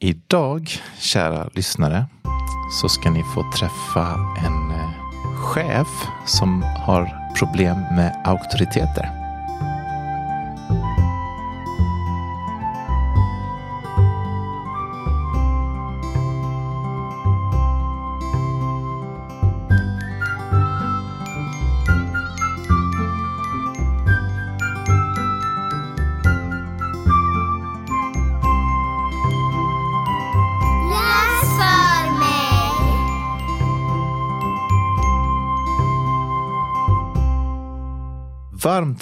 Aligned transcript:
Idag, 0.00 0.70
kära 0.98 1.48
lyssnare, 1.54 2.06
så 2.80 2.88
ska 2.88 3.10
ni 3.10 3.22
få 3.34 3.52
träffa 3.58 4.14
en 4.46 4.70
eh, 4.70 4.90
chef 5.36 5.88
som 6.26 6.62
har 6.62 7.32
problem 7.38 7.76
med 7.76 8.22
auktoriteter. 8.24 9.17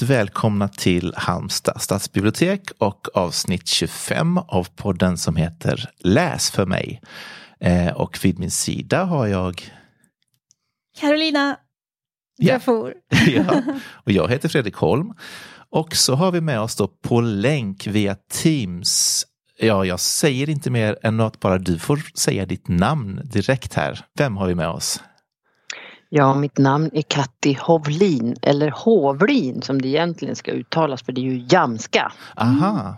Välkomna 0.07 0.69
till 0.69 1.15
Halmstad 1.17 1.83
stadsbibliotek 1.83 2.71
och 2.79 3.09
avsnitt 3.15 3.69
25 3.69 4.39
av 4.39 4.69
podden 4.77 5.19
som 5.19 5.37
heter 5.37 5.91
Läs 5.99 6.51
för 6.51 6.67
mig. 6.67 7.01
Eh, 7.61 7.93
och 7.93 8.19
vid 8.23 8.39
min 8.39 8.51
sida 8.51 9.05
har 9.05 9.27
jag 9.27 9.73
Carolina 11.01 11.57
Ja. 12.37 12.53
Jafour. 12.53 12.95
ja, 13.27 13.63
och 14.05 14.13
jag 14.13 14.29
heter 14.31 14.49
Fredrik 14.49 14.75
Holm. 14.75 15.15
Och 15.71 15.97
så 15.97 16.15
har 16.15 16.33
vi 16.33 16.41
med 16.41 16.61
oss 16.61 16.77
då 16.77 16.89
på 16.89 17.21
länk 17.21 17.87
via 17.87 18.15
Teams. 18.15 19.25
Ja, 19.59 19.85
jag 19.85 20.01
säger 20.01 20.51
inte 20.51 20.71
mer 20.71 20.99
än 21.03 21.21
att 21.21 21.41
bara 21.41 21.59
du 21.59 21.79
får 21.79 22.01
säga 22.15 22.47
ditt 22.47 22.69
namn 22.69 23.21
direkt 23.25 23.75
här. 23.75 24.05
Vem 24.19 24.37
har 24.37 24.47
vi 24.47 24.55
med 24.55 24.69
oss? 24.69 25.01
Ja, 26.09 26.35
mitt 26.35 26.59
namn 26.59 26.91
är 26.93 27.03
Katti 27.03 27.59
Hovlin, 27.61 28.37
eller 28.43 28.71
Hovlin 28.71 29.63
som 29.63 29.83
det 29.83 29.89
egentligen 29.89 30.37
ska 30.37 30.51
uttalas 30.51 31.03
för 31.03 31.13
det 31.13 31.21
är 31.21 31.23
ju 31.23 31.47
jamska. 31.49 32.13
Aha, 32.37 32.97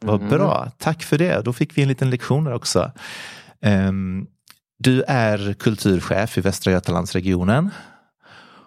vad 0.00 0.20
Mm. 0.20 0.30
bra. 0.30 0.70
Tack 0.78 1.02
för 1.02 1.18
det. 1.18 1.42
Då 1.44 1.52
fick 1.52 1.78
vi 1.78 1.82
en 1.82 1.88
liten 1.88 2.10
lektion 2.10 2.44
där 2.44 2.52
också. 2.54 2.92
Ehm, 3.62 4.26
du 4.78 5.02
är 5.02 5.52
kulturchef 5.54 6.38
i 6.38 6.40
Västra 6.40 6.72
Götalandsregionen. 6.72 7.70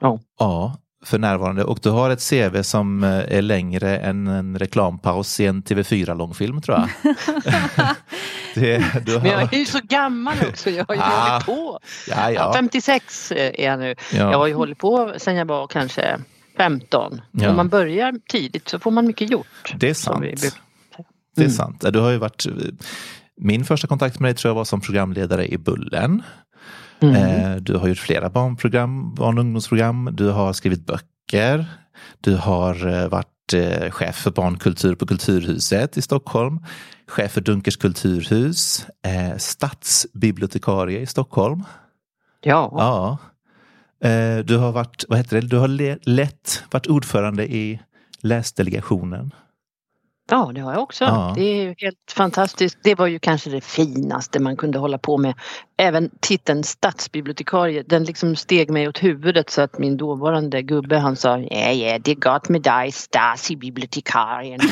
Ja. 0.01 0.19
Ja, 0.39 0.77
för 1.05 1.17
närvarande. 1.19 1.63
Och 1.63 1.79
du 1.81 1.89
har 1.89 2.09
ett 2.09 2.29
CV 2.29 2.61
som 2.61 3.03
eh, 3.03 3.09
är 3.37 3.41
längre 3.41 3.97
än 3.97 4.27
en 4.27 4.59
reklampaus 4.59 5.39
i 5.39 5.45
en 5.45 5.63
TV4-långfilm 5.63 6.61
tror 6.61 6.77
jag. 6.77 7.15
det, 8.55 8.85
du 9.05 9.19
Men 9.19 9.25
jag 9.25 9.37
har... 9.39 9.53
är 9.53 9.57
ju 9.59 9.65
så 9.65 9.79
gammal 9.83 10.35
också, 10.49 10.69
jag 10.69 10.85
har 10.87 10.95
ju 10.95 11.01
Ah. 11.01 11.29
hållit 11.31 11.45
på. 11.45 11.79
Ja, 12.09 12.15
Ja, 12.17 12.31
ja. 12.31 12.53
56 12.53 13.31
är 13.31 13.61
jag 13.61 13.79
nu. 13.79 13.95
Ja. 14.13 14.17
Jag 14.31 14.37
har 14.37 14.47
ju 14.47 14.53
hållit 14.53 14.77
på 14.77 15.13
sedan 15.17 15.35
jag 15.35 15.45
var 15.45 15.67
kanske 15.67 16.19
15. 16.57 17.21
Ja. 17.31 17.49
Om 17.49 17.55
man 17.55 17.69
börjar 17.69 18.13
tidigt 18.29 18.69
så 18.69 18.79
får 18.79 18.91
man 18.91 19.07
mycket 19.07 19.31
gjort. 19.31 19.73
Det 19.75 19.89
är 19.89 19.93
sant. 19.93 20.17
vi 20.25 20.29
brukar 20.29 20.49
Det 21.35 21.41
är 21.41 21.45
Mm. 21.45 21.51
sant. 21.51 21.85
Du 21.93 21.99
har 21.99 22.09
ju 22.11 22.17
varit 22.17 22.45
min 23.41 23.65
första 23.65 23.87
kontakt 23.87 24.19
med 24.19 24.29
dig 24.29 24.35
tror 24.35 24.49
jag 24.49 24.55
var 24.55 24.65
som 24.65 24.81
programledare 24.81 25.47
i 25.47 25.57
Bullen. 25.57 26.23
Mm. 27.01 27.15
Eh, 27.15 27.55
Du 27.55 27.75
har 27.77 27.87
gjort 27.87 27.97
flera 27.97 28.29
barnprogram, 28.29 29.15
barn 29.15 29.37
och 29.37 29.43
ungdomsprogram. 29.43 30.09
Du 30.13 30.29
har 30.29 30.53
skrivit 30.53 30.85
böcker. 30.85 31.65
Du 32.21 32.35
har 32.35 32.87
eh, 33.03 33.07
varit 33.07 33.53
eh, 33.53 33.91
chef 33.91 34.15
för 34.15 34.31
barnkultur 34.31 34.95
på 34.95 35.05
Kulturhuset 35.05 35.97
i 35.97 36.01
Stockholm. 36.01 36.59
Chef 37.07 37.31
för 37.31 37.41
Dunkers 37.41 37.77
kulturhus. 37.77 38.85
Stadsbibliotekarie 39.37 40.99
i 40.99 41.05
Stockholm. 41.05 41.63
Ja, 42.41 42.71
Ja. 42.77 43.17
Du 44.45 44.57
har 44.57 44.71
varit, 44.71 45.05
vad 45.09 45.17
heter 45.17 45.41
det, 45.41 45.47
du 45.47 45.57
har 45.57 45.67
le- 45.67 45.97
lett, 46.01 46.63
varit 46.71 46.87
ordförande 46.87 47.47
i 47.53 47.79
läsdelegationen. 48.21 49.31
Ja, 50.31 50.51
det 50.55 50.61
har 50.61 50.73
jag 50.73 50.81
också. 50.83 51.03
Ja. 51.03 51.33
Det 51.35 51.41
är 51.43 51.63
ju 51.63 51.75
helt 51.77 52.11
fantastiskt. 52.15 52.77
Det 52.83 52.95
var 52.95 53.07
ju 53.07 53.19
kanske 53.19 53.49
det 53.49 53.61
finaste 53.61 54.39
man 54.39 54.57
kunde 54.57 54.79
hålla 54.79 54.97
på 54.97 55.17
med. 55.17 55.33
Även 55.77 56.09
titeln 56.19 56.63
stadsbibliotekarie, 56.63 57.83
den 57.87 58.03
liksom 58.03 58.35
steg 58.35 58.69
mig 58.69 58.87
åt 58.87 59.03
huvudet 59.03 59.49
så 59.49 59.61
att 59.61 59.77
min 59.77 59.97
dåvarande 59.97 60.61
gubbe 60.61 60.97
han 60.97 61.15
sa 61.15 61.37
ja, 61.37 61.71
ja, 61.71 61.99
det 61.99 62.11
är 62.11 62.15
gott 62.15 62.49
med 62.49 62.61
dig 62.61 62.91
Stasi-bibliotekarien. 62.91 64.59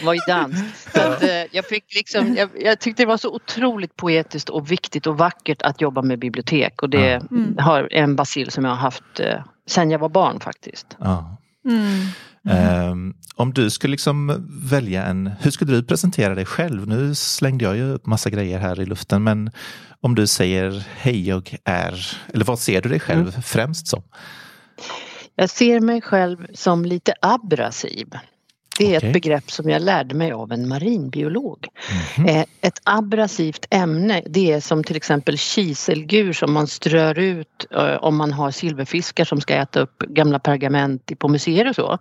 Det 0.00 0.06
var 0.06 0.14
ju 0.14 0.20
danskt. 0.28 0.96
Att, 0.98 1.22
eh, 1.22 1.28
jag, 1.52 1.64
fick 1.64 1.94
liksom, 1.94 2.34
jag, 2.36 2.48
jag 2.54 2.80
tyckte 2.80 3.02
det 3.02 3.06
var 3.06 3.16
så 3.16 3.34
otroligt 3.34 3.96
poetiskt 3.96 4.48
och 4.48 4.70
viktigt 4.70 5.06
och 5.06 5.18
vackert 5.18 5.62
att 5.62 5.80
jobba 5.80 6.02
med 6.02 6.18
bibliotek 6.18 6.82
och 6.82 6.90
det 6.90 7.14
Mm. 7.14 7.56
har 7.58 7.88
en 7.92 8.16
basil 8.16 8.50
som 8.50 8.64
jag 8.64 8.70
har 8.72 8.76
haft 8.78 9.20
eh, 9.20 9.40
sen 9.66 9.90
jag 9.90 9.98
var 9.98 10.08
barn 10.08 10.40
faktiskt. 10.40 10.96
Ja. 11.00 11.36
Mm. 11.68 12.06
Ehm, 12.48 13.14
om 13.34 13.52
du 13.52 13.70
skulle 13.70 13.90
liksom 13.90 14.46
välja 14.62 15.04
en, 15.04 15.30
hur 15.40 15.50
skulle 15.50 15.72
du 15.72 15.82
presentera 15.82 16.34
dig 16.34 16.44
själv? 16.46 16.88
Nu 16.88 17.14
slängde 17.14 17.64
jag 17.64 17.76
ju 17.76 17.92
upp 17.92 18.06
massa 18.06 18.30
grejer 18.30 18.58
här 18.58 18.80
i 18.80 18.86
luften, 18.86 19.22
men 19.22 19.50
om 20.00 20.14
du 20.14 20.26
säger 20.26 20.84
hej 20.96 21.28
jag 21.28 21.56
är, 21.64 22.06
eller 22.32 22.44
vad 22.44 22.58
ser 22.58 22.82
du 22.82 22.88
dig 22.88 23.00
själv 23.00 23.28
Mm. 23.28 23.42
främst 23.42 23.86
som? 23.86 24.02
Jag 25.34 25.50
ser 25.50 25.80
mig 25.80 26.00
själv 26.00 26.46
som 26.54 26.84
lite 26.84 27.14
abrasiv. 27.22 28.06
Det 28.78 28.94
är 28.94 28.98
Okej. 28.98 29.08
ett 29.08 29.12
begrepp 29.12 29.50
som 29.50 29.70
jag 29.70 29.82
lärde 29.82 30.14
mig 30.14 30.32
av 30.32 30.52
en 30.52 30.68
marinbiolog. 30.68 31.66
Mhm. 32.18 32.28
Eh, 32.28 32.44
Ett 32.60 32.80
abrasivt 32.84 33.66
ämne 33.70 34.22
det 34.26 34.52
är 34.52 34.60
som 34.60 34.84
till 34.84 34.96
exempel 34.96 35.38
kiselgur 35.38 36.32
som 36.32 36.52
man 36.52 36.66
strör 36.66 37.18
ut 37.18 37.66
eh, 37.70 37.94
om 37.94 38.16
man 38.16 38.32
har 38.32 38.50
silverfiskar 38.50 39.24
som 39.24 39.40
ska 39.40 39.54
äta 39.54 39.80
upp 39.80 39.98
gamla 39.98 40.38
pergament 40.38 41.18
på 41.18 41.28
museer 41.28 41.68
och 41.68 41.74
så. 41.74 41.98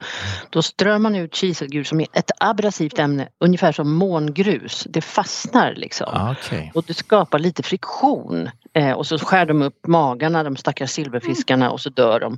Då 0.49 0.61
strör 0.61 0.97
man 0.99 1.15
ut 1.15 1.35
kiselgur 1.35 1.83
som 1.83 1.99
är 1.99 2.07
ett 2.13 2.31
abrasivt 2.39 2.99
ämne 2.99 3.27
ungefär 3.39 3.71
som 3.71 3.93
mångrus. 3.93 4.87
Det 4.89 5.01
fastnar 5.01 5.73
liksom. 5.75 6.07
Ah, 6.13 6.31
Okej. 6.31 6.71
Och 6.75 6.83
det 6.87 6.93
skapar 6.93 7.39
lite 7.39 7.63
friktion. 7.63 8.49
Eh, 8.75 8.91
och 8.91 9.07
så 9.07 9.17
skär 9.19 9.45
de 9.45 9.61
upp 9.61 9.87
magarna, 9.87 10.43
de 10.43 10.55
stackars 10.55 10.89
silverfiskarna 10.91 11.71
och 11.71 11.81
så 11.81 11.89
dör 11.89 12.19
de. 12.19 12.37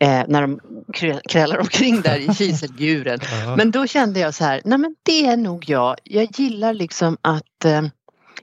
Eh, 0.00 0.22
när 0.28 0.40
de 0.42 0.60
krä- 0.94 1.20
krälar 1.28 1.58
omkring 1.58 2.00
där 2.00 2.30
i 2.30 2.34
kiselguren. 2.34 3.18
Men 3.56 3.70
då 3.70 3.86
kände 3.86 4.20
jag 4.20 4.34
så 4.34 4.44
här, 4.44 4.60
nej 4.64 4.78
men 4.78 4.96
det 5.02 5.26
är 5.26 5.36
nog 5.36 5.64
jag. 5.68 5.96
Jag 6.04 6.28
gillar 6.40 6.74
liksom 6.74 7.16
att 7.22 7.64
eh, 7.64 7.82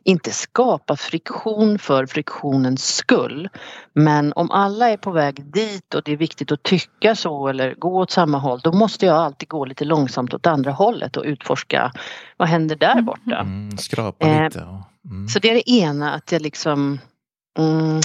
inte 0.03 0.31
skapa 0.31 0.95
friktion 0.95 1.79
för 1.79 2.05
friktionens 2.05 2.95
skull. 2.95 3.49
Men 3.93 4.33
om 4.33 4.51
alla 4.51 4.89
är 4.89 4.97
på 4.97 5.11
väg 5.11 5.45
dit 5.53 5.93
och 5.93 6.01
det 6.05 6.11
är 6.11 6.17
viktigt 6.17 6.51
att 6.51 6.63
tycka 6.63 7.15
så 7.15 7.47
eller 7.47 7.75
gå 7.75 7.97
åt 7.97 8.11
samma 8.11 8.37
håll 8.37 8.59
då 8.63 8.71
måste 8.71 9.05
jag 9.05 9.15
alltid 9.15 9.49
gå 9.49 9.65
lite 9.65 9.85
långsamt 9.85 10.33
åt 10.33 10.47
andra 10.47 10.71
hållet 10.71 11.17
och 11.17 11.23
utforska 11.23 11.91
vad 12.37 12.47
händer 12.47 12.75
där 12.75 13.01
borta. 13.01 13.39
Mm, 13.39 13.77
skrapa 13.77 14.27
Eh, 14.27 14.43
lite. 14.43 14.59
Mm. 15.09 15.27
Så 15.27 15.39
det 15.39 15.49
är 15.49 15.53
det 15.53 15.69
ena 15.71 16.13
att 16.13 16.31
jag 16.31 16.41
liksom 16.41 16.99
mm, 17.57 18.01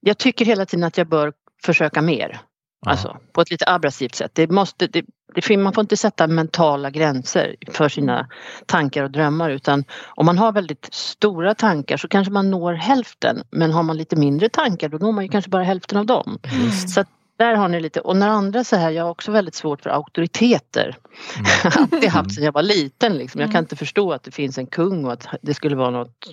Jag 0.00 0.18
tycker 0.18 0.44
hela 0.44 0.66
tiden 0.66 0.84
att 0.84 0.98
jag 0.98 1.08
bör 1.08 1.32
försöka 1.64 2.02
mer. 2.02 2.40
Ja. 2.84 2.90
Alltså 2.90 3.16
på 3.32 3.40
ett 3.40 3.50
lite 3.50 3.64
abrasivt 3.68 4.14
sätt. 4.14 4.30
Det 4.34 4.50
måste, 4.50 4.86
det, 4.86 5.04
det, 5.34 5.56
man 5.56 5.72
får 5.72 5.82
inte 5.82 5.96
sätta 5.96 6.26
mentala 6.26 6.90
gränser 6.90 7.56
för 7.70 7.88
sina 7.88 8.28
tankar 8.66 9.02
och 9.02 9.10
drömmar 9.10 9.50
utan 9.50 9.84
om 10.14 10.26
man 10.26 10.38
har 10.38 10.52
väldigt 10.52 10.88
stora 10.92 11.54
tankar 11.54 11.96
så 11.96 12.08
kanske 12.08 12.32
man 12.32 12.50
når 12.50 12.72
hälften 12.72 13.42
men 13.50 13.72
har 13.72 13.82
man 13.82 13.96
lite 13.96 14.16
mindre 14.16 14.48
tankar 14.48 14.88
då 14.88 14.98
når 14.98 15.12
man 15.12 15.24
ju 15.24 15.30
kanske 15.30 15.50
bara 15.50 15.62
hälften 15.62 15.98
av 15.98 16.06
dem. 16.06 16.38
Just. 16.64 16.90
Så 16.90 17.00
att 17.00 17.08
där 17.38 17.54
har 17.54 17.68
ni 17.68 17.80
lite 17.80 18.00
och 18.00 18.16
när 18.16 18.28
andra 18.28 18.64
så 18.64 18.76
här, 18.76 18.90
jag 18.90 19.04
har 19.04 19.10
också 19.10 19.32
väldigt 19.32 19.54
svårt 19.54 19.82
för 19.82 19.90
auktoriteter. 19.90 20.96
Mm. 21.36 21.72
Alltid 21.92 22.10
haft 22.10 22.34
sedan 22.34 22.44
jag 22.44 22.52
var 22.52 22.62
liten 22.62 23.12
liksom. 23.18 23.40
Jag 23.40 23.48
kan 23.48 23.56
Mm. 23.56 23.64
inte 23.64 23.76
förstå 23.76 24.12
att 24.12 24.22
det 24.22 24.30
finns 24.30 24.58
en 24.58 24.66
kung 24.66 25.04
och 25.04 25.12
att 25.12 25.28
det 25.42 25.54
skulle 25.54 25.76
vara 25.76 25.90
något 25.90 26.28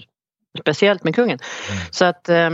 speciellt 0.60 1.04
med 1.04 1.16
kungen. 1.16 1.40
Mm. 1.70 1.82
Så 1.92 2.06
att 2.06 2.30
eh, 2.30 2.50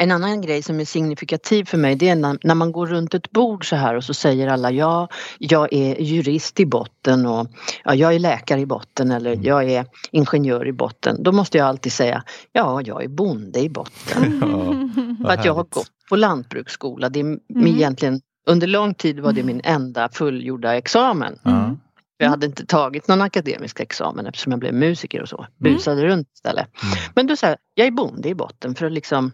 en 0.00 0.10
annan 0.10 0.40
grej 0.40 0.62
som 0.62 0.80
är 0.80 0.84
signifikativ 0.84 1.64
för 1.64 1.78
mig 1.78 1.94
det 1.96 2.08
är 2.08 2.16
när, 2.16 2.38
när 2.42 2.54
man 2.54 2.72
går 2.72 2.86
runt 2.86 3.14
ett 3.14 3.30
bord 3.30 3.68
så 3.68 3.76
här 3.76 3.94
och 3.94 4.04
så 4.04 4.14
säger 4.14 4.48
alla 4.48 4.70
ja, 4.70 5.08
jag 5.38 5.72
är 5.72 6.00
jurist 6.00 6.60
i 6.60 6.66
botten 6.66 7.26
och 7.26 7.48
ja, 7.84 7.94
jag 7.94 8.14
är 8.14 8.18
läkare 8.18 8.60
i 8.60 8.66
botten 8.66 9.10
eller 9.10 9.32
Mm. 9.32 9.44
jag 9.44 9.70
är 9.70 9.86
ingenjör 10.10 10.68
i 10.68 10.72
botten. 10.72 11.22
Då 11.22 11.32
måste 11.32 11.58
jag 11.58 11.66
alltid 11.66 11.92
säga 11.92 12.22
ja, 12.52 12.82
jag 12.82 13.04
är 13.04 13.08
bonde 13.08 13.60
i 13.60 13.68
botten. 13.68 14.40
Ja, 15.20 15.26
För 15.26 15.34
att 15.34 15.44
jag 15.44 15.54
har 15.54 15.64
gått 15.64 15.90
på 16.08 16.16
lantbruksskola. 16.16 17.08
Det 17.08 17.20
är 17.20 17.38
egentligen, 17.66 18.20
under 18.46 18.66
lång 18.66 18.94
tid 18.94 19.20
var 19.20 19.32
det 19.32 19.42
min 19.42 19.60
enda 19.64 20.08
fullgjorda 20.08 20.76
examen. 20.76 21.38
Ja. 21.42 21.76
Jag 22.18 22.30
hade 22.30 22.46
inte 22.46 22.66
tagit 22.66 23.08
någon 23.08 23.22
akademisk 23.22 23.80
examen 23.80 24.26
eftersom 24.26 24.52
jag 24.52 24.60
blev 24.60 24.74
musiker 24.74 25.22
och 25.22 25.28
så. 25.28 25.46
Busade 25.56 26.04
runt 26.04 26.28
istället. 26.34 26.66
Mm. 26.82 27.12
Men 27.14 27.26
då 27.26 27.36
säger 27.36 27.56
jag, 27.74 27.84
jag 27.84 27.86
är 27.86 27.96
bonde 27.96 28.28
i 28.28 28.34
botten 28.34 28.74
för 28.74 28.86
att 28.86 28.92
liksom 28.92 29.32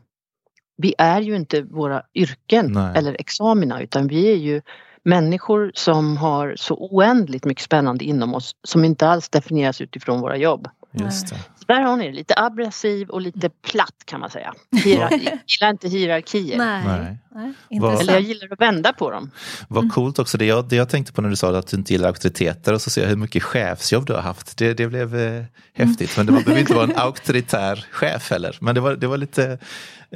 Vi 0.77 0.95
är 0.99 1.21
ju 1.21 1.37
inte 1.37 1.63
våra 1.63 2.03
yrken 2.15 2.73
Nej. 2.73 2.93
eller 2.97 3.21
examina 3.21 3.83
utan 3.83 4.07
vi 4.07 4.33
är 4.33 4.37
ju 4.37 4.63
människor 5.05 5.73
som 5.75 6.17
har 6.17 6.55
så 6.57 6.75
oändligt 6.75 7.45
mycket 7.45 7.65
spännande 7.65 8.05
inom 8.05 8.35
oss 8.35 8.57
som 8.63 8.85
inte 8.85 9.09
alls 9.09 9.29
definieras 9.29 9.81
utifrån 9.81 10.21
våra 10.21 10.37
jobb. 10.37 10.69
Just 10.93 11.29
det. 11.29 11.37
Där 11.67 11.81
har 11.81 11.97
ni 11.97 12.07
det, 12.07 12.13
lite 12.13 12.35
abrasiv 12.37 13.09
och 13.09 13.21
lite 13.21 13.51
platt 13.51 13.95
kan 14.05 14.21
man 14.21 14.31
säga. 14.31 14.55
Hierarki, 14.85 15.31
gillar 15.47 15.71
inte 15.71 15.89
hierarkier. 15.89 16.59
Nej. 16.59 16.83
Nej. 16.87 17.19
Nej. 17.35 17.81
Vad- 17.81 18.01
Eller 18.01 18.13
jag 18.13 18.23
gillar 18.23 18.49
att 18.53 18.61
vända 18.61 18.93
på 18.93 19.11
dem. 19.11 19.31
Vad 19.69 19.93
coolt 19.93 20.19
också, 20.19 20.39
det 20.39 20.45
jag, 20.47 20.69
det 20.69 20.77
jag 20.77 20.89
tänkte 20.89 21.13
på 21.13 21.23
när 21.23 21.29
du 21.31 21.37
sa 21.37 21.59
att 21.59 21.67
du 21.67 21.77
inte 21.77 21.93
gillar 21.93 22.09
auktoriteter 22.09 22.73
och 22.73 22.81
så 22.83 22.91
ser 22.91 23.03
jag 23.03 23.09
hur 23.09 23.17
mycket 23.17 23.43
chefsjobb 23.43 24.07
du 24.07 24.13
har 24.13 24.21
haft. 24.23 24.57
Det, 24.59 24.75
det 24.75 24.87
blev 24.89 25.17
eh, 25.17 25.45
häftigt, 25.75 26.17
men 26.17 26.27
det 26.27 26.33
var- 26.33 26.41
behöver 26.41 26.61
inte 26.61 26.75
vara 26.75 26.85
en 26.85 26.97
auktoritär 26.97 27.87
chef 27.91 28.31
heller. 28.31 28.59
Men 28.61 28.75
det 28.75 28.81
var, 28.81 28.97
det 28.97 29.07
var 29.07 29.17
lite... 29.17 29.45
Eh, 29.45 29.59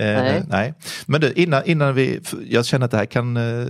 nej. 0.07 0.43
Nej. 0.49 0.75
Men 1.07 1.21
du, 1.21 1.33
innan, 1.33 1.63
innan 1.65 1.95
vi... 1.95 2.21
Jag 2.49 2.67
känner 2.67 2.85
att 2.85 2.91
det 2.91 2.97
här 2.97 3.07
kan... 3.07 3.37
Eh, 3.37 3.67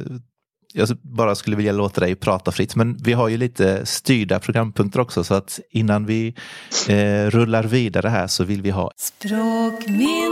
jag 0.73 0.89
bara 1.03 1.35
skulle 1.35 1.57
vilja 1.57 1.73
låta 1.73 2.01
dig 2.01 2.15
prata 2.15 2.53
fritt, 2.53 2.77
men 2.77 2.97
vi 2.97 3.13
har 3.13 3.29
ju 3.29 3.37
lite 3.37 3.87
styrda 3.87 4.39
programpunkter 4.39 5.01
också, 5.01 5.25
så 5.25 5.35
att 5.35 5.61
innan 5.71 6.07
vi 6.07 6.35
eh, 6.89 7.31
rullar 7.31 7.65
vidare 7.65 8.09
här 8.09 8.27
så 8.27 8.45
vill 8.45 8.63
vi 8.63 8.71
ha 8.71 8.91
Språkminnet. 8.97 10.29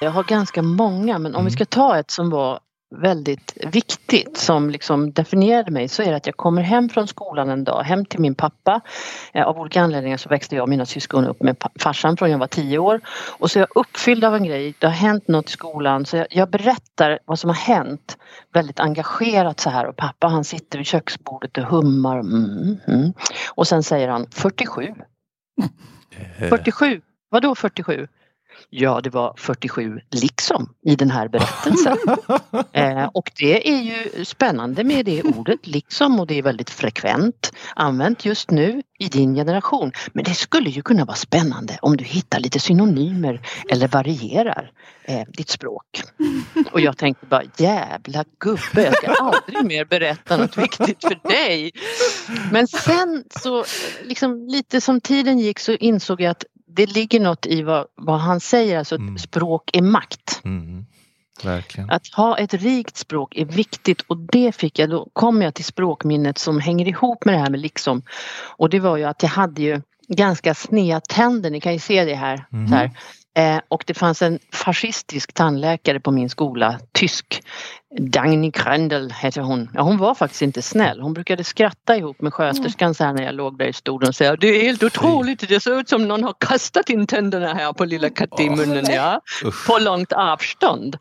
Jag 0.00 0.10
har 0.10 0.24
ganska 0.24 0.62
många 0.62 1.18
men 1.18 1.34
om 1.34 1.44
vi 1.44 1.50
ska 1.50 1.64
ta 1.64 1.98
ett 1.98 2.10
som 2.10 2.30
var 2.30 2.60
väldigt 2.96 3.56
viktigt 3.72 4.36
som 4.36 4.70
liksom 4.70 5.12
definierade 5.12 5.70
mig 5.70 5.88
så 5.88 6.02
är 6.02 6.10
det 6.10 6.16
att 6.16 6.26
jag 6.26 6.36
kommer 6.36 6.62
hem 6.62 6.88
från 6.88 7.08
skolan 7.08 7.48
en 7.48 7.64
dag, 7.64 7.82
hem 7.82 8.04
till 8.04 8.20
min 8.20 8.34
pappa. 8.34 8.80
Eh, 9.32 9.46
Av 9.46 9.58
olika 9.58 9.80
anledningar 9.80 10.16
så 10.16 10.28
växte 10.28 10.54
jag 10.54 10.62
och 10.62 10.68
mina 10.68 10.86
syskon 10.86 11.24
upp 11.26 11.42
med 11.42 11.56
farsan 11.80 12.16
från 12.16 12.30
jag 12.30 12.38
var 12.38 12.46
tio 12.46 12.78
år. 12.78 13.00
Och 13.38 13.50
så 13.50 13.58
är 13.58 13.60
jag 13.60 13.68
uppfylld 13.74 14.24
av 14.24 14.34
en 14.34 14.44
grej, 14.44 14.74
det 14.78 14.86
har 14.86 14.94
hänt 14.94 15.28
något 15.28 15.48
i 15.48 15.52
skolan 15.52 16.06
så 16.06 16.16
jag, 16.16 16.26
jag 16.30 16.50
berättar 16.50 17.18
vad 17.24 17.38
som 17.38 17.50
har 17.50 17.56
hänt 17.56 18.18
väldigt 18.52 18.80
engagerat 18.80 19.60
så 19.60 19.70
här 19.70 19.86
och 19.86 19.96
pappa 19.96 20.26
han 20.26 20.44
sitter 20.44 20.78
vid 20.78 20.86
köksbordet 20.86 21.58
och 21.58 21.64
hummar. 21.64 22.20
Mm, 22.20 22.76
mm. 22.86 23.12
Och 23.54 23.66
sen 23.66 23.82
säger 23.82 24.08
han 24.08 24.26
47. 24.30 24.94
47, 26.48 27.00
vadå 27.30 27.54
47? 27.54 28.08
Ja, 28.70 29.00
det 29.00 29.10
var 29.10 29.34
47 29.36 30.00
liksom 30.10 30.74
i 30.84 30.96
den 30.96 31.10
här 31.10 31.28
berättelsen. 31.28 31.98
eh, 32.72 33.04
och 33.04 33.30
det 33.38 33.68
är 33.68 33.82
ju 33.82 34.24
spännande 34.24 34.84
med 34.84 35.06
det 35.06 35.22
ordet 35.22 35.66
liksom 35.66 36.20
och 36.20 36.26
det 36.26 36.38
är 36.38 36.42
väldigt 36.42 36.70
frekvent 36.70 37.52
använt 37.74 38.24
just 38.24 38.50
nu 38.50 38.82
i 38.98 39.08
din 39.08 39.34
generation. 39.34 39.92
Men 40.12 40.24
det 40.24 40.34
skulle 40.34 40.70
ju 40.70 40.82
kunna 40.82 41.04
vara 41.04 41.16
spännande 41.16 41.78
om 41.82 41.96
du 41.96 42.04
hittar 42.04 42.40
lite 42.40 42.60
synonymer 42.60 43.40
eller 43.70 43.88
varierar 43.88 44.70
eh, 45.04 45.22
ditt 45.28 45.48
språk. 45.48 46.02
Och 46.72 46.80
jag 46.80 46.96
tänkte 46.96 47.26
bara 47.26 47.42
jävla 47.56 48.24
gubbe, 48.38 48.82
jag 48.82 48.96
ska 48.96 49.12
aldrig 49.12 49.64
mer 49.64 49.84
berätta 49.84 50.36
något 50.36 50.58
viktigt 50.58 51.00
för 51.00 51.28
dig. 51.28 51.72
Men 52.52 52.68
sen 52.68 53.24
så, 53.30 53.64
liksom 54.02 54.46
lite 54.48 54.80
som 54.80 55.00
tiden 55.00 55.38
gick 55.38 55.58
så 55.58 55.72
insåg 55.72 56.20
jag 56.20 56.30
att 56.30 56.44
det 56.78 56.86
ligger 56.86 57.20
något 57.20 57.46
i 57.46 57.62
vad, 57.62 57.86
vad 57.94 58.20
han 58.20 58.40
säger, 58.40 58.78
alltså 58.78 58.94
Mm. 58.94 59.18
språk 59.18 59.70
är 59.72 59.82
makt. 59.82 60.40
Mm, 60.44 60.86
verkligen. 61.42 61.90
Att 61.90 62.08
ha 62.16 62.38
ett 62.38 62.54
rikt 62.54 62.96
språk 62.96 63.36
är 63.36 63.44
viktigt 63.44 64.00
och 64.00 64.16
det 64.16 64.52
fick 64.56 64.78
jag, 64.78 64.90
då 64.90 65.08
kom 65.12 65.42
jag 65.42 65.54
till 65.54 65.64
språkminnet 65.64 66.38
som 66.38 66.60
hänger 66.60 66.88
ihop 66.88 67.24
med 67.24 67.34
det 67.34 67.38
här 67.38 67.50
med 67.50 67.60
liksom. 67.60 68.02
Och 68.56 68.70
det 68.70 68.80
var 68.80 68.96
ju 68.96 69.04
att 69.04 69.22
jag 69.22 69.30
hade 69.30 69.62
ju 69.62 69.82
ganska 70.08 70.54
sneda 70.54 71.00
tänder, 71.00 71.50
ni 71.50 71.60
kan 71.60 71.72
ju 71.72 71.78
se 71.78 72.04
det 72.04 72.14
här. 72.14 72.46
Så 72.68 72.74
här. 72.74 72.90
Eh, 73.38 73.60
och 73.68 73.84
det 73.86 73.94
fanns 73.94 74.22
en 74.22 74.38
fascistisk 74.52 75.32
tandläkare 75.32 76.00
på 76.00 76.10
min 76.10 76.30
skola, 76.30 76.78
tysk. 76.92 77.42
Dagny 77.98 78.52
Krendel 78.52 79.10
hette 79.12 79.40
hon. 79.40 79.70
Ja, 79.74 79.82
hon 79.82 79.98
var 79.98 80.14
faktiskt 80.14 80.42
inte 80.42 80.62
snäll. 80.62 81.00
Hon 81.00 81.12
brukade 81.12 81.44
skratta 81.44 81.96
ihop 81.96 82.20
med 82.20 82.34
sköterskan 82.34 82.94
så 82.94 83.04
här 83.04 83.12
när 83.12 83.22
jag 83.22 83.34
låg 83.34 83.58
där 83.58 83.66
i 83.66 83.72
stolen 83.72 84.08
och 84.08 84.14
säga 84.14 84.36
det 84.36 84.46
är 84.46 84.62
helt 84.62 84.82
otroligt, 84.82 85.48
det 85.48 85.60
ser 85.60 85.80
ut 85.80 85.88
som 85.88 86.08
någon 86.08 86.24
har 86.24 86.34
kastat 86.40 86.90
in 86.90 87.06
tänderna 87.06 87.54
här 87.54 87.72
på 87.72 87.84
lilla 87.84 88.10
katt 88.10 88.40
i 88.40 88.50
munnen. 88.50 88.84
Ja 88.88 89.20
på 89.66 89.78
långt 89.78 90.12
avstånd. 90.12 90.98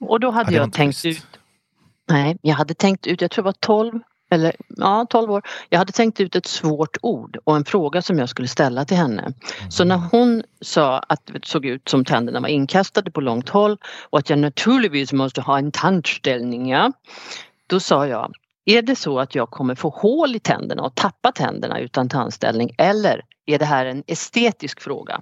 Och 0.00 0.20
då 0.20 0.30
hade 0.30 0.54
jag 0.54 0.72
tänkt 0.72 1.04
ut, 1.04 1.26
nej 2.08 2.36
jag 2.42 2.54
hade 2.54 2.74
tänkt 2.74 3.06
ut, 3.06 3.20
jag 3.20 3.30
tror 3.30 3.42
det 3.42 3.46
var 3.46 3.52
12 3.60 4.00
eller 4.34 4.56
ja 4.68 5.06
12 5.10 5.32
år. 5.32 5.42
Jag 5.68 5.78
hade 5.78 5.92
tänkt 5.92 6.20
ut 6.20 6.36
ett 6.36 6.46
svårt 6.46 6.96
ord 7.02 7.38
och 7.44 7.56
en 7.56 7.64
fråga 7.64 8.02
som 8.02 8.18
jag 8.18 8.28
skulle 8.28 8.48
ställa 8.48 8.84
till 8.84 8.96
henne. 8.96 9.32
Så 9.70 9.84
när 9.84 9.96
hon 9.96 10.42
sa 10.60 10.98
att 10.98 11.20
det 11.26 11.44
såg 11.44 11.66
ut 11.66 11.88
som 11.88 12.04
tänderna 12.04 12.40
var 12.40 12.48
inkastade 12.48 13.10
på 13.10 13.20
långt 13.20 13.48
håll 13.48 13.78
och 14.10 14.18
att 14.18 14.30
jag 14.30 14.38
naturligtvis 14.38 15.12
måste 15.12 15.40
ha 15.40 15.58
en 15.58 15.72
tandställning, 15.72 16.70
ja. 16.70 16.92
Då 17.66 17.80
sa 17.80 18.06
jag, 18.06 18.32
är 18.64 18.82
det 18.82 18.96
så 18.96 19.18
att 19.18 19.34
jag 19.34 19.50
kommer 19.50 19.74
få 19.74 19.88
hål 19.88 20.36
i 20.36 20.40
tänderna 20.40 20.82
och 20.82 20.94
tappa 20.94 21.32
tänderna 21.32 21.80
utan 21.80 22.08
tandställning 22.08 22.70
eller 22.78 23.22
är 23.46 23.58
det 23.58 23.64
här 23.64 23.86
en 23.86 24.02
estetisk 24.06 24.80
fråga? 24.80 25.20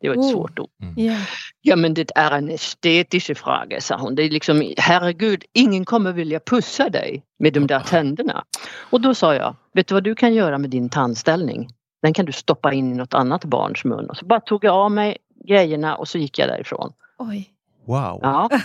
Det 0.00 0.08
var 0.08 0.14
ett 0.14 0.20
Oh. 0.20 0.30
svårt 0.30 0.58
ord. 0.58 0.70
Ja. 0.96 1.16
Ja 1.60 1.76
men 1.76 1.94
det 1.94 2.10
är 2.14 2.30
en 2.30 2.48
estetisk 2.50 3.36
fråga, 3.38 3.80
sa 3.80 3.96
hon. 3.96 4.14
Det 4.14 4.22
är 4.22 4.30
liksom, 4.30 4.72
herregud, 4.78 5.44
ingen 5.52 5.84
kommer 5.84 6.12
vilja 6.12 6.40
pussa 6.40 6.88
dig 6.88 7.22
med 7.38 7.52
de 7.52 7.66
där 7.66 7.80
tänderna. 7.80 8.44
Och 8.90 9.00
då 9.00 9.14
sa 9.14 9.34
jag, 9.34 9.56
vet 9.72 9.86
du 9.86 9.94
vad 9.94 10.04
du 10.04 10.14
kan 10.14 10.34
göra 10.34 10.58
med 10.58 10.70
din 10.70 10.88
tandställning? 10.88 11.68
Den 12.02 12.12
kan 12.12 12.24
du 12.26 12.32
stoppa 12.32 12.72
in 12.72 12.92
i 12.92 12.96
något 12.96 13.14
annat 13.14 13.44
barns 13.44 13.84
mun. 13.84 14.06
Och 14.10 14.16
så 14.16 14.26
bara 14.26 14.40
tog 14.40 14.64
jag 14.64 14.74
av 14.74 14.90
mig 14.90 15.16
grejerna 15.44 15.96
och 15.96 16.08
så 16.08 16.18
gick 16.18 16.38
jag 16.38 16.48
därifrån. 16.48 16.92
Oj. 17.18 17.48
Wow. 17.86 18.18
Ja. 18.22 18.50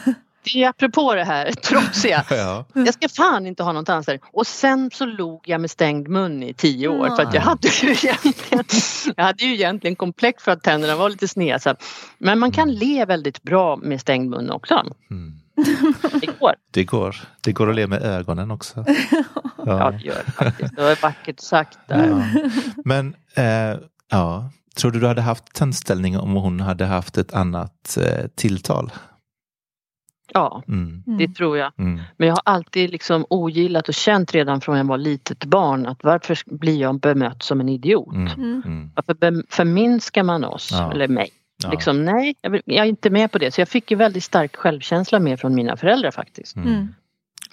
Det 0.44 0.64
är 0.64 0.70
apropå 0.70 1.16
det 1.16 1.24
här 1.24 1.52
trotsiga. 1.64 2.24
Ja. 2.30 2.66
Jag 2.74 2.94
ska 2.94 3.10
fan 3.10 3.48
inte 3.48 3.64
ha 3.64 3.72
någon 3.72 3.86
tandställning. 3.86 4.22
Och 4.34 4.48
sen 4.48 4.90
så 4.94 5.06
log 5.06 5.42
jag 5.46 5.62
med 5.62 5.72
stängd 5.72 6.08
mun 6.08 6.44
i 6.44 6.54
tio 6.54 6.88
år 6.88 7.16
för 7.16 7.24
att 7.24 7.34
jag 7.34 7.42
hade 7.42 7.68
ju 7.68 7.90
egentligen, 8.04 8.64
jag 9.16 9.24
hade 9.24 9.44
ju 9.44 9.54
egentligen 9.54 9.96
komplex 9.96 10.44
för 10.44 10.52
att 10.52 10.64
tänderna 10.64 10.96
var 10.96 11.10
lite 11.10 11.28
sneda. 11.28 11.60
så- 11.60 11.76
Men 12.18 12.40
man 12.40 12.52
kan 12.52 12.72
le 12.74 13.06
väldigt 13.06 13.44
bra 13.44 13.76
med 13.76 14.02
stängd 14.02 14.30
mun 14.30 14.52
också. 14.52 14.84
Mm. 15.12 15.34
Det 16.22 16.40
går. 16.40 16.54
Det 16.72 16.84
går. 16.84 17.16
Det 17.42 17.52
går 17.52 17.70
att 17.70 17.76
le 17.76 17.88
med 17.88 18.02
ögonen 18.04 18.52
också. 18.52 18.86
Ja, 19.66 19.92
det 19.92 19.98
gör 20.06 20.22
det 20.26 20.32
faktiskt. 20.32 20.76
Det 20.76 20.82
var 20.84 21.02
vackert 21.02 21.40
sagt 21.40 21.80
där. 21.88 22.08
Ja. 22.08 22.50
Men 22.86 23.16
eh, 23.36 23.80
ja, 24.12 24.50
tror 24.76 24.92
du 24.92 25.00
du 25.00 25.08
hade 25.08 25.22
haft 25.22 25.54
tandställning 25.54 26.18
om 26.20 26.34
hon 26.36 26.60
hade 26.60 26.86
haft 26.86 27.18
ett 27.18 27.34
annat 27.34 27.98
eh, 27.98 28.28
tilltal? 28.36 28.92
Ja, 30.34 30.64
Mm. 30.68 31.04
det 31.06 31.28
tror 31.28 31.58
jag. 31.58 31.72
Mm. 31.78 32.02
Men 32.18 32.28
jag 32.28 32.36
har 32.36 32.42
alltid 32.46 32.92
liksom 32.92 33.26
ogillat 33.30 33.88
och 33.88 33.94
känt 33.94 34.34
redan 34.36 34.62
från 34.62 34.78
jag 34.78 34.86
var 34.86 34.98
litet 34.98 35.46
barn 35.46 35.86
att 35.86 36.04
varför 36.04 36.38
blir 36.46 36.82
jag 36.82 37.00
bemött 37.00 37.44
som 37.44 37.60
en 37.62 37.70
idiot? 37.70 38.14
Mm. 38.14 38.28
Mm. 38.28 38.62
Mm. 38.66 38.92
Varför 38.96 39.44
förminskar 39.54 40.24
man 40.24 40.44
oss? 40.44 40.70
Ja. 40.72 40.92
Eller 40.92 41.08
mig? 41.08 41.30
Ja. 41.64 41.72
Liksom, 41.72 42.06
nej, 42.06 42.36
jag, 42.42 42.50
vill, 42.50 42.62
jag 42.66 42.86
är 42.86 42.90
inte 42.90 43.10
med 43.10 43.32
på 43.32 43.38
det. 43.38 43.52
Så 43.52 43.62
jag 43.62 43.70
fick 43.70 43.92
ju 43.92 43.98
väldigt 43.98 44.24
stark 44.24 44.56
självkänsla 44.56 45.20
med 45.20 45.40
från 45.40 45.56
mina 45.56 45.78
föräldrar 45.78 46.12
faktiskt. 46.12 46.56
Mm. 46.56 46.68
Mm. 46.68 46.88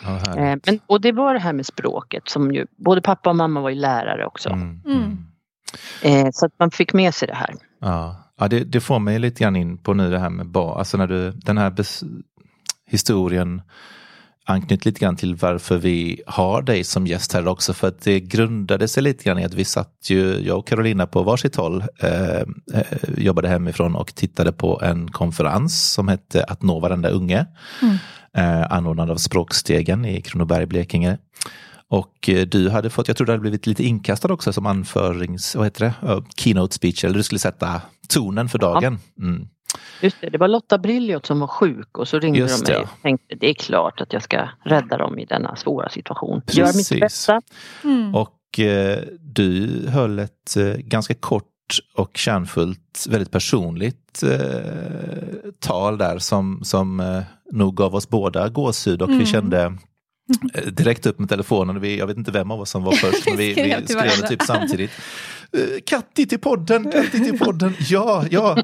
Ja. 0.02 0.36
Eh, 0.36 0.58
men, 0.66 0.80
och 0.86 1.00
det 1.00 1.12
var 1.12 1.34
det 1.34 1.40
här 1.40 1.52
med 1.52 1.66
språket 1.66 2.28
som 2.28 2.52
ju, 2.52 2.66
både 2.76 3.00
pappa 3.02 3.30
och 3.30 3.36
mamma 3.36 3.60
var 3.60 3.70
ju 3.70 3.76
lärare 3.76 4.26
också. 4.26 4.48
Mm. 4.48 4.80
Mm. 4.86 5.18
Mm. 6.02 6.26
Eh, 6.26 6.30
så 6.32 6.46
att 6.46 6.52
man 6.58 6.70
fick 6.70 6.92
med 6.92 7.14
sig 7.14 7.28
det 7.28 7.34
här. 7.34 7.54
Ja, 7.80 8.16
ja 8.38 8.48
det, 8.48 8.64
det 8.64 8.80
får 8.80 8.98
mig 8.98 9.18
lite 9.18 9.42
grann 9.44 9.56
in 9.56 9.78
på 9.78 9.94
nu 9.94 10.10
det 10.10 10.18
här 10.18 10.30
med 10.30 10.46
barn. 10.46 10.78
Alltså 10.78 10.96
när 10.96 11.06
du, 11.06 11.30
den 11.30 11.58
här 11.58 11.70
bes, 11.70 12.04
historien 12.88 13.62
anknyter 14.48 14.86
lite 14.86 15.00
grann 15.00 15.16
till 15.16 15.34
varför 15.34 15.78
vi 15.78 16.22
har 16.26 16.62
dig 16.62 16.84
som 16.84 17.06
gäst 17.06 17.32
här 17.32 17.48
också. 17.48 17.72
För 17.72 17.88
att 17.88 18.00
det 18.00 18.20
grundade 18.20 18.88
sig 18.88 19.02
lite 19.02 19.24
grann 19.24 19.38
i 19.38 19.44
att 19.44 19.54
vi 19.54 19.64
satt 19.64 20.10
ju, 20.10 20.46
jag 20.46 20.58
och 20.58 20.66
Carolina 20.66 21.06
på 21.06 21.22
varsitt 21.22 21.56
håll, 21.56 21.84
eh, 22.00 22.40
eh, 22.40 22.44
jobbade 23.16 23.48
hemifrån 23.48 23.96
och 23.96 24.14
tittade 24.14 24.52
på 24.52 24.80
en 24.82 25.10
konferens 25.10 25.92
som 25.92 26.08
hette 26.08 26.44
Att 26.44 26.62
nå 26.62 26.80
varenda 26.80 27.08
unge. 27.08 27.46
Mm. 27.82 27.96
Eh, 28.36 28.72
anordnad 28.72 29.10
av 29.10 29.16
Språkstegen 29.16 30.04
i 30.04 30.22
Kronoberg, 30.22 30.66
Blekinge. 30.66 31.18
Och 31.90 32.28
eh, 32.28 32.46
du 32.46 32.70
hade 32.70 32.90
fått, 32.90 33.08
jag 33.08 33.16
tror 33.16 33.26
du 33.26 33.32
hade 33.32 33.40
blivit 33.40 33.66
lite 33.66 33.84
inkastad 33.84 34.32
också 34.32 34.52
som 34.52 34.66
anförings, 34.66 35.54
vad 35.56 35.66
heter 35.66 35.84
det, 35.84 36.22
keynote 36.36 36.74
speech, 36.74 37.04
eller 37.04 37.14
du 37.14 37.22
skulle 37.22 37.38
sätta 37.38 37.80
tonen 38.08 38.48
för 38.48 38.58
dagen. 38.58 38.98
Mm. 39.18 39.48
Just 40.00 40.16
det, 40.20 40.28
det 40.30 40.38
var 40.38 40.48
Lotta 40.48 40.78
Brilliot 40.78 41.26
som 41.26 41.40
var 41.40 41.46
sjuk 41.46 41.98
och 41.98 42.08
så 42.08 42.18
ringde 42.18 42.38
Just 42.38 42.66
de 42.66 42.72
mig 42.72 42.80
det. 42.80 42.84
och 42.84 43.02
tänkte 43.02 43.34
det 43.34 43.50
är 43.50 43.54
klart 43.54 44.00
att 44.00 44.12
jag 44.12 44.22
ska 44.22 44.48
rädda 44.64 44.96
dem 44.96 45.18
i 45.18 45.24
denna 45.24 45.56
svåra 45.56 45.88
situation. 45.88 46.42
Gör 46.46 46.66
Precis. 46.66 46.90
mitt 46.90 47.00
bästa. 47.00 47.42
Mm. 47.84 48.14
Och 48.14 48.58
eh, 48.60 48.98
du 49.20 49.68
höll 49.88 50.18
ett 50.18 50.56
eh, 50.56 50.64
ganska 50.64 51.14
kort 51.14 51.44
och 51.94 52.16
kärnfullt, 52.16 53.06
väldigt 53.08 53.30
personligt 53.30 54.22
eh, 54.22 55.50
tal 55.58 55.98
där 55.98 56.18
som, 56.18 56.60
som 56.64 57.00
eh, 57.00 57.22
nog 57.52 57.76
gav 57.76 57.94
oss 57.94 58.08
båda 58.08 58.48
gåshud 58.48 59.02
och 59.02 59.08
vi 59.08 59.14
Mm. 59.14 59.26
kände 59.26 59.74
eh, 60.54 60.62
direkt 60.66 61.06
upp 61.06 61.18
med 61.18 61.28
telefonen. 61.28 61.80
Vi, 61.80 61.98
jag 61.98 62.06
vet 62.06 62.16
inte 62.16 62.30
vem 62.30 62.50
av 62.50 62.60
oss 62.60 62.70
som 62.70 62.82
var 62.82 62.92
först, 62.92 63.26
men 63.26 63.36
vi, 63.36 63.52
Skrev 63.52 63.80
vi 63.80 63.86
skrev 63.86 63.96
varandra. 63.98 64.28
typ 64.28 64.42
samtidigt. 64.42 64.90
Eh, 65.56 65.80
Katti 65.86 66.26
till 66.26 66.38
podden, 66.38 66.90
Katti 66.90 67.24
till 67.24 67.38
podden, 67.38 67.74
ja, 67.88 68.24
ja. 68.30 68.58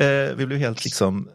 Eh, 0.00 0.34
vi 0.36 0.46
blev 0.46 0.58
helt 0.58 0.84
liksom 0.84 1.28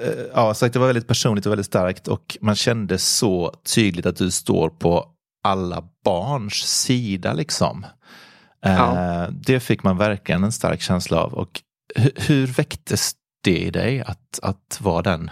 eh, 0.00 0.24
ja, 0.34 0.54
sagt, 0.54 0.72
det 0.72 0.78
var 0.78 0.86
väldigt 0.86 1.08
personligt 1.08 1.46
och 1.46 1.52
väldigt 1.52 1.66
starkt 1.66 2.08
och 2.08 2.36
man 2.40 2.54
kände 2.54 2.98
så 2.98 3.54
tydligt 3.74 4.06
att 4.06 4.16
du 4.16 4.30
står 4.30 4.68
på 4.68 5.06
alla 5.44 5.84
barns 6.04 6.54
sida 6.54 7.32
liksom. 7.32 7.84
Eh, 8.64 8.72
Ja. 8.76 9.28
Det 9.30 9.60
fick 9.60 9.82
man 9.82 9.96
verkligen 9.98 10.44
en 10.44 10.52
stark 10.52 10.80
känsla 10.80 11.20
av. 11.20 11.34
Och 11.34 11.60
hur, 11.94 12.12
hur 12.16 12.46
väcktes 12.46 13.12
det 13.44 13.58
i 13.58 13.70
dig 13.70 14.00
att, 14.00 14.38
att 14.42 14.78
vara 14.80 15.02
den 15.02 15.30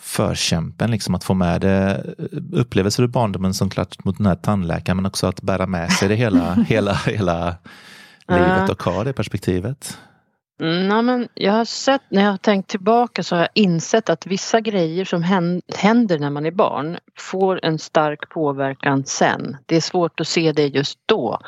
förkämpen, 0.00 0.90
liksom 0.90 1.14
att 1.14 1.24
få 1.24 1.34
med 1.34 1.60
det, 1.60 2.04
upplevelser 2.52 3.02
ur 3.02 3.06
barndomen 3.06 3.54
som 3.54 3.70
klart 3.70 4.04
mot 4.04 4.16
den 4.16 4.26
här 4.26 4.34
tandläkaren 4.34 4.96
men 4.96 5.06
också 5.06 5.26
att 5.26 5.42
bära 5.42 5.66
med 5.66 5.92
sig 5.92 6.08
det 6.08 6.14
hela, 6.14 6.54
hela, 6.68 6.92
hela 6.92 7.56
livet 8.28 8.70
och 8.70 8.82
ha 8.82 9.04
det 9.04 9.12
perspektivet. 9.12 9.98
Mm, 10.60 10.88
nej, 10.88 11.02
men 11.02 11.28
jag 11.34 11.52
har 11.52 11.64
sett, 11.64 12.02
när 12.08 12.22
jag 12.22 12.30
har 12.30 12.36
tänkt 12.38 12.70
tillbaka 12.70 13.22
så 13.22 13.34
har 13.36 13.40
jag 13.40 13.48
insett 13.54 14.08
att 14.10 14.26
vissa 14.26 14.60
grejer 14.60 15.04
som 15.04 15.22
hän- 15.22 15.62
händer 15.76 16.18
när 16.18 16.30
man 16.30 16.46
är 16.46 16.50
barn 16.50 16.98
får 17.18 17.64
en 17.64 17.78
stark 17.78 18.28
påverkan 18.28 19.04
sen. 19.06 19.56
Det 19.66 19.76
är 19.76 19.80
svårt 19.80 20.20
att 20.20 20.28
se 20.28 20.52
det 20.52 20.66
just 20.66 20.98
då. 21.06 21.40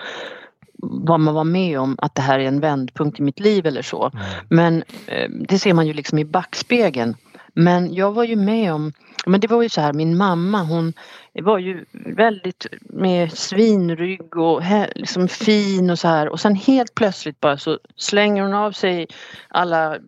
Vad 0.83 1.21
man 1.21 1.35
var 1.35 1.45
med 1.45 1.81
om, 1.81 1.97
att 1.99 2.15
det 2.15 2.23
här 2.23 2.39
är 2.39 2.45
en 2.49 2.61
vändpunkt 2.61 3.21
i 3.21 3.23
mitt 3.23 3.41
liv 3.41 3.67
eller 3.67 3.83
så. 3.83 4.11
Men 4.49 4.83
eh, 5.07 5.31
det 5.31 5.59
ser 5.59 5.75
man 5.75 5.87
ju 5.87 5.93
liksom 5.93 6.19
i 6.19 6.25
backspegeln. 6.25 7.17
Men 7.55 7.95
jag 7.95 8.13
var 8.13 8.25
ju 8.25 8.37
med 8.37 8.73
om, 8.73 8.93
men 9.27 9.41
det 9.41 9.49
var 9.49 9.63
ju 9.63 9.69
så 9.69 9.81
här, 9.81 9.93
min 9.93 10.17
mamma 10.17 10.63
hon 10.63 10.93
var 11.43 11.59
ju 11.59 11.85
väldigt 11.93 12.67
med 12.83 13.33
svinrygg 13.33 14.37
och 14.37 14.63
liksom 14.95 15.29
fin 15.29 15.91
och 15.91 15.99
så 15.99 16.09
här 16.09 16.29
och 16.29 16.41
sen 16.41 16.55
helt 16.55 16.95
plötsligt 16.95 17.41
bara 17.41 17.59
så 17.59 17.79
slänger 17.97 18.43
hon 18.43 18.55
av 18.55 18.73
sig 18.73 19.07
alla 19.49 19.99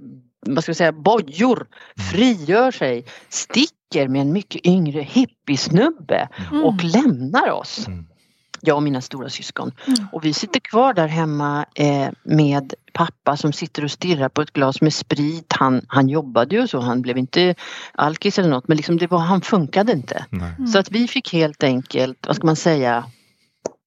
vad 0.46 0.62
ska 0.62 0.72
vi 0.72 0.76
säga, 0.76 0.92
bojor, 0.92 1.66
frigör 2.12 2.70
sig, 2.70 3.04
sticker 3.28 4.08
med 4.08 4.20
en 4.20 4.32
mycket 4.32 4.66
yngre 4.66 5.02
hippiesnubbe 5.02 6.28
och 6.64 6.84
lämnar 6.84 7.50
oss. 7.50 7.86
Mm. 7.86 8.06
Jag 8.64 8.76
och 8.76 8.82
mina 8.82 9.00
stora 9.00 9.28
syskon. 9.28 9.72
Och 10.12 10.24
vi 10.24 10.32
sitter 10.32 10.60
kvar 10.60 10.94
där 10.94 11.08
hemma 11.08 11.66
eh, 11.74 12.08
med 12.22 12.74
pappa 12.92 13.36
som 13.36 13.52
sitter 13.52 13.84
och 13.84 13.90
stirrar 13.90 14.28
på 14.28 14.42
ett 14.42 14.52
glas 14.52 14.80
med 14.80 14.94
sprit. 14.94 15.52
Han, 15.52 15.84
han 15.88 16.08
jobbade 16.08 16.56
ju 16.56 16.68
så, 16.68 16.80
han 16.80 17.02
blev 17.02 17.18
inte 17.18 17.54
alkis 17.92 18.38
eller 18.38 18.48
något 18.48 18.68
men 18.68 18.76
liksom 18.76 18.96
det 18.96 19.06
var, 19.10 19.18
han 19.18 19.40
funkade 19.40 19.92
inte. 19.92 20.26
Nej. 20.30 20.68
Så 20.68 20.78
att 20.78 20.90
vi 20.90 21.08
fick 21.08 21.32
helt 21.32 21.62
enkelt, 21.62 22.26
vad 22.26 22.36
ska 22.36 22.46
man 22.46 22.56
säga, 22.56 23.04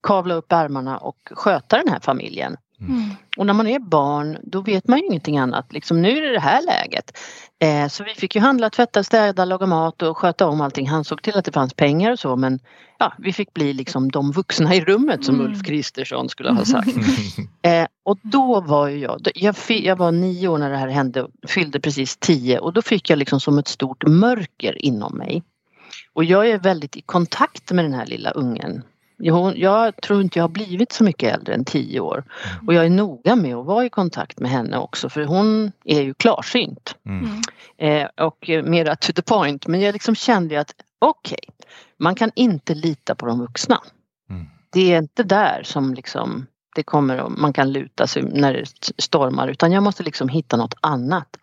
kavla 0.07 0.33
upp 0.33 0.51
ärmarna 0.51 0.97
och 0.97 1.17
sköta 1.31 1.77
den 1.77 1.87
här 1.87 1.99
familjen. 1.99 2.57
Mm. 2.81 3.09
Och 3.37 3.45
när 3.45 3.53
man 3.53 3.67
är 3.67 3.79
barn 3.79 4.37
då 4.43 4.61
vet 4.61 4.87
man 4.87 4.99
ju 4.99 5.05
ingenting 5.05 5.37
annat. 5.37 5.73
Liksom, 5.73 6.01
nu 6.01 6.17
är 6.17 6.21
det 6.21 6.31
det 6.31 6.39
här 6.39 6.61
läget. 6.61 7.17
Eh, 7.59 7.87
så 7.87 8.03
vi 8.03 8.13
fick 8.13 8.35
ju 8.35 8.41
handla, 8.41 8.69
tvätta, 8.69 9.03
städa, 9.03 9.45
laga 9.45 9.65
mat 9.65 10.01
och 10.01 10.17
sköta 10.17 10.47
om 10.47 10.61
allting. 10.61 10.87
Han 10.87 11.03
såg 11.03 11.21
till 11.21 11.37
att 11.37 11.45
det 11.45 11.51
fanns 11.51 11.73
pengar 11.73 12.11
och 12.11 12.19
så 12.19 12.35
men 12.35 12.59
ja, 12.99 13.13
vi 13.17 13.33
fick 13.33 13.53
bli 13.53 13.73
liksom 13.73 14.11
de 14.11 14.31
vuxna 14.31 14.75
i 14.75 14.81
rummet 14.81 15.25
som 15.25 15.35
Mm. 15.35 15.47
Ulf 15.47 15.63
Kristersson 15.63 16.29
skulle 16.29 16.51
ha 16.51 16.65
sagt. 16.65 16.89
Eh, 17.61 17.87
och 18.03 18.17
då 18.21 18.61
var 18.61 18.87
ju 18.87 18.97
jag, 18.97 19.27
jag, 19.35 19.55
jag 19.67 19.95
var 19.95 20.11
nio 20.11 20.47
år 20.47 20.57
när 20.57 20.69
det 20.69 20.77
här 20.77 20.87
hände 20.87 21.23
och 21.23 21.31
fyllde 21.47 21.79
precis 21.79 22.17
tio 22.17 22.59
och 22.59 22.73
då 22.73 22.81
fick 22.81 23.09
jag 23.09 23.19
liksom 23.19 23.39
som 23.39 23.57
ett 23.57 23.67
stort 23.67 24.03
mörker 24.07 24.85
inom 24.85 25.17
mig. 25.17 25.43
Och 26.13 26.23
jag 26.23 26.49
är 26.49 26.59
väldigt 26.59 26.97
i 26.97 27.01
kontakt 27.01 27.71
med 27.71 27.85
den 27.85 27.93
här 27.93 28.05
lilla 28.05 28.31
ungen. 28.31 28.83
Jag, 29.17 29.57
jag 29.57 30.01
tror 30.01 30.21
inte 30.21 30.39
jag 30.39 30.43
har 30.43 30.49
blivit 30.49 30.91
så 30.91 31.03
mycket 31.03 31.33
äldre 31.33 31.53
än 31.53 31.65
tio 31.65 31.99
år. 31.99 32.23
Och 32.67 32.73
jag 32.73 32.85
är 32.85 32.89
noga 32.89 33.35
med 33.35 33.55
att 33.55 33.65
vara 33.65 33.85
i 33.85 33.89
kontakt 33.89 34.39
med 34.39 34.51
henne 34.51 34.77
också 34.77 35.09
för 35.09 35.23
hon 35.23 35.71
är 35.85 36.01
ju 36.01 36.13
klarsynt. 36.13 36.95
Mm. 37.05 37.41
Eh, 37.77 38.25
och 38.25 38.49
eh, 38.49 38.63
mera 38.63 38.95
to 38.95 39.13
the 39.13 39.21
point. 39.21 39.67
Men 39.67 39.81
jag 39.81 39.93
liksom 39.93 40.15
kände 40.15 40.59
att 40.59 40.73
okej, 40.99 41.39
man 41.97 42.15
kan 42.15 42.31
inte 42.35 42.75
lita 42.75 43.15
på 43.15 43.25
de 43.25 43.39
vuxna. 43.39 43.81
Mm. 44.29 44.45
Det 44.71 44.93
är 44.93 44.97
inte 44.97 45.23
där 45.23 45.61
som 45.63 45.93
liksom 45.93 46.45
det 46.75 46.83
kommer 46.83 47.29
man 47.29 47.53
kan 47.53 47.71
luta 47.71 48.07
sig 48.07 48.23
när 48.23 48.53
det 48.53 48.65
stormar 48.97 49.47
utan 49.47 49.71
jag 49.71 49.83
måste 49.83 50.03
liksom 50.03 50.29
hitta 50.29 50.57
något 50.57 50.73
annat. 50.81 51.37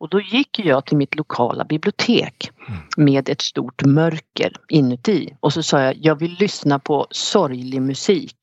Och 0.00 0.08
då 0.08 0.20
gick 0.20 0.58
jag 0.58 0.86
till 0.86 0.96
mitt 0.96 1.14
lokala 1.14 1.64
bibliotek 1.64 2.50
med 2.96 3.28
ett 3.28 3.40
stort 3.40 3.84
mörker 3.84 4.52
inuti 4.68 5.36
och 5.40 5.52
så 5.52 5.62
sa 5.62 5.82
jag 5.82 5.96
jag 6.00 6.18
vill 6.18 6.36
lyssna 6.38 6.78
på 6.78 7.06
sorglig 7.10 7.82
musik. 7.82 8.36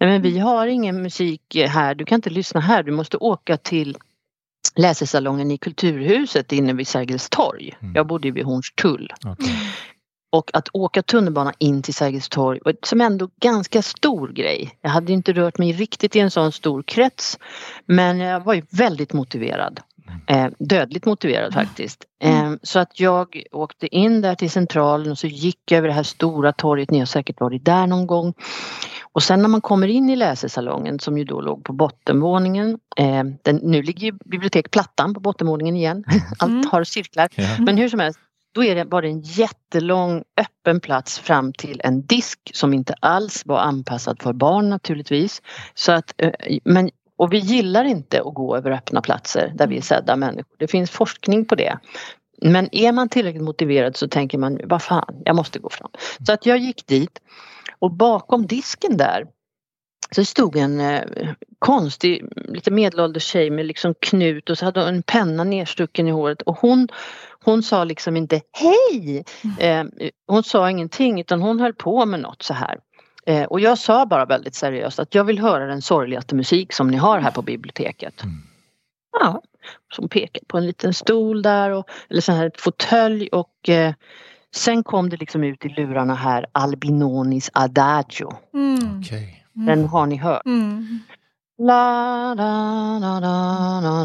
Nej 0.00 0.10
men 0.10 0.22
vi 0.22 0.38
har 0.38 0.66
ingen 0.66 1.02
musik 1.02 1.56
här, 1.68 1.94
du 1.94 2.04
kan 2.04 2.16
inte 2.16 2.30
lyssna 2.30 2.60
här, 2.60 2.82
du 2.82 2.92
måste 2.92 3.16
åka 3.16 3.56
till 3.56 3.96
läsesalongen 4.76 5.50
i 5.50 5.58
Kulturhuset 5.58 6.52
inne 6.52 6.72
vid 6.72 6.88
Sergels 6.88 7.28
torg. 7.30 7.74
Mm. 7.80 7.94
Jag 7.94 8.06
bodde 8.06 8.30
vid 8.30 8.44
Hornstull. 8.44 9.12
Okej. 9.24 9.54
Och 10.32 10.50
att 10.52 10.68
åka 10.72 11.02
tunnelbana 11.02 11.52
in 11.58 11.82
till 11.82 11.94
Sergels 11.94 12.28
torg 12.28 12.60
som 12.82 13.00
ändå 13.00 13.28
ganska 13.40 13.82
stor 13.82 14.28
grej. 14.28 14.78
Jag 14.80 14.90
hade 14.90 15.12
inte 15.12 15.32
rört 15.32 15.58
mig 15.58 15.72
riktigt 15.72 16.16
i 16.16 16.20
en 16.20 16.30
sån 16.30 16.52
stor 16.52 16.82
krets. 16.82 17.38
Men 17.86 18.20
jag 18.20 18.44
var 18.44 18.54
ju 18.54 18.62
väldigt 18.70 19.12
motiverad. 19.12 19.80
Eh, 20.26 20.48
dödligt 20.58 21.06
motiverad 21.06 21.54
faktiskt. 21.54 22.04
Eh, 22.22 22.52
så 22.62 22.78
att 22.78 23.00
jag 23.00 23.42
åkte 23.52 23.96
in 23.96 24.20
där 24.20 24.34
till 24.34 24.50
centralen 24.50 25.10
och 25.10 25.18
så 25.18 25.26
gick 25.26 25.60
jag 25.70 25.78
över 25.78 25.88
det 25.88 25.94
här 25.94 26.02
stora 26.02 26.52
torget. 26.52 26.90
Ni 26.90 26.98
har 26.98 27.06
säkert 27.06 27.40
varit 27.40 27.64
där 27.64 27.86
någon 27.86 28.06
gång. 28.06 28.34
Och 29.12 29.22
sen 29.22 29.42
när 29.42 29.48
man 29.48 29.60
kommer 29.60 29.88
in 29.88 30.10
i 30.10 30.16
läsesalongen 30.16 30.98
som 30.98 31.18
ju 31.18 31.24
då 31.24 31.40
låg 31.40 31.64
på 31.64 31.72
bottenvåningen. 31.72 32.78
Eh, 32.96 33.24
den, 33.42 33.56
nu 33.56 33.82
ligger 33.82 34.06
ju 34.06 34.12
bibliotek 34.24 34.70
Plattan 34.70 35.14
på 35.14 35.20
bottenvåningen 35.20 35.76
igen. 35.76 36.04
Allt 36.38 36.70
har 36.70 36.84
cirklar. 36.84 37.28
Men 37.58 37.76
hur 37.76 37.88
som 37.88 38.00
helst, 38.00 38.18
då 38.54 38.64
är 38.64 38.74
det 38.74 38.84
bara 38.84 39.06
en 39.06 39.20
jättelång 39.20 40.22
öppen 40.36 40.80
plats 40.80 41.18
fram 41.18 41.52
till 41.52 41.80
en 41.84 42.06
disk 42.06 42.38
som 42.54 42.74
inte 42.74 42.94
alls 43.00 43.42
var 43.46 43.58
anpassad 43.58 44.22
för 44.22 44.32
barn 44.32 44.70
naturligtvis. 44.70 45.42
Så 45.74 45.92
att, 45.92 46.14
eh, 46.18 46.32
men, 46.64 46.90
och 47.24 47.32
vi 47.32 47.38
gillar 47.38 47.84
inte 47.84 48.22
att 48.22 48.34
gå 48.34 48.56
över 48.56 48.70
öppna 48.70 49.02
platser 49.02 49.52
där 49.54 49.66
vi 49.66 49.76
är 49.76 49.80
sedda 49.80 50.16
människor. 50.16 50.56
Det 50.58 50.68
finns 50.68 50.90
forskning 50.90 51.44
på 51.44 51.54
det. 51.54 51.78
Men 52.42 52.74
är 52.74 52.92
man 52.92 53.08
tillräckligt 53.08 53.42
motiverad 53.42 53.96
så 53.96 54.08
tänker 54.08 54.38
man, 54.38 54.60
vad 54.64 54.82
fan, 54.82 55.22
jag 55.24 55.36
måste 55.36 55.58
gå 55.58 55.70
fram. 55.70 55.90
Så 56.26 56.32
att 56.32 56.46
jag 56.46 56.58
gick 56.58 56.86
dit 56.86 57.20
och 57.78 57.90
bakom 57.90 58.46
disken 58.46 58.96
där 58.96 59.26
så 60.10 60.24
stod 60.24 60.56
en 60.56 60.80
eh, 60.80 61.02
konstig, 61.58 62.24
lite 62.48 62.70
medelålders 62.70 63.24
tjej 63.24 63.50
med 63.50 63.66
liksom 63.66 63.94
knut 64.00 64.50
och 64.50 64.58
så 64.58 64.64
hade 64.64 64.80
hon 64.80 64.88
en 64.88 65.02
penna 65.02 65.44
nedstucken 65.44 66.08
i 66.08 66.10
håret 66.10 66.42
och 66.42 66.58
hon, 66.58 66.88
hon 67.44 67.62
sa 67.62 67.84
liksom 67.84 68.16
inte 68.16 68.40
hej! 68.52 69.24
Eh, 69.58 69.84
hon 70.26 70.42
sa 70.42 70.70
ingenting 70.70 71.20
utan 71.20 71.42
hon 71.42 71.60
höll 71.60 71.74
på 71.74 72.06
med 72.06 72.20
något 72.20 72.42
så 72.42 72.54
här. 72.54 72.78
Eh, 73.26 73.44
och 73.44 73.60
jag 73.60 73.78
sa 73.78 74.06
bara 74.06 74.24
väldigt 74.24 74.54
seriöst 74.54 74.98
att 74.98 75.14
jag 75.14 75.24
vill 75.24 75.38
höra 75.38 75.66
den 75.66 75.82
sorgligaste 75.82 76.34
musik 76.34 76.72
som 76.72 76.88
ni 76.88 76.96
har 76.96 77.20
här 77.20 77.30
på 77.30 77.42
biblioteket. 77.42 78.22
Ja, 79.20 79.42
som 79.92 80.08
pekade 80.08 80.46
på 80.46 80.58
en 80.58 80.66
liten 80.66 80.94
stol 80.94 81.42
där 81.42 81.70
och 81.70 81.88
eller 82.08 82.20
så 82.20 82.32
här 82.32 82.46
ett 82.46 82.60
fåtölj 82.60 83.28
och 83.28 83.68
eh, 83.68 83.94
sen 84.54 84.82
kom 84.82 85.08
det 85.08 85.16
liksom 85.16 85.44
ut 85.44 85.64
i 85.64 85.68
lurarna 85.68 86.14
här 86.14 86.46
Albinonis 86.52 87.50
Adagio. 87.52 88.32
Mm. 88.54 89.00
Okej. 89.00 89.46
Den 89.52 89.84
har 89.84 90.06
ni 90.06 90.16
hört. 90.16 90.46
Mm. 90.46 90.98
La, 91.58 92.34
la, 92.34 92.98
la, 92.98 93.20
la, 93.20 93.80
la, 93.80 94.04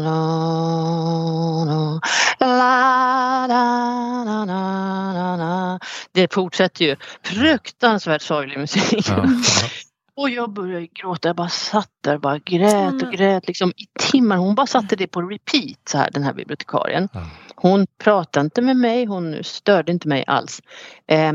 la. 1.64 2.00
La, 2.40 3.46
la, 3.48 4.24
la, 4.24 4.44
la, 4.44 5.12
la, 5.12 5.36
la. 5.36 5.78
Det 6.12 6.32
fortsätter 6.34 6.84
ju. 6.84 6.96
Fruktansvärt 7.22 8.22
sorglig 8.22 8.58
musik. 8.58 9.08
Ja. 9.08 9.26
Och 10.16 10.30
jag 10.30 10.52
började 10.52 10.86
gråta. 10.86 11.28
Jag 11.28 11.36
bara 11.36 11.48
satt 11.48 11.90
där 12.04 12.14
och 12.14 12.20
bara 12.20 12.38
grät 12.38 12.94
och 12.94 13.02
Mm. 13.02 13.10
grät 13.10 13.46
liksom 13.48 13.70
i 13.76 13.86
timmar. 14.10 14.36
Hon 14.36 14.54
bara 14.54 14.66
satte 14.66 14.96
det 14.96 15.06
på 15.06 15.22
repeat 15.22 15.78
så 15.88 15.98
här 15.98 16.10
den 16.10 16.22
här 16.22 16.32
bibliotekarien. 16.32 17.08
Hon 17.54 17.86
pratade 17.98 18.44
inte 18.44 18.62
med 18.62 18.76
mig. 18.76 19.04
Hon 19.04 19.44
störde 19.44 19.92
inte 19.92 20.08
mig 20.08 20.24
alls. 20.26 20.60
Eh, 21.06 21.32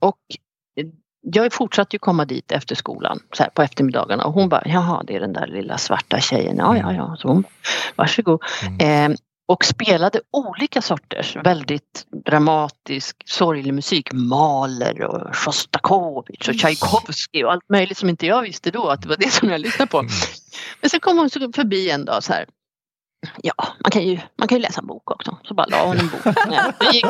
och 0.00 0.18
jag 1.22 1.52
fortsatte 1.52 1.96
ju 1.96 1.98
komma 1.98 2.24
dit 2.24 2.52
efter 2.52 2.74
skolan 2.74 3.20
så 3.32 3.42
här, 3.42 3.50
på 3.50 3.62
eftermiddagarna 3.62 4.24
och 4.24 4.32
hon 4.32 4.48
bara 4.48 4.62
jaha 4.64 5.02
det 5.06 5.16
är 5.16 5.20
den 5.20 5.32
där 5.32 5.46
lilla 5.46 5.78
svarta 5.78 6.20
tjejen. 6.20 6.56
Ja 6.56 6.76
ja 6.76 6.92
ja. 6.92 7.16
Så 7.18 7.28
hon, 7.28 7.44
varsågod. 7.96 8.42
Eh, 8.80 9.08
och 9.46 9.64
spelade 9.64 10.20
olika 10.30 10.82
sorters 10.82 11.36
väldigt 11.36 12.06
dramatisk 12.26 13.16
sorglig 13.26 13.74
musik. 13.74 14.12
Mahler 14.12 15.02
och 15.02 15.36
Sjostakovitj 15.36 16.50
och 16.50 16.56
Tchaikovsky 16.56 17.44
och 17.44 17.52
allt 17.52 17.68
möjligt 17.68 17.98
som 17.98 18.08
inte 18.08 18.26
jag 18.26 18.42
visste 18.42 18.70
då 18.70 18.88
att 18.88 19.02
det 19.02 19.08
var 19.08 19.16
det 19.16 19.30
som 19.30 19.50
jag 19.50 19.60
lyssnade 19.60 19.90
på. 19.90 20.02
Men 20.80 20.90
sen 20.90 21.00
kom 21.00 21.18
hon 21.18 21.30
förbi 21.30 21.90
en 21.90 22.04
dag 22.04 22.22
så 22.22 22.32
här. 22.32 22.46
Ja, 23.42 23.54
man 23.84 23.90
kan 23.90 24.02
ju, 24.02 24.20
man 24.38 24.48
kan 24.48 24.58
ju 24.58 24.62
läsa 24.62 24.80
en 24.80 24.86
bok 24.86 25.10
också. 25.10 25.38
Så 25.44 25.54
bara 25.54 25.66
la 25.66 25.86
hon 25.86 25.98
en 25.98 26.08
bok. 26.08 26.36
Ja, 26.50 26.92
gick, 26.92 27.06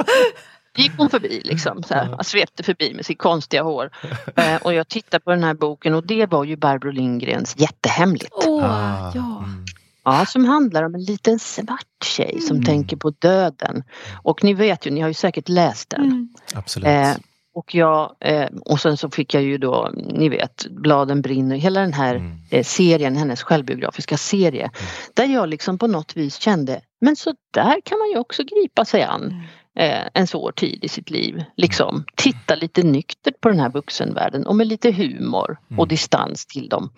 gick 0.76 0.93
hon 0.99 1.11
förbi 1.11 1.41
liksom. 1.45 1.83
Så 1.83 1.95
här, 1.95 2.23
svepte 2.23 2.62
förbi 2.62 2.95
med 2.95 3.07
sitt 3.07 3.19
konstiga 3.19 3.62
hår. 3.62 3.91
Eh, 4.37 4.57
och 4.62 4.75
jag 4.75 4.88
tittade 4.88 5.25
på 5.25 5.31
den 5.31 5.45
här 5.45 5.55
boken 5.55 5.95
och 5.95 6.07
det 6.07 6.26
var 6.26 6.45
ju 6.45 6.57
Barbro 6.57 6.91
Lindgrens 6.91 7.55
Jättehemligt. 7.59 8.33
Åh, 8.47 8.64
Ah, 8.64 9.12
ja. 9.14 9.38
mm. 9.45 9.64
Ja, 10.05 10.26
som 10.26 10.45
handlar 10.45 10.83
om 10.83 10.95
en 10.95 11.05
liten 11.05 11.38
svart 11.38 12.05
tjej 12.05 12.41
som 12.41 12.57
Mm. 12.57 12.64
tänker 12.67 12.97
på 12.97 13.11
döden. 13.11 13.85
Och 14.23 14.45
ni 14.45 14.55
vet 14.55 14.87
ju, 14.87 14.91
ni 14.91 15.00
har 15.00 15.09
ju 15.09 15.14
säkert 15.14 15.49
läst 15.49 15.91
den. 15.91 16.00
Mm. 16.05 16.29
Absolut. 16.55 16.87
Eh, 16.88 17.11
och, 17.55 17.75
jag, 17.75 18.17
eh, 18.21 18.47
och 18.64 18.81
sen 18.81 18.97
så 18.97 19.11
fick 19.11 19.35
jag 19.35 19.43
ju 19.43 19.59
då, 19.59 19.91
ni 19.95 20.29
vet, 20.29 20.67
Bladen 20.71 21.23
brinner, 21.23 21.57
hela 21.57 21.81
den 21.81 21.93
här 21.93 22.14
Mm. 22.14 22.38
eh, 22.50 22.64
serien, 22.64 23.17
hennes 23.17 23.43
självbiografiska 23.43 24.17
serie. 24.17 24.71
Där 25.14 25.25
jag 25.26 25.49
liksom 25.49 25.79
på 25.79 25.87
något 25.87 26.17
vis 26.17 26.37
kände, 26.37 26.81
men 27.00 27.17
så 27.17 27.35
där 27.55 27.81
kan 27.85 27.99
man 27.99 28.09
ju 28.11 28.19
också 28.19 28.43
gripa 28.43 28.85
sig 28.85 29.02
an 29.02 29.23
Mm. 29.23 29.43
Eh, 29.79 30.02
en 30.14 30.26
svår 30.26 30.52
tid 30.52 30.85
i 30.85 30.88
sitt 30.88 31.11
liv. 31.11 31.45
Liksom 31.57 32.05
titta 32.17 32.55
lite 32.55 32.83
nyktert 32.83 33.41
på 33.41 33.49
den 33.49 33.61
här 33.61 33.71
vuxenvärlden 33.71 34.47
och 34.47 34.57
med 34.57 34.67
lite 34.67 34.93
humor 34.93 35.59
och 35.69 35.73
Mm. 35.73 35.88
distans 35.88 36.47
till 36.47 36.69
dem. 36.69 36.91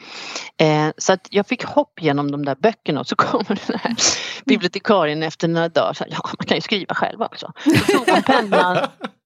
Eh, 0.60 0.88
så 0.98 1.12
att 1.12 1.28
jag 1.30 1.46
fick 1.46 1.64
hopp 1.64 2.02
genom 2.02 2.30
de 2.30 2.44
där 2.44 2.54
böckerna 2.54 3.00
och 3.00 3.06
så 3.06 3.16
kommer 3.18 3.60
den 3.66 3.78
här 3.82 3.96
bibliotekarien 4.44 5.22
efter 5.22 5.48
några 5.48 5.68
dagar 5.68 5.90
och 5.90 5.96
sa, 5.96 6.04
ja 6.08 6.18
man 6.38 6.46
kan 6.46 6.56
ju 6.56 6.60
skriva 6.60 6.94
själv 6.94 7.22
också. 7.22 7.52
Så 7.64 7.92
tog 7.92 8.08
hon 8.08 8.22
pennan 8.22 8.78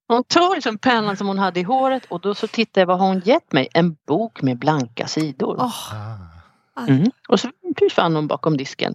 hon 0.08 0.24
tog 0.24 0.54
liksom 0.54 0.78
pennan 0.78 1.16
som 1.16 1.26
hon 1.26 1.38
hade 1.38 1.60
i 1.60 1.62
håret 1.62 2.04
och 2.08 2.20
då 2.20 2.34
så 2.34 2.46
tittade 2.46 2.80
jag 2.80 2.86
vad 2.86 2.98
hon 2.98 3.20
gett 3.24 3.52
mig? 3.52 3.68
En 3.74 3.96
bok 4.06 4.42
med 4.42 4.58
blanka 4.58 5.06
sidor. 5.06 5.56
Ah. 5.60 6.84
Mm. 6.88 7.10
Och 7.28 7.40
så 7.40 7.48
försvann 7.78 8.14
hon 8.16 8.26
bakom 8.26 8.56
disken. 8.56 8.94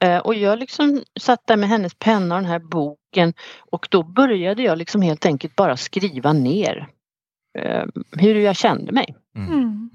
Eh, 0.00 0.18
och 0.18 0.34
jag 0.34 0.58
liksom 0.58 1.02
satt 1.20 1.46
där 1.46 1.56
med 1.56 1.68
hennes 1.68 1.94
penna 1.94 2.34
och 2.34 2.40
den 2.40 2.50
här 2.50 2.58
boken 2.58 3.34
och 3.58 3.88
då 3.90 4.02
började 4.02 4.62
jag 4.62 4.78
liksom 4.78 5.02
helt 5.02 5.26
enkelt 5.26 5.56
bara 5.56 5.76
skriva 5.76 6.32
ner 6.32 6.88
eh, 7.58 7.84
hur 8.12 8.34
jag 8.34 8.56
kände 8.56 8.92
mig. 8.92 9.16
Mm. 9.36 9.48
mm. 9.52 9.90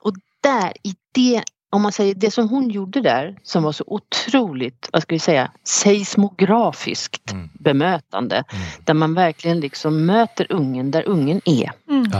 Och 0.00 0.14
där 0.40 0.72
i 0.82 0.94
det, 1.12 1.42
om 1.70 1.82
man 1.82 1.92
säger 1.92 2.14
det 2.14 2.30
som 2.30 2.48
hon 2.48 2.70
gjorde 2.70 3.00
där 3.00 3.38
som 3.42 3.62
var 3.62 3.72
så 3.72 3.84
otroligt, 3.86 4.88
vad 4.92 5.02
ska 5.02 5.14
vi 5.14 5.18
säga, 5.18 5.50
seismografiskt 5.64 7.32
Mm. 7.32 7.48
bemötande. 7.52 8.36
Mm. 8.36 8.64
Där 8.84 8.94
man 8.94 9.14
verkligen 9.14 9.60
liksom 9.60 10.06
möter 10.06 10.52
ungen 10.52 10.90
där 10.90 11.08
ungen 11.08 11.40
är. 11.44 11.72
Mm. 11.88 12.10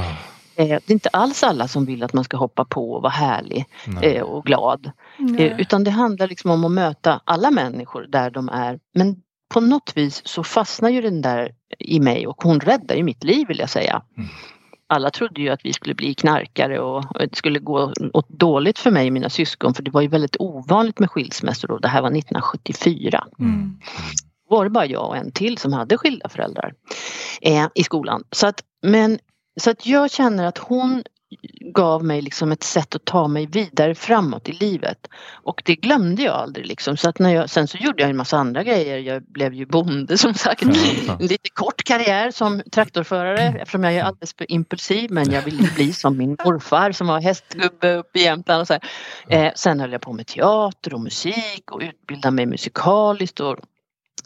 Eh, 0.56 0.66
Det 0.68 0.90
är 0.90 0.92
inte 0.92 1.08
alls 1.08 1.42
alla 1.42 1.68
som 1.68 1.84
vill 1.84 2.02
att 2.02 2.12
man 2.12 2.24
ska 2.24 2.36
hoppa 2.36 2.64
på 2.64 2.92
och 2.92 3.02
vara 3.02 3.12
härlig 3.12 3.64
Nej. 3.86 4.16
eh, 4.16 4.22
och 4.22 4.44
glad. 4.44 4.90
Nej. 5.18 5.46
Eh, 5.46 5.60
Utan 5.60 5.84
det 5.84 5.90
handlar 5.90 6.28
liksom 6.28 6.50
om 6.50 6.64
att 6.64 6.72
möta 6.72 7.20
alla 7.24 7.50
människor 7.50 8.06
där 8.08 8.30
de 8.30 8.48
är. 8.48 8.78
Men 8.94 9.16
på 9.54 9.60
något 9.60 9.92
vis 9.96 10.22
så 10.24 10.44
fastnar 10.44 10.90
ju 10.90 11.00
den 11.00 11.22
där 11.22 11.54
i 11.78 12.00
mig 12.00 12.26
och 12.26 12.42
hon 12.42 12.60
räddar 12.60 12.94
ju 12.94 13.02
mitt 13.02 13.24
liv 13.24 13.48
vill 13.48 13.58
jag 13.58 13.70
säga. 13.70 14.02
Mm. 14.16 14.28
Alla 14.86 15.10
trodde 15.10 15.40
ju 15.40 15.48
att 15.48 15.60
vi 15.64 15.72
skulle 15.72 15.94
bli 15.94 16.14
knarkare 16.14 16.80
och 16.80 17.04
det 17.18 17.36
skulle 17.36 17.58
gå 17.58 17.92
åt 18.12 18.28
dåligt 18.28 18.78
för 18.78 18.90
mig 18.90 19.06
och 19.06 19.12
mina 19.12 19.30
syskon 19.30 19.74
för 19.74 19.82
det 19.82 19.90
var 19.90 20.00
ju 20.00 20.08
väldigt 20.08 20.36
ovanligt 20.38 20.98
med 20.98 21.10
skilsmässor 21.10 21.70
och 21.70 21.80
det 21.80 21.88
här 21.88 22.02
var 22.02 22.08
1974. 22.08 23.24
Mm. 23.38 23.78
Då 24.48 24.56
var 24.56 24.64
det 24.64 24.70
bara 24.70 24.86
jag 24.86 25.08
och 25.08 25.16
en 25.16 25.32
till 25.32 25.58
som 25.58 25.72
hade 25.72 25.98
skilda 25.98 26.28
föräldrar 26.28 26.74
eh, 27.42 27.66
i 27.74 27.84
skolan. 27.84 28.24
Så 28.30 28.46
att, 28.46 28.62
men, 28.82 29.18
så 29.60 29.70
att 29.70 29.86
jag 29.86 30.10
känner 30.10 30.46
att 30.46 30.58
hon 30.58 31.02
gav 31.74 32.04
mig 32.04 32.22
liksom 32.22 32.52
ett 32.52 32.62
sätt 32.62 32.94
att 32.94 33.04
ta 33.04 33.28
mig 33.28 33.46
vidare 33.46 33.94
framåt 33.94 34.48
i 34.48 34.52
livet. 34.52 35.08
Och 35.42 35.62
det 35.64 35.76
glömde 35.76 36.22
jag 36.22 36.34
aldrig 36.34 36.66
liksom. 36.66 36.96
Så 36.96 37.08
att 37.08 37.18
när 37.18 37.34
jag, 37.34 37.50
sen 37.50 37.68
så 37.68 37.78
gjorde 37.78 38.02
jag 38.02 38.10
en 38.10 38.16
massa 38.16 38.36
andra 38.36 38.62
grejer. 38.62 38.98
Jag 38.98 39.22
blev 39.22 39.54
ju 39.54 39.66
bonde 39.66 40.18
som 40.18 40.34
sagt. 40.34 40.62
En 40.62 40.72
lite 41.18 41.50
kort 41.54 41.84
karriär 41.84 42.30
som 42.30 42.62
traktorförare 42.72 43.54
eftersom 43.60 43.84
jag 43.84 43.94
är 43.94 44.02
alldeles 44.02 44.34
för 44.34 44.52
impulsiv 44.52 45.10
men 45.10 45.30
jag 45.30 45.42
ville 45.42 45.68
bli 45.74 45.92
som 45.92 46.18
min 46.18 46.36
morfar 46.44 46.92
som 46.92 47.06
var 47.06 47.20
hästgubbe 47.20 47.94
uppe 47.94 48.18
i 48.18 48.22
Jämtland. 48.22 48.60
Och 48.60 48.66
så 48.66 48.72
här. 48.72 48.82
Eh, 49.28 49.52
sen 49.56 49.80
höll 49.80 49.92
jag 49.92 50.00
på 50.00 50.12
med 50.12 50.26
teater 50.26 50.94
och 50.94 51.00
musik 51.00 51.70
och 51.70 51.80
utbildade 51.80 52.34
mig 52.34 52.46
musikaliskt 52.46 53.40
och 53.40 53.56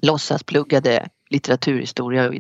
låtsaspluggade 0.03 1.09
litteraturhistoria 1.31 2.29
och 2.29 2.35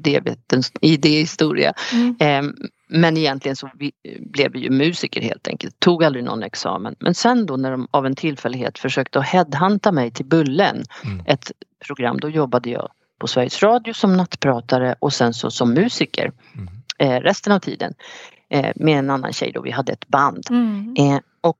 idéhistoria. 0.81 1.73
Mm. 1.93 2.16
Eh, 2.21 2.52
men 2.88 3.16
egentligen 3.16 3.57
så 3.57 3.71
vi, 3.78 3.93
blev 4.21 4.52
vi 4.52 4.59
ju 4.59 4.71
musiker 4.71 5.21
helt 5.23 5.49
enkelt, 5.49 5.81
tog 5.81 6.05
aldrig 6.05 6.25
någon 6.25 6.43
examen. 6.43 6.95
Men 6.99 7.14
sen 7.14 7.47
då 7.47 7.57
när 7.57 7.71
de 7.71 7.88
av 7.90 8.07
en 8.07 8.14
tillfällighet 8.14 8.78
försökte 8.78 9.19
att 9.19 9.26
headhunta 9.28 9.92
mig 9.92 10.11
till 10.11 10.27
Bullen, 10.27 10.85
Mm. 11.05 11.25
ett 11.27 11.53
program, 11.87 12.20
då 12.20 12.29
jobbade 12.31 12.70
jag 12.70 12.88
på 13.20 13.27
Sveriges 13.27 13.62
Radio 13.62 13.92
som 13.94 14.16
nattpratare 14.16 14.94
och 14.99 15.12
sen 15.12 15.35
så 15.35 15.51
som 15.51 15.72
musiker 15.75 16.33
Mm. 16.55 16.68
eh, 16.99 17.20
resten 17.20 17.53
av 17.53 17.59
tiden. 17.59 17.94
Eh, 18.51 18.72
med 18.77 18.99
en 18.99 19.11
annan 19.11 19.33
tjej 19.33 19.53
då, 19.55 19.62
vi 19.62 19.70
hade 19.70 19.92
ett 19.92 20.09
band. 20.09 20.46
Mm. 20.51 20.94
Eh, 20.99 21.20
och 21.40 21.59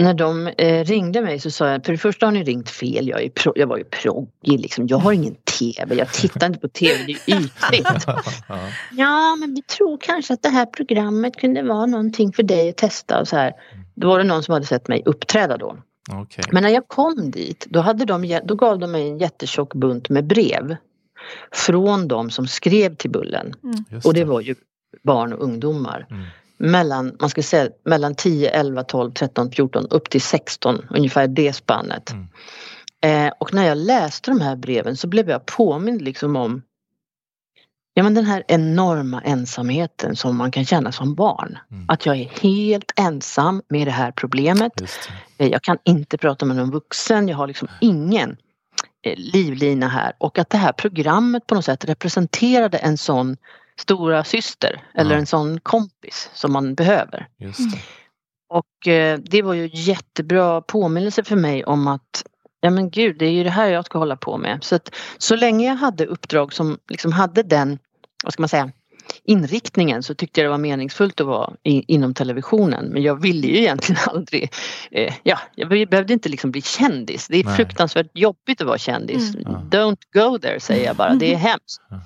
när 0.00 0.14
de 0.14 0.46
eh, 0.46 0.84
ringde 0.84 1.22
mig 1.22 1.40
så 1.40 1.50
sa 1.50 1.68
jag, 1.68 1.84
för 1.84 1.92
det 1.92 1.98
första 1.98 2.26
har 2.26 2.32
ni 2.32 2.42
ringt 2.44 2.70
fel, 2.70 3.08
jag, 3.08 3.22
är 3.22 3.28
pro- 3.28 3.52
jag 3.56 3.66
var 3.66 3.76
ju 3.78 3.84
proggig 3.84 4.60
liksom. 4.60 4.86
Jag 4.86 4.98
har 4.98 5.12
ingen 5.12 5.34
TV, 5.58 5.94
jag 5.94 6.12
tittar 6.12 6.46
inte 6.46 6.58
på 6.58 6.68
TV, 6.68 7.04
det 7.06 7.12
är 7.12 7.38
ytligt. 7.38 8.06
Ja. 8.96 9.36
Men 9.40 9.54
vi 9.54 9.62
tror 9.62 9.98
kanske 10.00 10.34
att 10.34 10.42
det 10.42 10.48
här 10.48 10.66
programmet 10.66 11.36
kunde 11.36 11.62
vara 11.62 11.86
någonting 11.86 12.32
för 12.32 12.42
dig 12.42 12.68
att 12.68 12.76
testa 12.76 13.20
och 13.20 13.28
så 13.28 13.36
här. 13.36 13.52
Då 13.94 14.08
var 14.08 14.18
det 14.18 14.24
någon 14.24 14.42
som 14.42 14.52
hade 14.52 14.66
sett 14.66 14.88
mig 14.88 15.02
uppträda 15.04 15.56
då. 15.56 15.76
Okej. 16.12 16.44
Men 16.50 16.62
när 16.62 16.70
jag 16.70 16.88
kom 16.88 17.30
dit, 17.30 17.66
då, 17.68 17.80
hade 17.80 18.04
de, 18.04 18.40
då 18.44 18.54
gav 18.54 18.78
de 18.78 18.92
mig 18.92 19.08
en 19.08 19.18
jättetjock 19.18 19.74
bunt 19.74 20.08
med 20.08 20.26
brev. 20.26 20.76
Från 21.52 22.08
de 22.08 22.30
som 22.30 22.46
skrev 22.46 22.96
till 22.96 23.10
Bullen. 23.10 23.54
Just 23.90 24.06
Och 24.06 24.14
det 24.14 24.24
var 24.24 24.40
ju 24.40 24.54
barn 25.02 25.32
och 25.32 25.42
ungdomar. 25.42 26.06
Mm. 26.10 26.26
Mellan, 26.58 27.16
man 27.20 27.30
ska 27.30 27.42
säga, 27.42 27.68
mellan 27.84 28.14
10, 28.14 28.50
11, 28.50 28.84
12, 28.84 29.12
13, 29.12 29.50
14 29.50 29.86
upp 29.90 30.10
till 30.10 30.20
16. 30.20 30.86
Ungefär 30.90 31.26
det 31.26 31.52
spannet. 31.52 32.10
Mm. 32.10 32.28
Eh, 33.06 33.32
och 33.40 33.54
när 33.54 33.66
jag 33.66 33.78
läste 33.78 34.30
de 34.30 34.40
här 34.40 34.56
breven 34.56 34.96
så 34.96 35.06
blev 35.08 35.30
jag 35.30 35.46
påmind 35.46 36.02
liksom 36.02 36.36
om 36.36 36.62
Ja 37.94 38.02
men 38.02 38.14
den 38.14 38.24
här 38.24 38.44
enorma 38.48 39.20
ensamheten 39.22 40.16
som 40.16 40.36
man 40.36 40.50
kan 40.50 40.64
känna 40.64 40.92
som 40.92 41.14
barn. 41.14 41.58
Mm. 41.70 41.84
Att 41.88 42.06
jag 42.06 42.16
är 42.16 42.24
helt 42.40 42.92
ensam 42.96 43.62
med 43.68 43.86
det 43.86 43.90
här 43.90 44.12
problemet. 44.12 44.72
Det. 44.76 44.88
Eh, 45.44 45.50
Jag 45.50 45.62
kan 45.62 45.78
inte 45.84 46.18
prata 46.18 46.46
med 46.46 46.56
någon 46.56 46.70
vuxen, 46.70 47.28
jag 47.28 47.36
har 47.36 47.46
liksom 47.46 47.68
ingen 47.80 48.36
eh, 49.02 49.14
livlina 49.16 49.88
här. 49.88 50.12
Och 50.18 50.38
att 50.38 50.50
det 50.50 50.58
här 50.58 50.72
programmet 50.72 51.46
på 51.46 51.54
något 51.54 51.64
sätt 51.64 51.84
representerade 51.84 52.78
en 52.78 52.98
sån 52.98 53.36
stora 53.78 54.24
syster 54.24 54.82
eller 54.94 55.10
Ja. 55.14 55.18
en 55.18 55.26
sån 55.26 55.60
kompis 55.60 56.30
som 56.34 56.52
man 56.52 56.74
behöver. 56.74 57.28
Just. 57.38 57.76
Och 58.48 58.88
det 59.20 59.42
var 59.42 59.54
ju 59.54 59.70
jättebra 59.72 60.60
påminnelse 60.60 61.24
för 61.24 61.36
mig 61.36 61.64
om 61.64 61.86
att 61.86 62.24
ja 62.66 62.70
men 62.70 62.90
gud, 62.90 63.18
det 63.18 63.26
är 63.26 63.30
ju 63.30 63.44
det 63.44 63.50
här 63.50 63.68
jag 63.70 63.84
ska 63.86 63.98
hålla 63.98 64.16
på 64.16 64.36
med. 64.38 64.64
Så 64.64 64.74
att 64.76 64.94
så 65.18 65.36
länge 65.36 65.66
jag 65.66 65.76
hade 65.76 66.06
uppdrag 66.06 66.52
som 66.52 66.78
liksom 66.88 67.12
hade 67.12 67.42
den, 67.42 67.78
vad 68.24 68.32
ska 68.32 68.42
man 68.42 68.48
säga, 68.48 68.70
inriktningen 69.24 70.02
så 70.02 70.14
tyckte 70.14 70.40
jag 70.40 70.46
det 70.46 70.50
var 70.50 70.58
meningsfullt 70.58 71.20
att 71.20 71.26
vara 71.26 71.52
i, 71.62 71.94
inom 71.94 72.14
televisionen. 72.14 72.84
Men 72.86 73.02
jag 73.02 73.20
ville 73.22 73.46
ju 73.46 73.56
egentligen 73.58 74.00
aldrig, 74.06 74.52
eh, 74.90 75.14
ja, 75.22 75.38
jag 75.54 75.68
be- 75.68 75.86
behövde 75.86 76.12
inte 76.12 76.28
liksom 76.28 76.50
bli 76.50 76.62
kändis. 76.62 77.28
Det 77.28 77.36
är 77.40 77.44
Nej. 77.44 77.56
fruktansvärt 77.56 78.10
jobbigt 78.14 78.60
att 78.60 78.66
vara 78.66 78.78
kändis. 78.78 79.34
Mm. 79.34 79.52
Don't 79.70 79.98
go 80.12 80.38
there 80.38 80.60
säger 80.60 80.86
jag 80.86 80.96
bara, 80.96 81.14
det 81.14 81.32
är 81.34 81.36
hemskt. 81.36 81.80
Ja. 81.90 81.96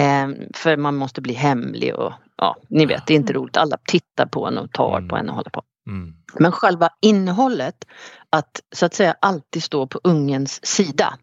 Eh, 0.00 0.28
för 0.54 0.76
man 0.76 0.96
måste 0.96 1.20
bli 1.20 1.34
hemlig 1.34 1.94
och 1.94 2.12
ja, 2.36 2.56
ni 2.68 2.86
vet, 2.86 3.06
det 3.06 3.14
är 3.14 3.16
inte 3.16 3.32
roligt. 3.32 3.56
Alla 3.56 3.76
tittar 3.88 4.26
på 4.26 4.46
en 4.46 4.58
och 4.58 4.72
tar 4.72 4.96
Mm. 4.98 5.08
på 5.08 5.16
en 5.16 5.28
och 5.28 5.34
håller 5.36 5.50
på. 5.50 5.62
Mm. 5.88 6.14
Men 6.34 6.52
själva 6.52 6.88
innehållet, 7.00 7.84
att 8.30 8.60
så 8.72 8.86
att 8.86 8.94
säga 8.94 9.16
alltid 9.20 9.62
stå 9.62 9.86
på 9.86 10.00
ungens 10.04 10.66
sida. 10.66 11.18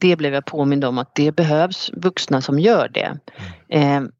Det 0.00 0.16
blev 0.16 0.34
jag 0.34 0.44
påmind 0.44 0.84
om 0.84 0.98
att 0.98 1.14
det 1.14 1.32
behövs 1.32 1.90
vuxna 1.92 2.40
som 2.40 2.58
gör 2.58 2.88
det. 2.88 3.18
Mm. 3.68 4.04
Eh, 4.04 4.10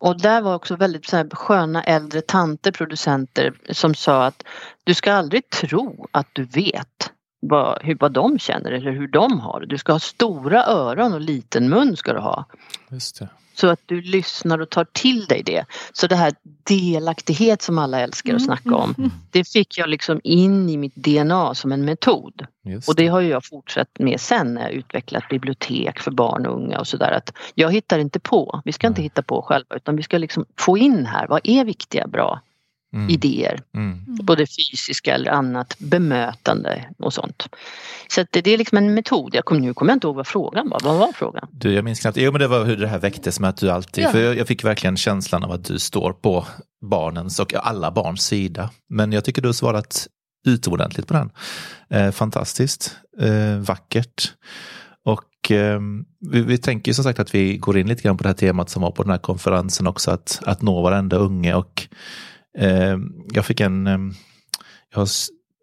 och 0.00 0.20
där 0.20 0.42
var 0.42 0.54
också 0.54 0.76
väldigt 0.76 1.06
så 1.06 1.16
här 1.16 1.28
sköna 1.30 1.82
äldre 1.82 2.20
tanter, 2.20 2.72
producenter 2.72 3.54
som 3.70 3.94
sa 3.94 4.26
att 4.26 4.42
du 4.84 4.94
ska 4.94 5.12
aldrig 5.12 5.50
tro 5.50 6.06
att 6.10 6.26
du 6.32 6.44
vet 6.44 7.12
vad, 7.40 7.82
hur, 7.82 7.96
vad 8.00 8.12
de 8.12 8.38
känner 8.38 8.70
eller 8.70 8.90
hur 8.90 9.08
de 9.08 9.40
har. 9.40 9.60
Du 9.60 9.78
ska 9.78 9.92
ha 9.92 9.98
stora 10.00 10.66
öron 10.66 11.12
och 11.12 11.20
liten 11.20 11.68
mun 11.68 11.96
ska 11.96 12.12
du 12.12 12.18
ha. 12.18 12.44
Just 12.88 13.18
det. 13.18 13.28
Så 13.60 13.68
att 13.68 13.80
du 13.86 14.00
lyssnar 14.00 14.58
och 14.58 14.70
tar 14.70 14.84
till 14.84 15.24
dig 15.24 15.42
det. 15.42 15.64
Så 15.92 16.06
det 16.06 16.16
här 16.16 16.32
delaktighet 16.68 17.62
som 17.62 17.78
alla 17.78 18.00
älskar 18.00 18.34
att 18.34 18.44
snacka 18.44 18.74
om. 18.74 18.94
Mm. 18.98 19.10
Det 19.30 19.44
fick 19.44 19.78
jag 19.78 19.88
liksom 19.88 20.20
in 20.24 20.68
i 20.68 20.76
mitt 20.76 20.94
DNA 20.94 21.54
som 21.54 21.72
en 21.72 21.84
metod. 21.84 22.46
Just 22.64 22.88
Och 22.88 22.94
det 22.94 23.06
har 23.06 23.20
ju 23.20 23.28
jag 23.28 23.44
fortsatt 23.44 23.88
med 23.98 24.20
sen 24.20 24.54
när 24.54 24.62
jag 24.62 24.72
utvecklat 24.72 25.28
bibliotek 25.28 25.98
för 25.98 26.10
barn 26.10 26.46
och 26.46 26.54
unga 26.54 26.78
och 26.78 26.86
sådär. 26.86 27.10
Att 27.10 27.32
jag 27.54 27.72
hittar 27.72 27.98
inte 27.98 28.20
på. 28.20 28.60
Vi 28.64 28.72
ska 28.72 28.86
inte 28.86 29.02
hitta 29.02 29.22
på 29.22 29.42
själva 29.42 29.76
utan 29.76 29.96
vi 29.96 30.02
ska 30.02 30.18
liksom 30.18 30.44
få 30.58 30.78
in 30.78 31.06
här. 31.06 31.26
Vad 31.28 31.40
är 31.44 31.64
viktiga, 31.64 32.06
bra 32.06 32.40
Mm. 32.92 33.10
idéer? 33.10 33.60
Mm. 33.74 34.04
Både 34.22 34.46
fysiska 34.46 35.14
eller 35.14 35.30
annat 35.30 35.76
bemötande 35.78 36.84
och 36.98 37.12
sånt. 37.12 37.48
Så 38.08 38.20
att 38.20 38.28
det, 38.30 38.40
det 38.40 38.50
är 38.50 38.58
liksom 38.58 38.78
en 38.78 38.94
metod. 38.94 39.34
Jag 39.34 39.44
kom, 39.44 39.58
nu 39.58 39.74
kommer 39.74 39.92
jag 39.92 39.96
inte 39.96 40.06
ihåg 40.06 40.16
vad 40.16 40.26
frågan 40.26 40.68
var. 40.68 40.80
Vad 40.84 40.98
var 40.98 41.12
frågan? 41.12 41.48
Du, 41.50 41.72
jag 41.72 41.84
minns 41.84 42.00
knappt. 42.00 42.16
Jo, 42.16 42.32
men 42.32 42.40
det 42.40 42.48
var 42.48 42.64
hur 42.64 42.76
det 42.76 42.88
här 42.88 42.98
väcktes 42.98 43.40
med 43.40 43.50
att 43.50 43.56
du 43.56 43.70
alltid, 43.70 44.04
Ja. 44.04 44.10
för 44.10 44.20
jag, 44.20 44.38
jag 44.38 44.48
fick 44.48 44.64
verkligen 44.64 44.96
känslan 44.96 45.44
av 45.44 45.52
att 45.52 45.64
du 45.64 45.78
står 45.78 46.12
på 46.12 46.46
barnens 46.90 47.40
och 47.40 47.54
alla 47.54 47.90
barns 47.90 48.26
sida. 48.26 48.70
Men 48.88 49.12
jag 49.12 49.24
tycker 49.24 49.42
du 49.42 49.48
har 49.48 49.52
svarat 49.52 50.06
utomordentligt 50.46 51.06
på 51.06 51.14
den. 51.14 51.30
Eh, 51.90 52.10
fantastiskt, 52.10 52.96
eh, 53.20 53.56
vackert. 53.56 54.32
Och 55.04 55.50
eh, 55.50 55.80
vi, 56.30 56.42
vi, 56.42 56.58
tänker 56.58 56.92
som 56.92 57.04
sagt 57.04 57.18
att 57.18 57.34
vi 57.34 57.56
går 57.56 57.78
in 57.78 57.88
lite 57.88 58.02
grann 58.02 58.16
på 58.16 58.22
det 58.22 58.28
här 58.28 58.34
temat 58.34 58.70
som 58.70 58.82
var 58.82 58.90
på 58.90 59.02
den 59.02 59.10
här 59.10 59.18
konferensen 59.18 59.86
också, 59.86 60.10
att, 60.10 60.40
att 60.46 60.62
nå 60.62 60.82
varenda 60.82 61.16
unge. 61.16 61.54
Och 61.54 61.88
eh, 62.58 62.98
jag 63.32 63.46
fick 63.46 63.60
en, 63.60 63.86
eh, 63.86 63.98
jag 64.90 64.98
har 64.98 65.08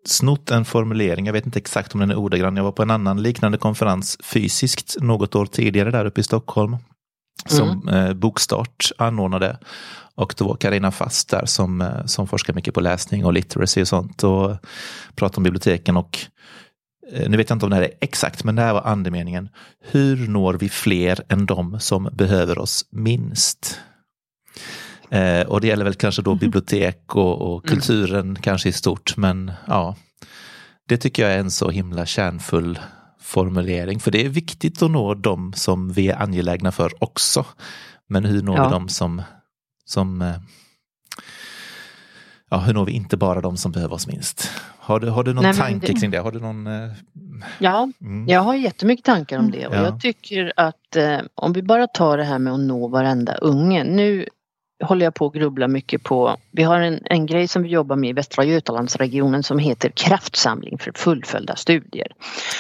snott 0.08 0.52
en 0.52 0.66
formulering, 0.66 1.26
jag 1.26 1.34
vet 1.34 1.46
inte 1.46 1.60
exakt 1.60 1.94
om 1.94 2.00
den 2.00 2.12
är 2.12 2.16
ordagrann. 2.16 2.58
Jag 2.58 2.64
var 2.64 2.72
på 2.72 2.82
en 2.82 2.92
annan 2.92 3.22
liknande 3.22 3.58
konferens 3.58 4.18
fysiskt 4.24 4.98
något 5.02 5.36
år 5.36 5.46
tidigare 5.46 5.92
där 5.92 6.06
uppe 6.06 6.22
i 6.22 6.24
Stockholm. 6.24 6.78
Som 7.46 7.82
mm. 7.82 7.96
eh, 7.96 8.14
Bokstart 8.14 8.92
anordnade. 8.98 9.58
Och 10.16 10.34
då 10.38 10.48
var 10.48 10.56
Karina 10.56 10.92
Fast 10.92 11.30
där 11.30 11.46
som, 11.46 11.82
eh, 11.82 12.06
som 12.06 12.28
forskar 12.28 12.54
mycket 12.54 12.74
på 12.74 12.82
läsning 12.82 13.26
och 13.26 13.34
literacy 13.34 13.82
och 13.82 13.88
sånt 13.88 14.24
och 14.24 14.58
pratar 15.16 15.38
om 15.38 15.44
biblioteken. 15.44 15.98
och 15.98 16.20
eh, 17.12 17.30
nu 17.30 17.38
vet 17.38 17.50
jag 17.50 17.56
inte 17.56 17.66
om 17.66 17.70
det 17.70 17.76
här 17.76 17.84
är 17.84 17.94
exakt, 18.02 18.44
men 18.44 18.56
det 18.56 18.62
här 18.62 18.74
var 18.74 18.82
andemeningen. 18.82 19.50
Hur 19.92 20.28
når 20.28 20.54
vi 20.54 20.70
fler 20.70 21.24
än 21.30 21.46
de 21.46 21.80
som 21.80 22.10
behöver 22.14 22.60
oss 22.60 22.86
minst? 22.92 23.80
Eh, 25.10 25.48
och 25.48 25.62
det 25.62 25.68
gäller 25.68 25.84
väl 25.84 25.94
kanske 25.94 26.22
då 26.22 26.32
mm. 26.32 26.40
bibliotek 26.40 27.16
och, 27.16 27.42
och 27.42 27.66
mm. 27.66 27.76
kulturen 27.76 28.20
mm. 28.20 28.36
kanske 28.36 28.70
i 28.70 28.72
stort, 28.72 29.18
men 29.18 29.52
ja. 29.68 29.96
Det 30.88 30.98
tycker 30.98 31.24
jag 31.24 31.32
är 31.32 31.40
en 31.40 31.52
så 31.52 31.70
himla 31.70 32.06
kärnfull 32.06 32.80
formulering, 33.20 34.00
för 34.00 34.12
det 34.12 34.26
är 34.26 34.30
viktigt 34.30 34.82
att 34.82 34.92
nå 34.92 35.14
de 35.14 35.54
som 35.54 35.92
vi 35.92 36.10
är 36.10 36.22
angelägna 36.22 36.72
för 36.72 37.04
också. 37.04 37.46
Men 38.10 38.26
hur 38.26 38.42
når 38.42 38.58
ja. 38.58 38.68
vi 38.68 38.74
de 38.74 38.90
som, 38.90 39.22
som 39.86 40.22
eh, 40.22 40.36
ja, 42.50 42.58
hur 42.58 42.74
når 42.74 42.86
vi 42.86 42.92
inte 42.92 43.18
bara 43.18 43.42
de 43.42 43.58
som 43.58 43.72
behöver 43.72 43.96
oss 43.96 44.08
minst? 44.08 44.52
Har 44.80 45.00
du, 45.00 45.10
har 45.10 45.24
du 45.24 45.34
någon 45.34 45.44
Nej, 45.44 45.54
tanke 45.54 45.88
det... 45.88 46.00
kring 46.00 46.12
det? 46.12 46.18
Har 46.18 46.32
du 46.32 46.40
någon, 46.40 46.68
eh... 46.68 46.90
Ja, 47.60 47.92
mm. 48.02 48.28
jag 48.28 48.42
har 48.42 48.56
jättemycket 48.56 49.06
tankar 49.06 49.40
om 49.40 49.52
det 49.52 49.68
och 49.68 49.76
ja. 49.76 49.84
jag 49.84 50.02
tycker 50.02 50.54
att 50.56 50.96
eh, 50.96 51.20
om 51.36 51.54
vi 51.54 51.62
bara 51.62 51.88
tar 51.88 52.18
det 52.18 52.24
här 52.24 52.40
med 52.40 52.54
att 52.54 52.60
nå 52.60 52.88
varenda 52.88 53.36
unge. 53.36 53.84
Nu 53.84 54.26
håller 54.84 55.06
jag 55.06 55.14
på 55.14 55.26
att 55.26 55.34
grubbla 55.34 55.68
mycket 55.68 56.04
på. 56.04 56.38
Vi 56.52 56.64
har 56.64 56.80
en, 56.80 57.00
en 57.06 57.26
grej 57.26 57.48
som 57.48 57.64
vi 57.64 57.70
jobbar 57.70 57.96
med 57.96 58.10
i 58.10 58.14
Västra 58.14 58.44
Götalandsregionen 58.44 59.44
som 59.44 59.60
heter 59.60 59.90
kraftsamling 59.90 60.78
för 60.78 60.92
fullföljda 60.96 61.56
studier. 61.56 62.08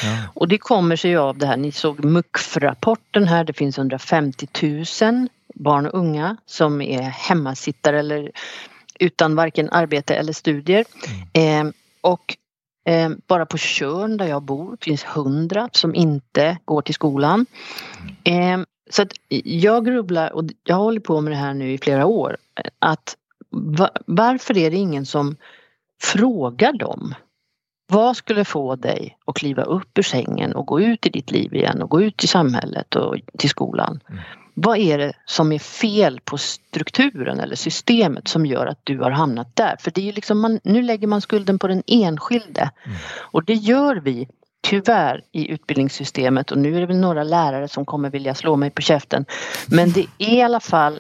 Ja. 0.04 0.18
Och 0.34 0.48
det 0.48 0.58
kommer 0.58 0.96
sig 0.96 1.18
av 1.18 1.38
det 1.38 1.46
här, 1.46 1.58
ni 1.58 1.72
såg 1.72 2.06
MUCF-rapporten 2.06 3.28
här, 3.28 3.44
det 3.44 3.54
finns 3.54 3.78
150 3.78 4.48
000 5.02 5.28
barn 5.56 5.86
och 5.86 6.00
unga 6.00 6.38
som 6.46 6.82
är 6.82 7.02
hemmasittare 7.02 8.00
eller 8.00 8.32
utan 9.00 9.36
varken 9.36 9.70
arbete 9.70 10.16
eller 10.16 10.34
studier. 10.34 10.86
Mm. 11.34 11.68
Eh, 11.68 11.74
och 12.02 12.36
eh, 12.90 13.10
bara 13.28 13.46
på 13.46 13.58
Tjörn 13.58 14.18
där 14.18 14.26
jag 14.26 14.44
bor 14.44 14.78
finns 14.82 15.06
100 15.06 15.70
som 15.72 15.96
inte 15.96 16.58
går 16.66 16.82
till 16.82 16.96
skolan. 16.96 17.46
Eh, 18.24 18.58
så 18.90 19.02
att 19.02 19.14
jag 19.44 19.86
grubblar 19.86 20.34
och 20.34 20.44
jag 20.64 20.76
hållit 20.76 21.04
på 21.04 21.22
med 21.22 21.32
det 21.32 21.38
här 21.38 21.54
nu 21.54 21.72
i 21.72 21.78
flera 21.78 22.06
år. 22.06 22.38
Att 22.80 23.16
varför 24.06 24.58
är 24.58 24.72
det 24.72 24.78
ingen 24.78 25.06
som 25.06 25.36
frågar 26.02 26.74
dem? 26.74 27.16
Vad 27.90 28.18
skulle 28.18 28.46
få 28.46 28.76
dig 28.76 29.18
att 29.26 29.36
kliva 29.36 29.64
upp 29.64 29.98
ur 29.98 30.04
sängen 30.04 30.56
och 30.56 30.66
gå 30.66 30.82
ut 30.82 31.06
i 31.06 31.10
ditt 31.10 31.32
liv 31.32 31.56
igen 31.56 31.82
och 31.82 31.90
gå 31.90 32.02
ut 32.02 32.24
i 32.24 32.28
samhället 32.28 32.96
och 32.96 33.16
till 33.38 33.50
skolan? 33.50 34.00
Mm. 34.10 34.22
Vad 34.54 34.78
är 34.78 34.98
det 34.98 35.14
som 35.26 35.52
är 35.52 35.60
fel 35.60 36.20
på 36.26 36.38
strukturen 36.38 37.40
eller 37.40 37.56
systemet 37.56 38.28
som 38.28 38.46
gör 38.46 38.66
att 38.66 38.80
du 38.84 39.00
har 39.00 39.12
hamnat 39.12 39.56
där? 39.56 39.76
För 39.80 39.92
det 39.92 40.10
är 40.10 40.14
liksom 40.14 40.40
man, 40.40 40.60
nu 40.64 40.82
lägger 40.82 41.08
man 41.08 41.22
skulden 41.22 41.60
på 41.60 41.68
den 41.68 41.84
enskilde 41.88 42.72
mm. 42.86 42.98
och 43.18 43.44
det 43.44 43.54
gör 43.54 43.96
vi 43.96 44.28
tyvärr 44.70 45.24
i 45.32 45.52
utbildningssystemet 45.52 46.52
och 46.52 46.58
nu 46.58 46.76
är 46.76 46.80
det 46.80 46.86
väl 46.86 46.98
några 46.98 47.24
lärare 47.24 47.68
som 47.68 47.86
kommer 47.86 48.10
vilja 48.10 48.36
slå 48.36 48.56
mig 48.56 48.70
på 48.70 48.82
käften. 48.82 49.26
Men 49.68 49.92
det 49.92 50.06
är 50.18 50.36
i 50.36 50.42
alla 50.42 50.60
fall 50.60 51.00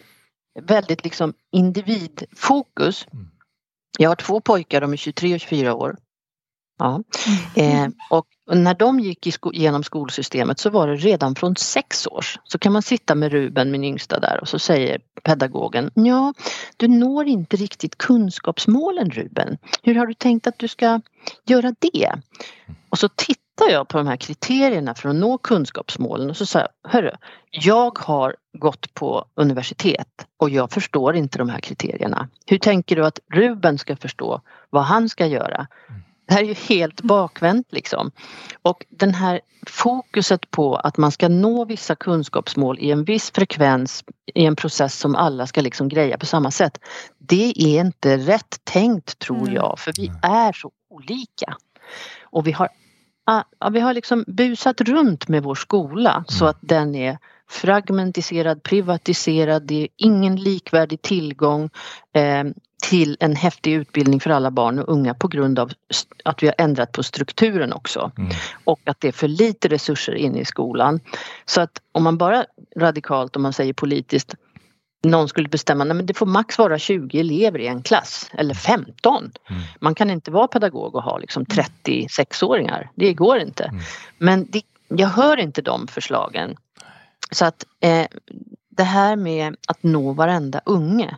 väldigt 0.61 1.03
liksom 1.03 1.33
individfokus. 1.51 3.07
Mm. 3.13 3.27
Jag 3.99 4.09
har 4.09 4.15
två 4.15 4.41
pojkar, 4.41 4.81
de 4.81 4.93
är 4.93 4.97
23 4.97 5.33
och 5.33 5.39
24 5.39 5.75
år. 5.75 5.97
Ja. 6.79 7.03
Eh, 7.55 7.87
och 8.09 8.27
när 8.51 8.73
de 8.73 8.99
gick 8.99 9.33
sko 9.33 9.53
genom 9.53 9.83
skolsystemet 9.83 10.59
så 10.59 10.69
var 10.69 10.87
det 10.87 10.95
redan 10.95 11.35
från 11.35 11.55
sex 11.55 12.07
års. 12.07 12.39
Så 12.43 12.59
kan 12.59 12.73
man 12.73 12.81
sitta 12.81 13.15
med 13.15 13.31
Ruben, 13.31 13.71
min 13.71 13.83
yngsta 13.83 14.19
där 14.19 14.39
och 14.41 14.47
så 14.47 14.59
säger 14.59 15.01
pedagogen 15.23 15.91
Ja, 15.93 16.33
du 16.77 16.87
når 16.87 17.27
inte 17.27 17.57
riktigt 17.57 17.97
kunskapsmålen 17.97 19.09
Ruben. 19.09 19.57
Hur 19.83 19.95
har 19.95 20.07
du 20.07 20.13
tänkt 20.13 20.47
att 20.47 20.59
du 20.59 20.67
ska 20.67 21.01
göra 21.45 21.75
det? 21.79 22.11
Och 22.89 22.99
så 22.99 23.09
tittar 23.09 23.46
tittar 23.57 23.71
jag 23.71 23.87
på 23.87 23.97
de 23.97 24.07
här 24.07 24.17
kriterierna 24.17 24.95
för 24.95 25.09
att 25.09 25.15
nå 25.15 25.37
kunskapsmålen 25.37 26.29
och 26.29 26.37
så 26.37 26.45
säger 26.45 26.67
jag, 26.83 26.91
hörru, 26.91 27.11
jag 27.51 27.97
har 27.97 28.35
gått 28.57 28.93
på 28.93 29.25
universitet 29.35 30.27
och 30.37 30.49
jag 30.49 30.71
förstår 30.71 31.15
inte 31.15 31.37
de 31.37 31.49
här 31.49 31.59
kriterierna. 31.59 32.29
Hur 32.45 32.57
tänker 32.57 32.95
du 32.95 33.05
att 33.05 33.19
Ruben 33.33 33.77
ska 33.77 33.95
förstå 33.95 34.41
vad 34.69 34.83
han 34.83 35.09
ska 35.09 35.25
göra? 35.25 35.67
Det 36.27 36.33
här 36.33 36.43
är 36.43 36.47
ju 36.47 36.53
helt 36.53 37.01
bakvänt 37.01 37.67
liksom. 37.69 38.11
Och 38.61 38.85
den 38.89 39.13
här 39.13 39.41
fokuset 39.67 40.51
på 40.51 40.75
att 40.75 40.97
man 40.97 41.11
ska 41.11 41.27
nå 41.27 41.65
vissa 41.65 41.95
kunskapsmål 41.95 42.79
i 42.79 42.91
en 42.91 43.03
viss 43.03 43.31
frekvens 43.31 44.03
i 44.35 44.45
en 44.45 44.55
process 44.55 44.99
som 44.99 45.15
alla 45.15 45.47
ska 45.47 45.61
liksom 45.61 45.89
greja 45.89 46.17
på 46.17 46.25
samma 46.25 46.51
sätt. 46.51 46.79
Det 47.17 47.53
är 47.57 47.79
inte 47.79 48.17
rätt 48.17 48.59
tänkt 48.63 49.19
tror 49.19 49.49
jag 49.51 49.79
för 49.79 49.93
vi 49.97 50.11
är 50.21 50.53
så 50.53 50.71
olika. 50.89 51.57
Och 52.23 52.47
vi 52.47 52.51
har 52.51 52.69
ja, 53.27 53.69
vi 53.71 53.79
har 53.79 53.93
liksom 53.93 54.23
busat 54.27 54.81
runt 54.81 55.27
med 55.27 55.43
vår 55.43 55.55
skola 55.55 56.23
så 56.27 56.45
mm. 56.45 56.49
att 56.49 56.57
den 56.61 56.95
är 56.95 57.17
fragmentiserad, 57.49 58.63
privatiserad, 58.63 59.63
det 59.63 59.83
är 59.83 59.87
ingen 59.97 60.35
likvärdig 60.35 61.01
tillgång 61.01 61.69
eh, 62.13 62.43
till 62.83 63.17
en 63.19 63.35
häftig 63.35 63.73
utbildning 63.73 64.19
för 64.19 64.29
alla 64.29 64.51
barn 64.51 64.79
och 64.79 64.89
unga 64.89 65.13
på 65.13 65.27
grund 65.27 65.59
av 65.59 65.71
att 66.23 66.43
vi 66.43 66.47
har 66.47 66.55
ändrat 66.57 66.91
på 66.91 67.03
strukturen 67.03 67.73
också. 67.73 68.11
Mm. 68.17 68.31
Och 68.63 68.79
att 68.83 69.01
det 69.01 69.07
är 69.07 69.11
för 69.11 69.27
lite 69.27 69.67
resurser 69.67 70.15
inne 70.15 70.39
i 70.39 70.45
skolan. 70.45 70.99
Så 71.45 71.61
att 71.61 71.81
om 71.91 72.03
man 72.03 72.17
bara 72.17 72.45
radikalt, 72.77 73.35
om 73.35 73.41
man 73.41 73.53
säger 73.53 73.73
politiskt, 73.73 74.35
någon 75.03 75.27
skulle 75.27 75.49
bestämma 75.49 75.83
att 75.83 76.07
det 76.07 76.13
får 76.13 76.25
max 76.25 76.57
vara 76.57 76.79
20 76.79 77.19
elever 77.19 77.59
i 77.59 77.67
en 77.67 77.83
klass 77.83 78.31
eller 78.33 78.53
15. 78.53 79.31
Mm. 79.49 79.61
Man 79.79 79.95
kan 79.95 80.09
inte 80.09 80.31
vara 80.31 80.47
pedagog 80.47 80.95
och 80.95 81.03
ha 81.03 81.17
liksom 81.17 81.45
36-åringar. 81.45 82.89
Det 82.95 83.13
går 83.13 83.37
inte. 83.37 83.63
Mm. 83.63 83.81
Men 84.17 84.47
det, 84.49 84.61
jag 84.87 85.07
hör 85.07 85.37
inte 85.37 85.61
de 85.61 85.87
förslagen. 85.87 86.55
Så 87.31 87.45
att 87.45 87.65
eh, 87.79 88.07
det 88.69 88.83
här 88.83 89.15
med 89.15 89.55
att 89.67 89.83
nå 89.83 90.13
varenda 90.13 90.61
unge. 90.65 91.17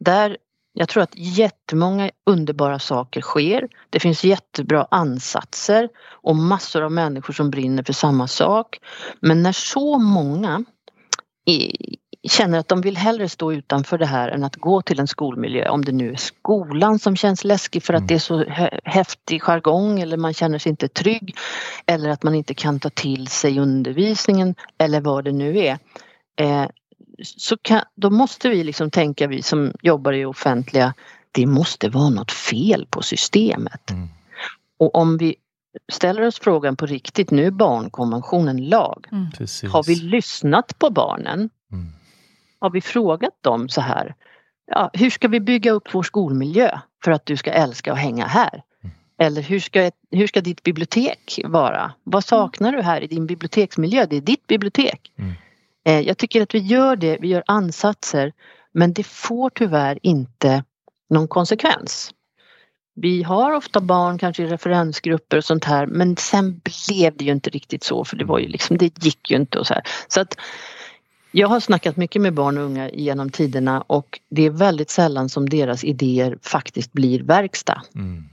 Där 0.00 0.36
jag 0.78 0.88
tror 0.88 1.02
att 1.02 1.14
jättemånga 1.14 2.10
underbara 2.26 2.78
saker 2.78 3.20
sker. 3.20 3.68
Det 3.90 4.00
finns 4.00 4.24
jättebra 4.24 4.86
ansatser 4.90 5.88
och 6.08 6.36
massor 6.36 6.82
av 6.82 6.92
människor 6.92 7.34
som 7.34 7.50
brinner 7.50 7.82
för 7.82 7.92
samma 7.92 8.28
sak. 8.28 8.78
Men 9.20 9.42
när 9.42 9.52
så 9.52 9.98
många 9.98 10.64
känner 12.28 12.58
att 12.58 12.68
de 12.68 12.80
vill 12.80 12.96
hellre 12.96 13.28
stå 13.28 13.52
utanför 13.52 13.98
det 13.98 14.06
här 14.06 14.28
än 14.28 14.44
att 14.44 14.56
gå 14.56 14.82
till 14.82 15.00
en 15.00 15.06
skolmiljö. 15.06 15.68
Om 15.68 15.84
det 15.84 15.92
nu 15.92 16.12
är 16.12 16.16
skolan 16.16 16.98
som 16.98 17.16
känns 17.16 17.44
läskig 17.44 17.82
för 17.82 17.94
att 17.94 18.00
mm. 18.00 18.06
det 18.06 18.14
är 18.14 18.18
så 18.18 18.44
häftig 18.84 19.42
jargong 19.42 20.00
eller 20.00 20.16
man 20.16 20.34
känner 20.34 20.58
sig 20.58 20.70
inte 20.70 20.88
trygg. 20.88 21.36
Eller 21.86 22.10
att 22.10 22.22
man 22.22 22.34
inte 22.34 22.54
kan 22.54 22.80
ta 22.80 22.90
till 22.90 23.26
sig 23.26 23.58
undervisningen 23.58 24.54
eller 24.78 25.00
vad 25.00 25.24
det 25.24 25.32
nu 25.32 25.58
är. 25.58 25.78
Eh, 26.36 26.66
så 27.22 27.56
kan, 27.62 27.82
då 27.94 28.10
måste 28.10 28.48
vi 28.48 28.64
liksom 28.64 28.90
tänka, 28.90 29.26
vi 29.26 29.42
som 29.42 29.72
jobbar 29.82 30.12
i 30.12 30.24
offentliga, 30.24 30.94
det 31.32 31.46
måste 31.46 31.88
vara 31.88 32.08
något 32.08 32.32
fel 32.32 32.86
på 32.90 33.02
systemet. 33.02 33.90
Mm. 33.90 34.08
Och 34.78 34.94
om 34.94 35.18
vi 35.18 35.36
ställer 35.92 36.22
oss 36.22 36.38
frågan 36.38 36.76
på 36.76 36.86
riktigt, 36.86 37.30
nu 37.30 37.46
är 37.46 37.50
barnkonventionen 37.50 38.68
lag. 38.68 39.06
Mm. 39.12 39.26
Har 39.72 39.86
vi 39.86 39.94
lyssnat 39.94 40.78
på 40.78 40.90
barnen? 40.90 41.50
Mm. 41.72 41.92
Har 42.58 42.70
vi 42.70 42.80
frågat 42.80 43.42
dem 43.42 43.68
så 43.68 43.80
här, 43.80 44.14
ja, 44.66 44.90
hur 44.92 45.10
ska 45.10 45.28
vi 45.28 45.40
bygga 45.40 45.70
upp 45.70 45.94
vår 45.94 46.02
skolmiljö 46.02 46.78
för 47.04 47.10
att 47.10 47.26
du 47.26 47.36
ska 47.36 47.50
älska 47.50 47.92
att 47.92 47.98
hänga 47.98 48.26
här? 48.26 48.62
Eller 49.18 49.42
hur 49.42 49.60
ska, 49.60 49.90
hur 50.10 50.26
ska 50.26 50.40
ditt 50.40 50.62
bibliotek 50.62 51.40
vara? 51.44 51.92
Vad 52.04 52.24
saknar 52.24 52.72
du 52.72 52.82
här 52.82 53.00
i 53.00 53.06
din 53.06 53.26
biblioteksmiljö? 53.26 54.06
Det 54.06 54.16
är 54.16 54.20
ditt 54.20 54.46
bibliotek. 54.46 55.12
Mm. 55.18 55.32
Eh, 55.86 56.00
jag 56.00 56.18
tycker 56.18 56.42
att 56.42 56.54
vi 56.54 56.58
gör 56.58 56.96
det, 56.96 57.18
vi 57.20 57.28
gör 57.28 57.42
ansatser 57.46 58.32
men 58.72 58.92
det 58.92 59.06
får 59.06 59.50
tyvärr 59.50 59.98
inte 60.02 60.64
någon 61.10 61.28
konsekvens. 61.28 62.10
Vi 62.94 63.22
har 63.22 63.52
ofta 63.52 63.80
barn 63.80 64.18
kanske 64.18 64.42
i 64.42 64.46
referensgrupper 64.46 65.36
och 65.36 65.44
sånt 65.44 65.64
här 65.64 65.86
men 65.86 66.16
sen 66.16 66.60
blev 66.64 67.16
det 67.16 67.24
ju 67.24 67.32
inte 67.32 67.50
riktigt 67.50 67.84
så 67.84 68.04
för 68.04 68.16
det 68.16 68.24
var 68.24 68.38
ju 68.38 68.48
liksom, 68.48 68.78
det 68.78 69.04
gick 69.04 69.30
ju 69.30 69.36
inte 69.36 69.58
och 69.58 69.66
så 69.66 69.74
här. 69.74 69.82
Så 70.08 70.20
att 70.20 70.36
jag 71.38 71.48
har 71.48 71.60
snackat 71.60 71.96
mycket 71.96 72.22
med 72.22 72.34
barn 72.34 72.58
och 72.58 72.64
unga 72.64 72.90
genom 72.90 73.30
tiderna 73.30 73.80
och 73.80 74.20
det 74.30 74.46
är 74.46 74.50
väldigt 74.50 74.90
sällan 74.90 75.28
som 75.28 75.48
deras 75.48 75.84
idéer 75.84 76.38
faktiskt 76.42 76.92
blir 76.92 77.22
verkstad. 77.22 77.82
Mm. 77.94 78.24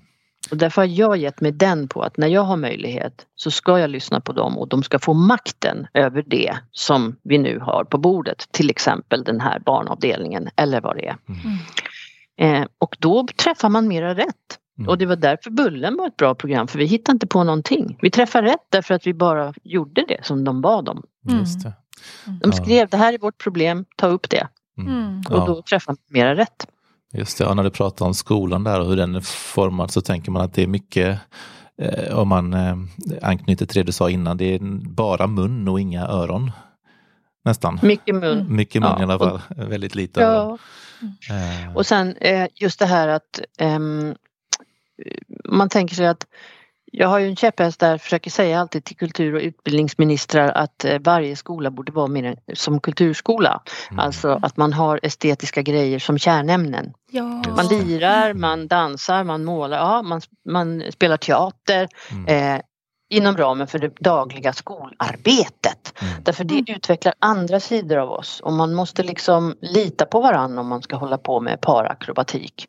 Och 0.52 0.58
därför 0.58 0.82
har 0.82 0.88
jag 0.88 1.18
gett 1.18 1.42
mig 1.42 1.52
den 1.52 1.88
på 1.88 2.02
att 2.02 2.18
när 2.18 2.28
jag 2.28 2.42
har 2.42 2.58
möjlighet 2.58 3.26
så 3.36 3.52
ska 3.52 3.80
jag 3.80 3.90
lyssna 3.90 4.22
på 4.22 4.34
dem 4.34 4.58
och 4.58 4.68
de 4.68 4.84
ska 4.84 5.00
få 5.00 5.14
makten 5.14 5.88
över 5.94 6.24
det 6.28 6.58
som 6.72 7.16
vi 7.24 7.38
nu 7.38 7.60
har 7.60 7.84
på 7.84 7.98
bordet. 7.98 8.48
Till 8.52 8.70
exempel 8.70 9.24
den 9.24 9.42
här 9.42 9.60
barnavdelningen 9.60 10.50
eller 10.56 10.82
vad 10.82 10.96
det 10.96 11.08
är. 11.08 11.18
Eh, 12.38 12.66
och 12.78 12.96
då 13.00 13.28
träffar 13.36 13.70
man 13.70 13.88
mera 13.88 14.16
rätt. 14.16 14.60
Mm. 14.78 14.90
Och 14.90 14.98
det 14.98 15.06
var 15.06 15.16
därför 15.16 15.50
Bullen 15.52 15.98
var 15.98 16.08
ett 16.08 16.18
bra 16.18 16.36
program 16.36 16.68
för 16.68 16.80
vi 16.80 16.86
hittade 16.86 17.16
inte 17.16 17.28
på 17.28 17.44
någonting. 17.44 17.98
Vi 18.02 18.10
träffade 18.12 18.48
rätt 18.48 18.66
därför 18.70 18.94
att 18.94 19.08
vi 19.08 19.14
bara 19.14 19.54
gjorde 19.64 20.06
det 20.08 20.26
som 20.26 20.44
de 20.44 20.62
bad 20.62 20.90
om. 20.90 21.04
Just 21.30 21.64
det. 21.64 21.74
De 22.26 22.40
Ja. 22.44 22.52
skrev 22.52 22.90
det 22.90 22.98
här 22.98 23.14
är 23.14 23.18
vårt 23.18 23.38
problem, 23.44 23.86
ta 23.98 24.08
upp 24.08 24.30
det. 24.30 24.48
Mm. 24.78 25.20
Och 25.30 25.38
Ja. 25.38 25.46
då 25.46 25.62
träffar 25.62 25.92
man 25.94 25.98
mera 26.10 26.36
rätt. 26.36 26.68
Just 27.14 27.38
det, 27.38 27.46
och 27.46 27.56
när 27.56 27.64
du 27.64 27.70
pratar 27.70 28.06
om 28.06 28.14
skolan 28.14 28.64
där 28.64 28.80
och 28.80 28.88
hur 28.88 28.96
den 28.96 29.16
är 29.16 29.22
formad 29.22 29.92
så 29.92 30.02
tänker 30.02 30.32
man 30.32 30.42
att 30.42 30.54
det 30.54 30.64
är 30.64 30.68
mycket, 30.68 31.20
eh, 31.82 32.18
om 32.20 32.28
man 32.28 32.54
eh, 32.54 32.76
anknyter 33.22 33.66
till 33.66 33.80
det 33.80 33.84
du 33.84 33.92
sa 33.92 34.10
innan, 34.10 34.38
det 34.38 34.56
är 34.56 34.60
bara 34.90 35.28
mun 35.28 35.68
och 35.68 35.80
inga 35.80 36.08
öron. 36.08 36.52
Nästan. 37.46 37.80
Mycket 37.84 38.16
mun. 38.16 38.46
Mycket 38.56 38.82
mun 38.82 38.92
Ja, 38.92 39.00
i 39.00 39.04
alla 39.04 39.16
och- 39.16 39.22
fall, 39.22 39.40
väldigt 39.68 39.96
lite 39.96 40.24
öron. 40.24 40.50
Ja, 40.50 40.58
Eh, 41.30 41.76
och 41.76 41.86
sen 41.86 42.16
eh, 42.22 42.48
just 42.56 42.80
det 42.80 42.86
här 42.86 43.08
att 43.08 43.40
ehm, 43.60 44.16
man 45.50 45.70
tänker 45.70 45.96
sig 45.96 46.08
att 46.08 46.28
jag 46.96 47.08
har 47.08 47.20
ju 47.20 47.28
en 47.28 47.36
käpphäst 47.36 47.80
där, 47.80 47.98
försöker 47.98 48.32
säga 48.32 48.60
alltid 48.60 48.84
till 48.84 48.98
kultur 48.98 49.36
och 49.36 49.42
utbildningsministrar 49.42 50.50
att 50.52 50.86
eh, 50.86 51.00
varje 51.00 51.36
skola 51.36 51.72
borde 51.72 51.92
vara 51.92 52.08
mer 52.08 52.36
som 52.54 52.80
kulturskola. 52.80 53.62
mm. 53.92 54.00
Alltså 54.00 54.40
att 54.42 54.58
man 54.58 54.74
har 54.74 55.00
estetiska 55.04 55.62
grejer 55.62 56.00
som 56.00 56.18
kärnämnen. 56.18 56.94
Ja. 57.12 57.24
Man 57.56 57.68
lirar, 57.68 58.34
man 58.34 58.68
dansar, 58.68 59.24
man 59.24 59.44
målar, 59.46 59.78
ja, 59.78 60.02
man, 60.02 60.22
man 60.50 60.84
spelar 60.92 61.18
teater 61.18 61.88
Mm. 62.12 62.56
eh, 62.56 62.62
inom 63.10 63.38
ramen 63.38 63.68
för 63.68 63.80
det 63.80 63.96
dagliga 64.00 64.54
skolarbetet. 64.54 65.94
Mm. 66.02 66.24
Därför 66.24 66.44
det 66.44 66.64
utvecklar 66.68 67.14
andra 67.20 67.60
sidor 67.60 67.98
av 67.98 68.12
oss 68.12 68.40
och 68.44 68.54
man 68.54 68.74
måste 68.74 69.04
liksom 69.04 69.56
lita 69.62 70.06
på 70.06 70.22
varandra 70.22 70.62
om 70.62 70.68
man 70.68 70.82
ska 70.82 70.96
hålla 70.96 71.18
på 71.18 71.40
med 71.40 71.62
parakrobatik. 71.62 72.68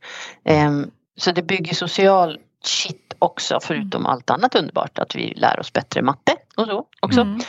Så 1.16 1.32
det 1.32 1.42
bygger 1.42 1.74
social 1.74 2.38
shit 2.64 3.14
också 3.18 3.58
förutom 3.62 4.06
allt 4.06 4.30
annat 4.30 4.54
underbart 4.54 4.98
att 4.98 5.14
vi 5.14 5.34
lär 5.34 5.60
oss 5.60 5.72
bättre 5.72 6.02
matte 6.02 6.36
och 6.56 6.66
så 6.66 6.84
också. 7.00 7.20
Mm. 7.20 7.40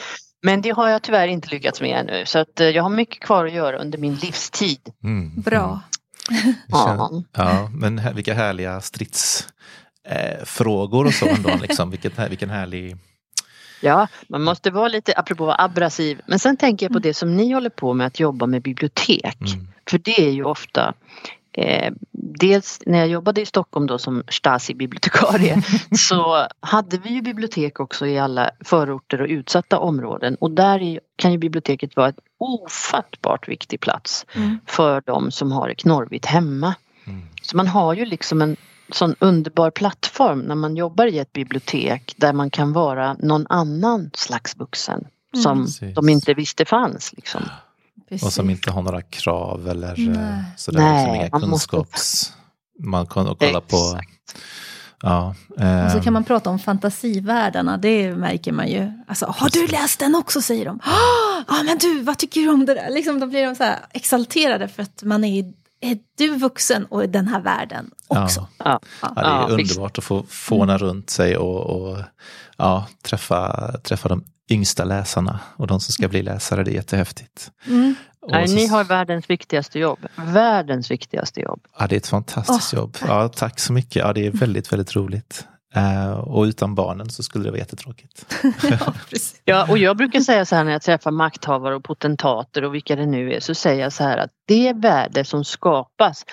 Men 0.42 0.62
det 0.62 0.70
har 0.70 0.90
jag 0.90 1.02
tyvärr 1.02 1.28
inte 1.28 1.50
lyckats 1.50 1.82
med 1.82 2.00
ännu 2.00 2.26
så 2.26 2.40
att 2.40 2.60
eh, 2.60 2.68
jag 2.68 2.84
har 2.84 2.90
mycket 2.90 3.20
kvar 3.20 3.46
att 3.46 3.54
göra 3.54 3.78
under 3.78 3.98
min 3.98 4.16
livstid. 4.16 4.80
Mm. 5.04 5.42
Bra. 5.42 5.82
Ja. 6.68 7.12
Ja, 7.32 7.70
men 7.74 8.00
här, 8.00 8.14
vilka 8.14 8.34
härliga 8.34 8.82
stridsfrågor 8.82 9.52
eh, 10.40 10.46
frågor 10.46 11.06
och 11.06 11.14
så 11.14 11.28
ändå. 11.28 11.50
Liksom. 11.62 11.92
Vilket, 11.92 12.20
vilken 12.30 12.50
härlig... 12.50 12.98
Ja, 13.82 14.08
man 14.28 14.44
måste 14.44 14.72
vara 14.72 14.88
lite, 14.88 15.14
apropå 15.18 15.46
vara 15.46 15.64
abrasiv, 15.64 16.22
men 16.26 16.40
sen 16.40 16.58
tänker 16.58 16.86
jag 16.86 16.94
på 16.94 17.00
det 17.00 17.14
som 17.14 17.38
ni 17.38 17.54
håller 17.54 17.70
på 17.70 17.94
med 17.94 18.08
att 18.08 18.20
jobba 18.20 18.46
med 18.46 18.62
bibliotek. 18.62 19.42
Mm. 19.42 19.68
För 19.90 19.98
det 19.98 20.28
är 20.28 20.32
ju 20.32 20.44
ofta 20.44 20.94
eh, 21.58 21.94
Dels 22.40 22.80
när 22.86 23.00
jag 23.00 23.08
jobbade 23.08 23.42
i 23.42 23.46
Stockholm 23.46 23.88
då 23.88 23.98
som 23.98 24.24
Stasi-bibliotekarie 24.28 25.62
så 25.98 26.48
hade 26.60 26.98
vi 26.98 27.10
ju 27.10 27.22
bibliotek 27.22 27.80
också 27.80 28.06
i 28.08 28.20
alla 28.20 28.50
förorter 28.66 29.22
och 29.22 29.28
utsatta 29.28 29.80
områden 29.80 30.36
och 30.36 30.52
där 30.52 30.82
är- 30.82 31.00
kan 31.16 31.32
ju 31.32 31.38
biblioteket 31.38 31.96
vara 31.96 32.08
en 32.08 32.14
ofattbart 32.38 33.48
viktig 33.48 33.80
plats 33.80 34.26
Mm. 34.36 34.60
för 34.66 35.02
de 35.06 35.32
som 35.32 35.52
har 35.52 35.68
det 35.68 35.76
knorrigt 35.76 36.26
hemma. 36.26 36.76
Mm. 37.08 37.22
Så 37.42 37.58
man 37.58 37.68
har 37.68 37.94
ju 37.94 38.06
liksom 38.06 38.42
en 38.42 38.56
sån 38.92 39.16
underbar 39.20 39.72
plattform 39.72 40.40
när 40.40 40.56
man 40.56 40.76
jobbar 40.76 41.06
i 41.08 41.20
ett 41.20 41.34
bibliotek 41.34 42.14
där 42.18 42.34
man 42.34 42.50
kan 42.50 42.74
vara 42.74 43.14
någon 43.20 43.46
annan 43.50 44.10
slags 44.14 44.58
vuxen 44.58 45.08
som 45.44 45.66
Precis. 45.66 45.96
de 45.96 46.10
inte 46.10 46.34
visste 46.34 46.66
fanns. 46.66 47.14
Liksom. 47.14 47.42
Precis. 48.10 48.26
Och 48.28 48.34
som 48.34 48.50
inte 48.50 48.72
har 48.72 48.82
några 48.82 49.02
krav 49.02 49.68
eller 49.70 49.96
Nej. 49.98 50.08
Nej. 50.08 50.44
sådär, 50.58 50.80
Nej, 50.80 51.04
liksom 51.04 51.16
inga 51.16 51.30
man 51.40 51.50
måste- 51.50 51.68
kunskaps... 51.70 52.34
Man 52.80 53.08
kan 53.08 53.28
och 53.28 53.40
kolla 53.40 53.62
på... 53.62 53.78
Exakt. 53.78 54.10
Ja, 55.02 55.36
Och 55.50 55.56
så 55.92 55.98
ehm, 55.98 56.04
kan 56.04 56.14
man 56.14 56.24
prata 56.24 56.50
om 56.50 56.60
fantasivärldarna, 56.60 57.78
det 57.78 58.16
märker 58.16 58.52
man 58.52 58.68
ju. 58.68 58.92
Alltså, 59.08 59.26
har 59.38 59.50
du 59.50 59.68
läst 59.68 60.00
den 60.00 60.16
också, 60.16 60.42
säger 60.42 60.66
de. 60.66 60.80
Ja, 61.48 61.64
men 61.66 61.78
du, 61.78 62.02
vad 62.02 62.18
tycker 62.18 62.42
du 62.42 62.50
om 62.50 62.66
det 62.66 62.74
där? 62.74 62.90
Liksom, 62.90 63.20
då 63.20 63.28
blir 63.28 63.46
de 63.46 63.56
så 63.56 63.64
här 63.64 63.80
exalterade 63.94 64.68
för 64.68 64.84
att 64.84 65.04
man 65.04 65.24
är, 65.24 65.54
är 65.92 65.98
du 66.18 66.36
vuxen 66.38 66.86
och 66.86 67.04
i 67.04 67.08
den 67.08 67.28
här 67.28 67.42
världen 67.42 67.92
också. 68.08 68.48
Ja. 68.58 68.80
Ja, 69.02 69.12
det 69.16 69.22
är 69.22 69.24
Ja, 69.50 69.56
visst. 69.56 69.72
underbart 69.72 69.98
att 69.98 70.04
få 70.04 70.24
fåna 70.30 70.78
runt 70.78 71.10
sig 71.10 71.38
och, 71.38 71.66
och 71.66 71.98
ja, 72.58 72.86
träffa, 73.02 73.72
träffa 73.84 74.10
de 74.10 74.24
yngsta 74.50 74.84
läsarna 74.84 75.40
och 75.56 75.68
de 75.68 75.80
som 75.80 75.92
ska 75.92 76.08
bli 76.08 76.22
läsare. 76.24 76.64
Det 76.64 76.72
är 76.72 76.76
jättehäftigt. 76.76 77.52
Mm. 77.68 77.96
Nej, 78.28 78.48
så- 78.48 78.56
ni 78.56 78.68
har 78.68 78.84
världens 78.84 79.30
viktigaste 79.30 79.80
jobb. 79.80 80.00
Världens 80.16 80.92
viktigaste 80.92 81.40
jobb. 81.42 81.60
Ja, 81.80 81.88
det 81.88 81.96
är 81.96 81.98
ett 81.98 82.08
fantastiskt 82.08 82.74
Åh, 82.74 82.80
jobb. 82.80 82.98
Ja, 83.08 83.28
tack 83.30 83.60
så 83.60 83.74
mycket. 83.74 83.96
Ja, 83.96 84.14
det 84.14 84.26
är 84.28 84.32
väldigt, 84.32 84.74
väldigt 84.74 84.96
roligt. 84.96 85.48
Eh, 85.76 86.12
och 86.12 86.44
utan 86.44 86.76
barnen 86.76 87.10
så 87.10 87.24
skulle 87.24 87.44
det 87.44 87.50
vara 87.52 87.60
jättetråkigt. 87.60 88.26
Ja. 88.70 88.94
Ja, 89.46 89.68
och 89.70 89.78
jag 89.78 89.98
brukar 89.98 90.20
säga 90.20 90.46
så 90.46 90.56
här 90.56 90.64
när 90.64 90.72
jag 90.72 90.82
träffar 90.82 91.12
makthavare 91.12 91.76
och 91.76 91.84
potentater 91.84 92.64
och 92.64 92.74
vilka 92.76 92.96
det 92.96 93.06
nu 93.06 93.34
är 93.34 93.40
så 93.40 93.56
säger 93.56 93.84
jag 93.84 93.94
så 93.94 94.04
här 94.04 94.18
att 94.18 94.32
det 94.48 94.74
värde 94.74 95.24
som 95.26 95.44
skapas 95.46 96.26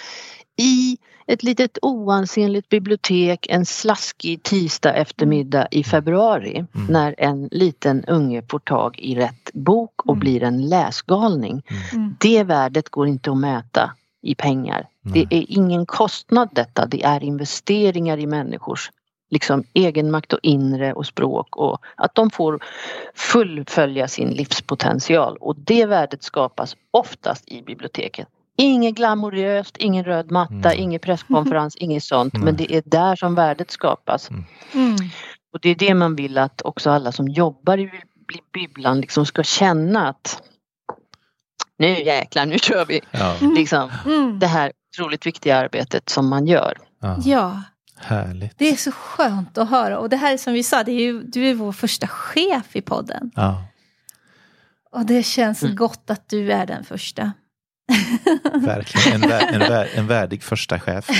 i 0.60 0.96
ett 1.26 1.42
litet 1.42 1.78
oansenligt 1.82 2.68
bibliotek 2.68 3.46
en 3.50 3.66
slaskig 3.66 4.42
tisdag 4.42 4.92
eftermiddag 4.94 5.68
i 5.70 5.84
februari 5.84 6.64
Mm. 6.74 6.86
när 6.92 7.14
en 7.18 7.48
liten 7.52 8.04
unge 8.04 8.42
får 8.50 8.58
tag 8.58 8.98
i 8.98 9.14
rätt 9.14 9.50
bok 9.52 9.92
och 10.04 10.08
Mm. 10.14 10.20
blir 10.20 10.42
en 10.42 10.68
läsgalning. 10.68 11.62
Mm. 11.92 12.16
Det 12.20 12.42
värdet 12.44 12.88
går 12.88 13.06
inte 13.08 13.30
att 13.30 13.36
mäta 13.38 13.92
i 14.22 14.34
pengar. 14.34 14.86
Nej. 15.02 15.26
Det 15.30 15.36
är 15.36 15.44
ingen 15.48 15.86
kostnad 15.86 16.48
detta, 16.52 16.86
det 16.86 17.02
är 17.02 17.24
investeringar 17.24 18.18
i 18.18 18.26
människors 18.26 18.90
liksom 19.32 19.64
egenmakt 19.74 20.32
och 20.32 20.38
inre 20.42 20.92
och 20.92 21.06
språk 21.06 21.56
och 21.56 21.78
att 21.96 22.14
de 22.14 22.30
får 22.30 22.60
fullfölja 23.14 24.08
sin 24.08 24.30
livspotential 24.30 25.36
och 25.40 25.56
det 25.56 25.86
värdet 25.86 26.22
skapas 26.22 26.76
oftast 26.90 27.48
i 27.48 27.62
biblioteket. 27.62 28.28
Inget 28.56 28.94
glamoröst, 28.94 29.76
ingen 29.76 30.04
röd 30.04 30.30
matta, 30.30 30.54
Nej. 30.54 30.76
ingen 30.78 31.00
presskonferens, 31.00 31.76
inget 31.80 32.04
sånt 32.04 32.34
men 32.34 32.56
det 32.56 32.74
är 32.74 32.82
där 32.86 33.16
som 33.16 33.34
värdet 33.34 33.70
skapas. 33.70 34.30
Mm. 34.30 34.96
Och 35.52 35.60
det 35.62 35.68
är 35.68 35.74
det 35.74 35.94
man 35.94 36.16
vill 36.16 36.38
att 36.38 36.62
också 36.62 36.90
alla 36.90 37.12
som 37.12 37.28
jobbar 37.28 37.78
i 37.78 37.86
bib- 37.86 38.42
bibblan 38.52 39.00
liksom 39.00 39.26
ska 39.26 39.42
känna 39.42 40.08
att 40.08 40.42
nu 41.78 42.02
jäklar, 42.02 42.46
nu 42.46 42.58
kör 42.58 42.84
vi! 42.86 43.00
Ja, 43.10 43.34
Liksom, 43.56 43.90
Mm. 44.06 44.38
det 44.38 44.46
här 44.46 44.72
otroligt 44.98 45.26
viktiga 45.26 45.56
arbetet 45.56 46.08
som 46.08 46.28
man 46.28 46.46
gör. 46.46 46.78
ja. 47.24 47.62
Härligt. 48.04 48.58
det 48.58 48.68
är 48.70 48.76
så 48.76 48.92
skönt 48.92 49.58
att 49.58 49.70
höra. 49.70 49.98
Och 49.98 50.08
det 50.08 50.16
här 50.16 50.32
är 50.32 50.36
som 50.38 50.52
vi 50.52 50.62
sa, 50.62 50.82
det 50.84 50.92
är 50.92 51.00
ju, 51.00 51.22
du 51.22 51.46
är 51.46 51.54
vår 51.54 51.72
första 51.72 52.06
chef 52.06 52.76
i 52.76 52.80
podden. 52.82 53.30
Ja, 53.34 53.64
Och 54.92 55.06
det 55.06 55.22
känns 55.22 55.62
Mm. 55.62 55.76
gott 55.76 56.10
att 56.10 56.28
du 56.28 56.52
är 56.52 56.66
den 56.66 56.84
första. 56.84 57.32
verkligen. 58.54 59.22
En, 59.22 59.28
vär, 59.30 59.52
en, 59.52 59.58
vär, 59.60 59.88
en 59.94 60.06
värdig 60.06 60.42
första 60.42 60.80
chef. 60.80 61.08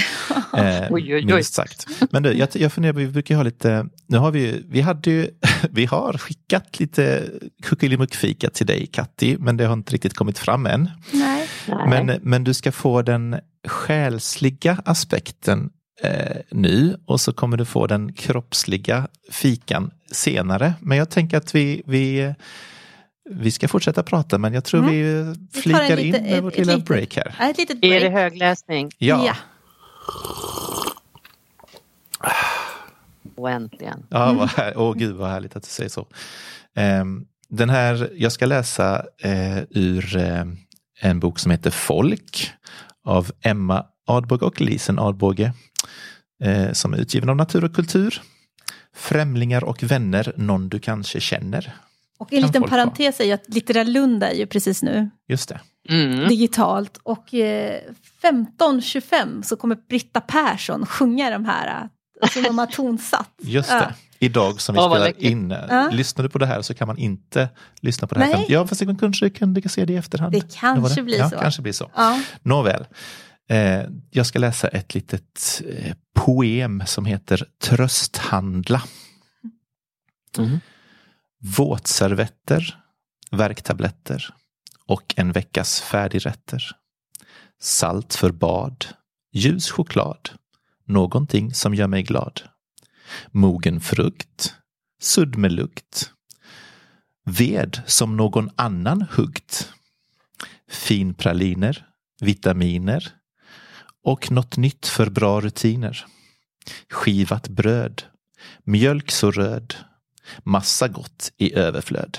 Eh, 0.57 0.87
Oj, 0.91 1.15
oj, 1.15 1.15
oj. 1.15 1.25
minst 1.35 1.55
sagt. 1.55 1.87
Men 2.11 2.23
du, 2.23 2.33
jag, 2.33 2.49
jag 2.53 2.73
funderar, 2.73 2.93
på, 2.93 2.99
vi 2.99 3.07
brukar 3.07 3.37
ha 3.37 3.43
lite, 3.43 3.87
nu 4.07 4.19
har 4.19 4.31
vi, 4.31 4.65
vi 4.69 4.81
hade 4.81 5.11
ju, 5.11 5.29
vi 5.71 5.87
har 5.87 6.19
skickat 6.19 6.81
lite 6.81 7.31
kuckelimuckfika 7.63 8.51
till 8.51 8.67
dig 8.67 8.87
Katti, 8.87 9.37
men 9.39 9.57
det 9.57 9.65
har 9.65 9.73
inte 9.73 9.93
riktigt 9.95 10.15
kommit 10.15 10.39
fram 10.39 10.67
än. 10.67 10.91
Nej. 11.13 11.49
Nej. 11.67 12.05
Men, 12.05 12.21
men 12.23 12.45
du 12.45 12.55
ska 12.55 12.73
få 12.73 13.03
den 13.03 13.37
själsliga 13.69 14.83
aspekten 14.85 15.71
eh, 16.03 16.37
nu 16.51 16.97
och 17.07 17.21
så 17.21 17.33
kommer 17.33 17.57
du 17.57 17.65
få 17.65 17.87
den 17.87 18.13
kroppsliga 18.13 19.09
fikan 19.31 19.91
senare. 20.13 20.75
Men 20.81 20.99
jag 20.99 21.11
tänker 21.11 21.37
att 21.37 21.55
vi, 21.55 21.83
vi, 21.87 22.35
vi 23.31 23.51
ska 23.51 23.69
fortsätta 23.69 24.03
prata 24.03 24.39
men 24.39 24.55
jag 24.55 24.65
tror 24.65 24.81
Mm. 24.81 24.93
vi 24.93 25.03
Vi 25.53 25.61
flikar 25.61 25.97
lite- 25.97 26.03
in 26.19 26.25
med 26.25 26.39
ett- 26.39 26.45
vårt 26.45 26.53
ett 26.53 26.59
lilla 26.59 26.73
litet- 26.77 26.89
break 26.89 27.17
här. 27.17 27.51
Ett 27.51 27.59
litet 27.59 27.77
är 27.83 27.91
det 27.91 28.01
break. 28.01 28.13
högläsning? 28.13 28.91
Ja, 28.99 29.25
Ja. 29.27 29.35
Och 33.37 33.51
äntligen. 33.51 34.07
ja 34.09 34.33
vad 34.33 34.49
här, 34.51 34.77
åh 34.77 34.95
gud 34.95 35.17
vad 35.17 35.31
härligt 35.31 35.57
att 35.57 35.63
du 35.63 35.69
säger 35.69 35.91
så. 35.91 36.07
Ehm, 36.77 37.27
den 37.49 37.71
här, 37.71 38.11
jag 38.17 38.33
ska 38.33 38.47
läsa 38.47 39.05
eh, 39.23 39.59
ur 39.71 40.17
eh, 40.17 40.45
en 41.01 41.21
bok 41.21 41.39
som 41.39 41.51
heter 41.51 41.71
Folk 41.71 42.51
av 43.05 43.31
Emma 43.43 43.87
Adbåge 44.07 44.45
och 44.47 44.61
Lisen 44.61 44.99
Adbåge 44.99 45.53
eh, 46.43 46.73
som 46.73 46.93
är 46.95 46.99
utgiven 46.99 47.29
av 47.29 47.37
Natur 47.37 47.65
och 47.65 47.75
kultur. 47.75 48.23
Främlingar 48.97 49.65
och 49.65 49.83
vänner, 49.83 50.33
någon 50.37 50.69
du 50.69 50.79
kanske 50.81 51.21
känner. 51.21 51.73
Och 52.19 52.33
en 52.33 52.39
Kan 52.41 52.47
liten 52.47 52.63
parentes 52.63 53.21
är 53.21 53.25
ju 53.25 53.33
att 53.33 53.49
Litterära 53.49 53.83
Lund 53.85 54.23
är 54.23 54.33
ju 54.33 54.47
precis 54.47 54.83
nu 54.83 55.11
Just 55.29 55.49
det. 55.49 55.61
Mm. 55.89 56.29
digitalt. 56.29 56.99
Och 57.03 57.35
eh, 57.35 57.81
15.25 58.23 59.43
så 59.43 59.57
kommer 59.57 59.77
Britta 59.89 60.21
Persson 60.21 60.87
sjunga 60.87 61.31
de 61.31 61.45
här. 61.45 61.89
som 62.33 62.43
de 62.43 62.59
har 62.59 62.67
tonsatt. 62.67 63.31
Just 63.43 63.71
Ja. 63.71 63.77
det. 63.77 63.95
Idag 64.19 64.61
som 64.61 64.75
vi 64.75 64.81
Ja, 64.81 64.89
vad 64.89 65.01
spelar 65.01 65.23
in. 65.23 65.55
Ja. 65.71 65.91
Lyssnar 65.93 66.23
du 66.23 66.29
på 66.29 66.39
det 66.39 66.47
här 66.47 66.63
så 66.63 66.75
kan 66.75 66.87
man 66.89 66.99
inte 66.99 67.49
lyssna 67.81 68.07
på 68.09 68.15
det 68.15 68.25
här. 68.25 68.33
Nej. 68.33 68.47
Ja, 68.49 68.67
fast 68.67 68.79
det 68.87 68.97
kanske 69.01 69.31
kan 69.31 69.55
se 69.69 69.85
det 69.85 69.93
i 69.93 69.97
efterhand. 69.97 70.33
Det 70.33 70.55
kanske 70.55 70.95
det? 70.95 71.03
blir 71.03 71.19
ja, 71.19 71.31
så. 71.31 71.37
kanske 71.37 71.63
blir 71.63 71.73
så. 71.73 71.91
Ja. 71.97 72.21
Nåväl. 72.43 72.85
Eh, 73.53 73.87
jag 74.11 74.27
ska 74.27 74.39
läsa 74.39 74.69
ett 74.69 74.95
litet 74.95 75.63
eh, 75.69 75.95
poem 76.15 76.83
som 76.87 77.05
heter 77.05 77.49
Trösthandla. 77.59 78.83
Mm. 80.39 80.59
Våtservetter, 81.57 82.79
värktabletter 83.31 84.35
och 84.87 85.15
en 85.17 85.33
veckas 85.33 85.81
färdigrätter. 85.81 86.71
Salt 87.61 88.15
för 88.15 88.31
bad, 88.31 88.87
ljus 89.33 89.71
choklad, 89.71 90.31
någonting 90.85 91.55
som 91.55 91.75
gör 91.75 91.87
mig 91.87 92.03
glad. 92.03 92.43
Mogen 93.31 93.81
frukt, 93.81 94.55
sudd 95.01 95.37
med 95.37 95.53
lukt. 95.53 96.11
Ved 97.25 97.83
som 97.87 98.17
någon 98.17 98.51
annan 98.57 99.07
huggt. 99.11 99.73
Finpraliner, 100.69 101.87
vitaminer 102.21 103.22
och 104.05 104.31
något 104.31 104.57
nytt 104.57 104.87
för 104.87 105.11
bra 105.11 105.41
rutiner. 105.41 106.07
Skivat 106.91 107.49
bröd, 107.49 108.03
mjölk 108.65 109.11
så 109.11 109.31
röd, 109.31 109.75
massa 110.45 110.89
gott 110.89 111.33
i 111.37 111.55
överflöd. 111.55 112.19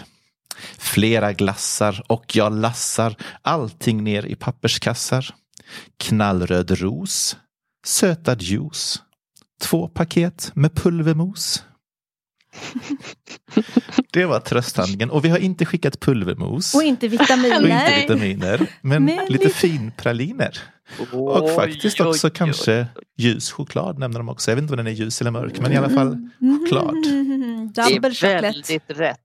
Flera 0.77 1.33
glassar 1.33 2.03
och 2.07 2.35
jag 2.35 2.53
lassar 2.53 3.15
allting 3.41 4.03
ner 4.03 4.25
i 4.25 4.35
papperskassar. 4.35 5.35
Knallröd 5.97 6.71
ros, 6.71 7.37
sötad 7.85 8.41
juice, 8.41 9.01
två 9.61 9.87
paket 9.87 10.51
med 10.55 10.75
pulvermos. 10.75 11.63
Det 14.11 14.25
var 14.25 14.39
trösthandlingen 14.39 15.09
och 15.09 15.25
vi 15.25 15.29
har 15.29 15.37
inte 15.37 15.65
skickat 15.65 15.99
pulvermos 15.99 16.75
Och 16.75 16.83
inte 16.83 17.05
och 17.07 17.11
inte 17.13 17.23
vitaminer. 17.23 18.01
vitaminer, 18.01 18.67
men, 18.81 19.03
Men 19.05 19.25
lite 19.29 19.43
lite- 19.43 19.49
finpraliner. 20.97 21.41
Och 21.43 21.49
faktiskt 21.49 21.99
Oj, 21.99 22.05
oj, 22.05 22.09
också 22.09 22.27
oj. 22.27 22.33
kanske 22.35 22.87
ljus 23.17 23.51
choklad 23.51 23.99
nämner 23.99 24.19
de 24.19 24.29
också. 24.29 24.51
Jag 24.51 24.55
vet 24.55 24.61
inte 24.61 24.73
om 24.73 24.77
den 24.77 24.87
är 24.87 24.91
ljus 24.91 25.21
eller 25.21 25.31
mörk, 25.31 25.59
men 25.59 25.71
i 25.71 25.77
alla 25.77 25.89
fall 25.89 26.29
choklad. 26.39 26.89
Mm, 27.05 27.71
Det 27.75 27.81
är 27.81 27.85
chocolate. 27.85 28.41
väldigt 28.41 28.83
rätt. 28.87 29.19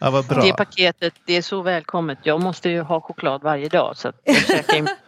Ja, 0.00 0.10
vad 0.10 0.26
bra. 0.26 0.42
Det 0.42 0.52
paketet, 0.52 1.14
det 1.26 1.36
är 1.36 1.42
så 1.42 1.62
välkommet. 1.62 2.18
Jag 2.22 2.40
måste 2.40 2.68
ju 2.70 2.80
ha 2.80 3.00
choklad 3.00 3.42
varje 3.42 3.68
dag 3.68 3.96
så 3.96 4.12
jag 4.24 4.88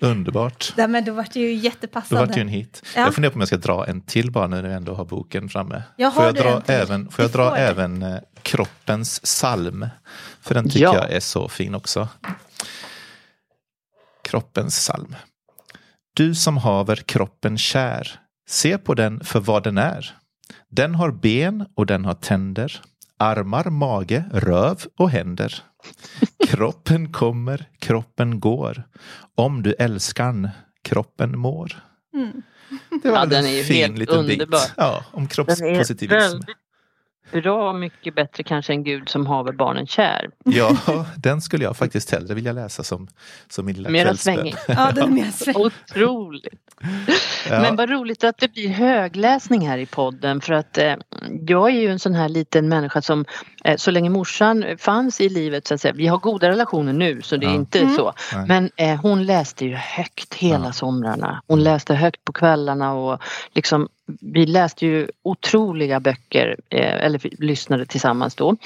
Underbart. 0.00 0.72
Nej, 0.76 0.88
men 0.88 1.04
då 1.04 1.12
var 1.12 1.26
det 1.32 1.40
ju 1.40 1.56
Då 1.56 1.62
jättepassande. 1.62 2.20
var 2.20 2.26
det 2.26 2.34
ju 2.34 2.40
en 2.40 2.48
hit. 2.48 2.82
Ja. 2.96 3.00
Jag 3.00 3.14
funderar 3.14 3.30
på 3.32 3.34
om 3.34 3.40
jag 3.40 3.48
ska 3.48 3.56
dra 3.56 3.86
en 3.86 4.00
till 4.00 4.30
bara 4.30 4.46
nu 4.46 4.56
när 4.62 4.68
vi 4.68 4.74
ändå 4.74 4.94
har 4.94 5.04
boken 5.04 5.48
framme. 5.48 5.82
Jag 5.96 6.14
får 6.14 6.20
har 6.20 6.26
jag 6.28 6.34
du 6.34 6.40
dra 6.40 6.62
även, 6.66 7.10
får 7.10 7.22
jag 7.24 7.32
dra 7.32 7.50
får 7.50 7.56
även 7.56 8.02
eh, 8.02 8.18
kroppens 8.42 9.20
psalm? 9.20 9.86
För 10.40 10.54
den 10.54 10.64
tycker 10.64 10.80
Ja. 10.80 10.94
jag 10.94 11.12
är 11.12 11.20
så 11.20 11.48
fin 11.48 11.74
också. 11.74 12.08
Kroppens 14.24 14.74
psalm. 14.78 15.14
Du 16.14 16.34
som 16.34 16.56
haver 16.56 16.96
kroppen 16.96 17.58
kär, 17.58 18.20
se 18.48 18.78
på 18.78 18.94
den 18.94 19.24
för 19.24 19.40
vad 19.40 19.62
den 19.64 19.78
är. 19.78 20.14
Den 20.70 20.94
har 20.94 21.10
ben 21.12 21.66
och 21.74 21.86
den 21.86 22.04
har 22.04 22.14
tänder, 22.14 22.80
armar, 23.18 23.64
mage, 23.70 24.24
röv 24.32 24.84
och 24.98 25.10
händer. 25.10 25.54
Kroppen 26.48 27.12
kommer, 27.12 27.68
kroppen 27.78 28.40
går. 28.40 28.82
Om 29.34 29.62
du 29.62 29.72
älskan, 29.72 30.48
kroppen 30.84 31.38
mår. 31.38 31.82
Mm. 32.14 32.42
Det 33.02 33.10
var 33.10 33.26
Ja, 33.32 33.36
en 33.38 33.64
fin 33.64 33.76
helt 33.76 33.98
liten 33.98 34.16
underbar. 34.18 34.46
bit 34.58 34.72
ja, 34.76 35.04
om 35.10 35.12
Den 35.12 35.24
är 35.24 35.28
kroppspositivism. 35.28 36.14
väldigt 36.16 36.46
bra 37.32 37.72
mycket 37.72 38.14
bättre 38.14 38.42
kanske 38.42 38.72
än 38.72 38.84
Gud 38.84 39.08
som 39.08 39.26
haver 39.26 39.52
barnen 39.52 39.86
kär. 39.86 40.30
Ja, 40.44 40.76
den 41.16 41.40
skulle 41.40 41.64
jag 41.64 41.76
faktiskt 41.76 42.10
hellre 42.10 42.34
vilja 42.34 42.52
läsa 42.52 42.82
som, 42.82 43.08
som 43.48 43.66
min 43.66 43.76
lilla 43.76 43.90
Mera 43.90 44.04
kvällsbön. 44.04 44.34
svängig. 44.34 44.54
Ja, 44.68 44.92
den 44.92 45.04
är 45.04 45.08
mer 45.12 45.30
sväng. 45.30 45.56
Otroligt. 45.56 46.60
Ja. 47.50 47.60
Men 47.60 47.76
vad 47.76 47.90
roligt 47.90 48.24
att 48.24 48.38
det 48.38 48.52
blir 48.52 48.68
högläsning 48.68 49.68
här 49.68 49.78
i 49.78 49.86
podden 49.86 50.40
för 50.40 50.52
att 50.54 50.78
eh, 50.78 50.94
jag 51.46 51.70
är 51.70 51.80
ju 51.80 51.88
en 51.88 51.98
sån 51.98 52.14
här 52.14 52.28
liten 52.28 52.68
människa 52.68 53.02
som 53.02 53.24
så 53.76 53.90
länge 53.90 54.10
morsan 54.10 54.64
fanns 54.78 55.20
i 55.20 55.28
livet 55.28 55.66
så 55.66 55.74
att 55.74 55.80
säga, 55.80 55.94
vi 55.94 56.06
har 56.06 56.18
goda 56.18 56.48
relationer 56.48 56.92
nu 56.92 57.22
så 57.22 57.36
det 57.36 57.46
är 57.46 57.50
Ja. 57.50 57.54
inte 57.54 57.80
Mm. 57.80 57.94
så. 57.94 58.12
Nej. 58.34 58.46
Men 58.48 58.70
eh, 58.76 59.00
hon 59.00 59.24
läste 59.26 59.64
ju 59.64 59.74
högt 59.74 60.34
hela 60.34 60.64
Ja. 60.66 60.72
somrarna. 60.72 61.42
Hon 61.46 61.62
läste 61.62 61.94
högt 61.94 62.24
på 62.24 62.32
kvällarna 62.32 62.92
och 62.94 63.22
liksom 63.54 63.88
vi 64.20 64.46
läste 64.46 64.86
ju 64.86 65.08
otroliga 65.22 66.00
böcker 66.00 66.56
eh, 66.70 67.04
eller 67.04 67.18
vi 67.18 67.28
lyssnade 67.38 67.86
tillsammans 67.86 68.34
då. 68.34 68.48
Mm. 68.48 68.58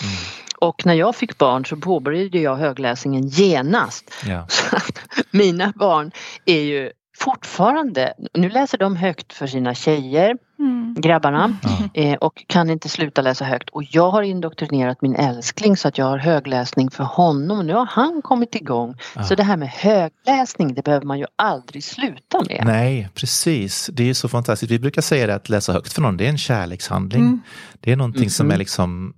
Och 0.60 0.86
när 0.86 0.94
jag 0.94 1.16
fick 1.16 1.38
barn 1.38 1.64
så 1.64 1.76
påbörjade 1.76 2.38
jag 2.38 2.56
högläsningen 2.56 3.28
genast. 3.28 4.14
Ja. 4.26 4.46
Så 4.48 4.76
att 4.76 4.98
mina 5.30 5.72
barn 5.76 6.10
är 6.44 6.60
ju 6.60 6.90
fortfarande, 7.18 8.12
nu 8.34 8.48
läser 8.50 8.78
de 8.78 8.96
högt 8.96 9.32
för 9.32 9.46
sina 9.46 9.74
tjejer, 9.74 10.36
Mm. 10.58 10.94
grabbarna, 10.98 11.56
Ja. 11.62 12.02
eh, 12.02 12.14
och 12.14 12.44
kan 12.46 12.70
inte 12.70 12.88
sluta 12.88 13.22
läsa 13.22 13.44
högt. 13.44 13.70
Och 13.70 13.82
jag 13.90 14.10
har 14.10 14.22
indoktrinerat 14.22 15.02
min 15.02 15.14
älskling 15.14 15.76
så 15.76 15.88
att 15.88 15.98
jag 15.98 16.04
har 16.06 16.18
högläsning 16.18 16.90
för 16.90 17.04
honom. 17.04 17.66
Nu 17.66 17.72
har 17.74 17.86
han 17.86 18.22
kommit 18.22 18.54
igång. 18.54 18.94
Ja. 19.16 19.22
Så 19.22 19.34
det 19.34 19.42
här 19.42 19.56
med 19.56 19.68
högläsning, 19.68 20.74
det 20.74 20.84
behöver 20.84 21.06
man 21.06 21.18
ju 21.18 21.26
aldrig 21.36 21.84
sluta 21.84 22.42
med. 22.48 22.62
Nej, 22.64 23.08
precis. 23.14 23.90
Det 23.92 24.02
är 24.02 24.06
ju 24.06 24.14
så 24.14 24.28
fantastiskt. 24.28 24.72
Vi 24.72 24.78
brukar 24.78 25.02
säga 25.02 25.26
det 25.26 25.34
att 25.34 25.48
läsa 25.48 25.72
högt 25.72 25.92
för 25.92 26.02
någon, 26.02 26.16
det 26.16 26.24
är 26.26 26.30
en 26.30 26.38
kärlekshandling. 26.38 27.22
Mm. 27.22 27.40
Det 27.80 27.92
är 27.92 27.96
någonting 27.96 28.30
som 28.30 28.46
Mhm. 28.46 28.54
är 28.54 28.58
liksom 28.58 29.14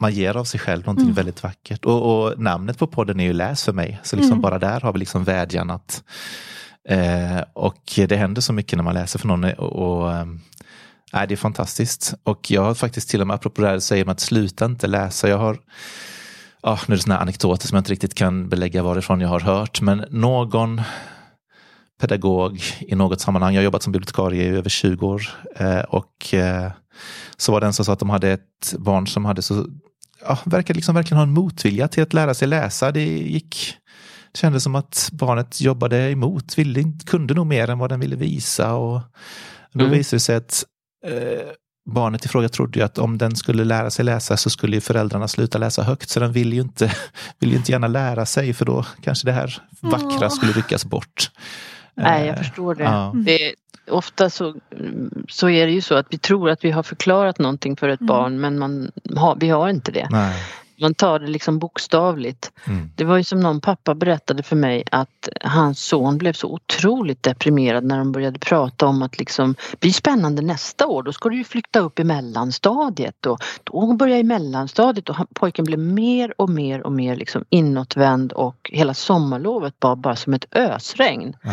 man 0.00 0.12
ger 0.12 0.36
av 0.36 0.44
sig 0.44 0.60
själv 0.60 0.80
någonting 0.86 1.04
Mm. 1.04 1.14
väldigt 1.14 1.42
vackert. 1.42 1.84
Och, 1.84 2.22
och 2.26 2.38
namnet 2.38 2.78
på 2.78 2.86
podden 2.86 3.20
är 3.20 3.24
ju 3.24 3.32
Läs 3.32 3.64
för 3.64 3.72
mig. 3.72 4.00
Så 4.02 4.16
liksom 4.16 4.32
Mm. 4.32 4.42
bara 4.42 4.58
där 4.58 4.80
har 4.80 4.92
vi 4.92 4.98
liksom 4.98 5.24
vädjan 5.24 5.70
att 5.70 6.02
eh, 6.88 7.40
och 7.52 7.82
det 8.08 8.16
händer 8.16 8.40
så 8.40 8.52
mycket 8.52 8.76
när 8.76 8.84
man 8.84 8.94
läser 8.94 9.18
för 9.18 9.28
någon 9.28 9.44
och, 9.44 10.02
och 10.02 10.12
ehm, 10.12 10.40
det 11.12 11.34
är 11.34 11.36
fantastiskt. 11.36 12.14
Och 12.22 12.50
jag 12.50 12.62
har 12.62 12.74
faktiskt 12.74 13.08
till 13.10 13.20
och 13.20 13.26
med, 13.26 13.34
apropå 13.34 13.62
det 13.62 13.68
här, 13.68 13.78
säger 13.78 14.04
man 14.04 14.12
att 14.12 14.20
sluta 14.20 14.64
inte 14.64 14.86
läsa. 14.86 15.28
Jag 15.28 15.38
har 15.38 15.58
ah, 16.60 16.78
nu 16.86 16.92
är 16.92 16.96
det 16.96 17.02
sådana 17.02 17.20
anekdoter 17.20 17.66
som 17.66 17.76
jag 17.76 17.80
inte 17.80 17.92
riktigt 17.92 18.14
kan 18.14 18.48
belägga 18.48 18.82
varifrån 18.82 19.20
jag 19.20 19.28
har 19.28 19.40
hört, 19.40 19.80
men 19.80 20.04
någon 20.10 20.82
pedagog 22.00 22.62
i 22.80 22.94
något 22.94 23.20
sammanhang, 23.20 23.54
jag 23.54 23.60
har 23.60 23.64
jobbat 23.64 23.82
som 23.82 23.92
bibliotekarie 23.92 24.42
i 24.42 24.48
över 24.48 24.68
20 24.70 25.06
år 25.06 25.22
eh, 25.56 25.80
och 25.80 26.34
eh, 26.34 26.70
så 27.36 27.52
var 27.52 27.60
det 27.60 27.66
en 27.66 27.72
som 27.72 27.84
sa 27.84 27.92
att 27.92 27.98
de 27.98 28.10
hade 28.10 28.30
ett 28.30 28.74
barn 28.78 29.06
som 29.06 29.24
hade 29.24 29.42
så, 29.42 29.66
ja, 30.20 30.38
verkade 30.44 30.76
liksom 30.76 30.94
verkligen 30.94 31.16
ha 31.16 31.22
en 31.22 31.32
motvilja 31.32 31.88
till 31.88 32.02
att 32.02 32.14
lära 32.14 32.34
sig 32.34 32.48
läsa. 32.48 32.92
Det 32.92 33.04
gick, 33.04 33.74
kändes 34.34 34.62
som 34.64 34.74
att 34.74 35.08
barnet 35.12 35.60
jobbade 35.60 36.10
emot, 36.10 36.58
ville, 36.58 36.80
inte- 36.80 37.04
kunde 37.06 37.34
nog 37.34 37.46
mer 37.46 37.70
än 37.70 37.78
vad 37.78 37.90
den 37.90 38.00
ville 38.00 38.16
visa 38.16 38.74
och 38.74 39.00
då 39.72 39.84
Mm. 39.84 39.92
visade 39.98 40.16
det 40.16 40.20
sig 40.20 40.36
att 40.36 40.64
eh, 41.06 41.46
barnet 41.90 42.24
i 42.24 42.28
fråga 42.28 42.48
trodde 42.48 42.78
ju 42.78 42.84
att 42.84 42.98
om 42.98 43.18
den 43.18 43.36
skulle 43.36 43.64
lära 43.64 43.90
sig 43.90 44.04
läsa 44.04 44.36
så 44.36 44.50
skulle 44.50 44.76
ju 44.76 44.80
föräldrarna 44.80 45.28
sluta 45.28 45.58
läsa 45.58 45.82
högt 45.82 46.08
så 46.08 46.20
den 46.20 46.32
ville 46.32 46.54
ju 46.56 46.60
inte, 46.62 46.92
ville 47.38 47.52
ju 47.52 47.58
inte 47.58 47.72
gärna 47.72 47.86
lära 47.88 48.26
sig 48.26 48.54
för 48.54 48.64
då 48.64 48.84
kanske 49.02 49.26
det 49.26 49.32
här 49.32 49.62
vackra 49.80 50.26
Åh. 50.26 50.28
skulle 50.28 50.52
ryckas 50.52 50.84
bort. 50.84 51.30
Nej, 51.94 52.26
jag 52.26 52.36
Eh, 52.36 52.42
förstår 52.42 52.74
det. 52.74 52.84
ja. 52.84 53.12
det 53.26 53.54
ofta 53.90 54.30
så, 54.30 54.54
så 55.28 55.48
är 55.48 55.66
det 55.66 55.72
ju 55.72 55.80
så 55.80 55.94
att 55.94 56.06
vi 56.10 56.18
tror 56.18 56.50
att 56.50 56.64
vi 56.64 56.70
har 56.70 56.82
förklarat 56.82 57.38
någonting 57.38 57.76
för 57.76 57.88
ett 57.88 58.00
Mm. 58.00 58.06
barn 58.08 58.40
men 58.40 58.58
man 58.58 58.90
har, 59.16 59.36
vi 59.40 59.48
har 59.48 59.68
inte 59.68 59.92
det. 59.92 60.08
Nej. 60.10 60.36
Man 60.80 60.94
tar 60.94 61.18
det 61.18 61.26
liksom 61.26 61.58
bokstavligt. 61.58 62.52
Mm. 62.66 62.90
Det 62.96 63.04
var 63.04 63.16
ju 63.16 63.24
som 63.24 63.40
någon 63.40 63.60
pappa 63.60 63.94
berättade 63.94 64.42
för 64.42 64.56
mig 64.56 64.84
att 64.90 65.28
hans 65.40 65.80
son 65.80 66.18
blev 66.18 66.32
så 66.32 66.48
otroligt 66.48 67.22
deprimerad 67.22 67.84
när 67.84 67.98
de 67.98 68.12
började 68.12 68.38
prata 68.38 68.86
om 68.86 69.02
att 69.02 69.18
liksom 69.18 69.54
bli 69.80 69.92
spännande 69.92 70.42
nästa 70.42 70.86
år. 70.86 71.02
Då 71.02 71.12
ska 71.12 71.28
du 71.28 71.36
ju 71.36 71.44
flytta 71.44 71.78
upp 71.78 71.98
i 71.98 72.04
mellanstadiet 72.04 73.26
och 73.26 73.38
då 73.64 73.92
börjar 73.92 74.18
i 74.18 74.24
mellanstadiet 74.24 75.08
och 75.08 75.14
han, 75.14 75.26
pojken 75.34 75.64
blev 75.64 75.78
mer 75.78 76.34
och 76.40 76.50
mer 76.50 76.86
och 76.86 76.92
mer 76.92 77.16
liksom 77.16 77.44
inåtvänd 77.50 78.32
och 78.32 78.70
hela 78.72 78.94
sommarlovet 78.94 79.74
var 79.80 79.96
bara 79.96 80.16
som 80.16 80.34
ett 80.34 80.56
ösregn. 80.56 81.36
Ja. 81.42 81.50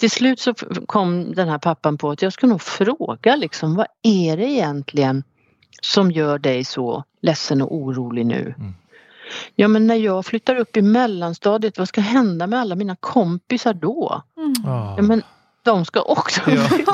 Till 0.00 0.10
slut 0.10 0.40
så 0.40 0.54
kom 0.86 1.34
den 1.34 1.48
här 1.48 1.58
pappan 1.58 1.98
på 1.98 2.10
att 2.10 2.22
jag 2.22 2.32
ska 2.32 2.46
nog 2.46 2.62
fråga 2.62 3.36
liksom 3.36 3.74
vad 3.74 3.86
är 4.02 4.36
det 4.36 4.50
egentligen 4.50 5.24
som 5.80 6.10
gör 6.10 6.38
dig 6.38 6.64
så 6.64 7.04
ledsen 7.22 7.62
och 7.62 7.74
orolig 7.74 8.26
nu? 8.26 8.54
Mm. 8.58 8.74
Ja 9.54 9.68
men 9.68 9.86
när 9.86 9.94
jag 9.94 10.26
flyttar 10.26 10.56
upp 10.56 10.76
i 10.76 10.82
mellanstadiet, 10.82 11.78
vad 11.78 11.88
ska 11.88 12.00
hända 12.00 12.46
med 12.46 12.58
alla 12.60 12.74
mina 12.74 12.96
kompisar 12.96 13.74
då? 13.74 14.22
Mm. 14.36 14.54
Ja. 14.64 14.94
Ja 14.96 15.02
men 15.02 15.22
de 15.62 15.84
ska 15.84 16.02
också 16.02 16.40
Ja. 16.50 16.64
flytta. 16.64 16.92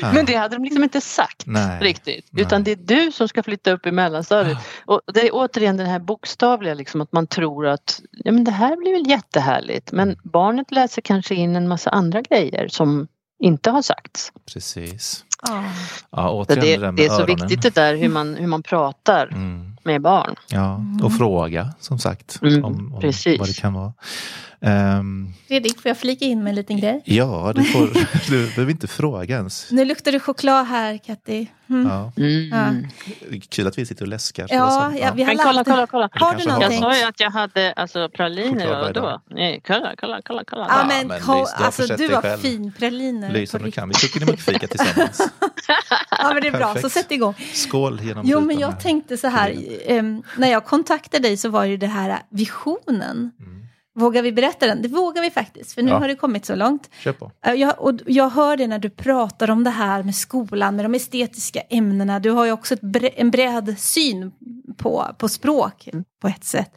Ja. 0.00 0.12
Men 0.12 0.24
det 0.26 0.34
hade 0.34 0.56
de 0.56 0.64
liksom 0.64 0.82
inte 0.82 1.00
sagt 1.00 1.42
Nej. 1.46 1.80
riktigt. 1.80 2.26
Nej. 2.30 2.42
Utan 2.44 2.64
det 2.64 2.70
är 2.70 2.76
du 2.76 3.12
som 3.12 3.28
ska 3.28 3.42
flytta 3.42 3.72
upp 3.72 3.86
i 3.86 3.92
mellanstadiet. 3.92 4.58
Och 4.84 5.00
det 5.14 5.20
är 5.20 5.30
återigen 5.32 5.76
den 5.76 5.86
här 5.86 5.98
bokstavliga 5.98 6.74
liksom 6.74 7.00
att 7.00 7.12
man 7.12 7.26
tror 7.26 7.66
att 7.66 8.00
ja, 8.10 8.32
men 8.32 8.44
det 8.44 8.50
här 8.50 8.76
blir 8.76 8.92
väl 8.92 9.10
jättehärligt. 9.10 9.92
Men 9.92 10.16
barnet 10.22 10.70
läser 10.70 11.02
kanske 11.02 11.34
in 11.34 11.56
en 11.56 11.68
massa 11.68 11.90
andra 11.90 12.22
grejer 12.22 12.68
som 12.68 13.08
inte 13.38 13.70
har 13.70 13.82
sagts. 13.82 14.32
Precis. 14.52 15.24
Ja. 15.42 15.64
Ja, 16.10 16.44
det, 16.48 16.54
det, 16.54 16.76
det 16.92 17.04
är 17.04 17.08
så 17.08 17.14
öronen. 17.22 17.26
viktigt 17.48 17.62
det 17.62 17.74
där 17.74 17.96
hur 17.96 18.08
man, 18.08 18.34
hur 18.34 18.46
man 18.46 18.62
pratar 18.62 19.26
Mm. 19.26 19.76
med 19.84 20.02
barn. 20.02 20.34
Ja, 20.48 20.80
och 21.02 21.12
fråga 21.12 21.74
som 21.80 21.98
sagt 21.98 22.38
Mm, 22.42 22.64
om, 22.64 22.92
om 22.94 23.00
precis. 23.00 23.38
vad 23.38 23.48
det 23.48 23.60
kan 23.60 23.72
vara. 23.74 23.92
Ehm, 24.60 25.32
Fredrik, 25.48 25.80
får 25.82 25.88
jag 25.88 25.98
flika 25.98 26.24
in 26.24 26.42
med 26.42 26.50
en 26.50 26.54
liten 26.56 26.76
grej? 26.80 27.02
ja, 27.04 27.52
du, 27.56 27.64
får, 27.64 27.86
du 28.30 28.46
behöver 28.46 28.70
inte 28.70 28.86
fråga 28.88 29.36
ens. 29.36 29.70
Nu 29.70 29.84
luktar 29.84 30.12
det 30.12 30.20
choklad 30.20 30.66
här, 30.66 30.98
Katti. 30.98 31.46
Mm. 31.70 31.86
Ja, 31.88 32.12
Mm. 32.16 32.86
kul 33.48 33.66
att 33.66 33.78
vi 33.78 33.86
sitter 33.86 34.02
och 34.04 34.08
läskar. 34.08 34.46
så 34.48 34.54
Ja, 34.54 34.70
som- 34.70 34.96
ja, 34.98 35.12
vi 35.14 35.22
har 35.22 35.34
Men 35.34 35.44
kolla, 35.46 35.64
kolla, 35.64 35.86
kolla. 35.86 36.08
Har 36.12 36.34
du 36.34 36.36
har- 36.36 36.40
Jag 36.40 36.46
någonting? 36.46 36.80
sa 36.80 36.96
ju 36.96 37.02
att 37.04 37.20
jag 37.20 37.30
hade 37.30 37.72
alltså 37.72 38.08
praliner. 38.08 39.20
Nej, 39.30 39.60
kolla, 39.66 39.94
kolla, 39.98 40.20
kolla. 40.24 40.42
kolla. 40.46 40.66
Ja, 40.68 40.78
Ja, 40.80 40.86
men, 40.88 41.08
men 41.08 41.20
ko- 41.20 41.32
du 41.32 41.38
har 41.38 41.64
alltså, 41.66 41.96
du 41.96 42.14
har 42.14 42.22
själv. 42.22 42.40
fin 42.40 42.72
praliner. 42.78 43.30
Lys 43.32 43.50
på 43.52 43.58
om 43.58 43.64
du 43.64 43.70
kan. 43.70 43.88
Vi 43.88 43.94
kuckelimuckfika 43.94 44.66
tillsammans. 44.66 45.20
Ja, 46.10 46.30
men 46.34 46.42
det 46.42 46.48
är 46.48 46.52
bra, 46.52 46.68
så 46.68 46.74
Perfekt. 46.74 46.94
sätt 46.94 47.10
igång. 47.12 47.34
Skål 47.52 48.00
genom 48.02 48.26
Jo, 48.26 48.40
men 48.40 48.58
jag 48.58 48.80
tänkte 48.80 49.16
så 49.16 49.26
här, 49.28 49.54
em, 49.86 50.22
när 50.36 50.48
jag 50.48 50.64
kontaktade 50.64 51.22
dig 51.28 51.36
så 51.36 51.48
var 51.48 51.64
ju 51.64 51.76
det 51.76 51.86
här 51.86 52.18
visionen. 52.30 53.30
Mm. 53.40 53.67
Vågar 53.98 54.22
vi 54.22 54.32
berätta 54.32 54.66
den? 54.66 54.82
Det 54.82 54.88
vågar 54.88 55.22
vi 55.22 55.30
faktiskt, 55.30 55.72
för 55.72 55.82
nu 55.82 55.90
Ja. 55.90 55.98
har 55.98 56.08
det 56.08 56.14
kommit 56.14 56.44
så 56.46 56.54
långt. 56.54 56.90
Kör 57.00 57.12
på. 57.12 57.32
Eh, 57.44 57.52
Jag, 57.54 57.80
och 57.80 57.94
jag 58.06 58.30
hör 58.30 58.56
det 58.56 58.66
när 58.66 58.78
du 58.78 58.90
pratar 58.90 59.50
om 59.50 59.64
det 59.64 59.70
här 59.70 60.02
med 60.02 60.14
skolan, 60.14 60.76
med 60.76 60.84
de 60.84 60.94
estetiska 60.94 61.60
ämnena. 61.60 62.20
Du 62.20 62.30
har 62.30 62.44
ju 62.44 62.52
också 62.52 62.76
bre, 62.82 63.08
en 63.08 63.30
bred 63.30 63.78
syn 63.78 64.32
på, 64.76 65.06
på 65.18 65.28
språk 65.28 65.88
på 66.22 66.28
ett 66.28 66.44
sätt. 66.44 66.76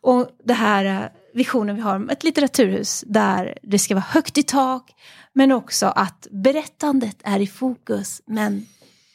Och 0.00 0.28
det 0.44 0.54
här 0.54 0.84
eh, 0.84 1.00
visionen 1.34 1.76
vi 1.76 1.82
har 1.82 1.96
om 1.96 2.10
ett 2.10 2.24
litteraturhus 2.24 3.04
där 3.06 3.58
det 3.62 3.78
ska 3.78 3.94
vara 3.94 4.04
högt 4.08 4.38
i 4.38 4.42
tak, 4.42 4.90
men 5.32 5.52
också 5.52 5.86
att 5.86 6.26
berättandet 6.30 7.16
är 7.24 7.40
i 7.40 7.46
fokus. 7.46 8.22
Men 8.26 8.66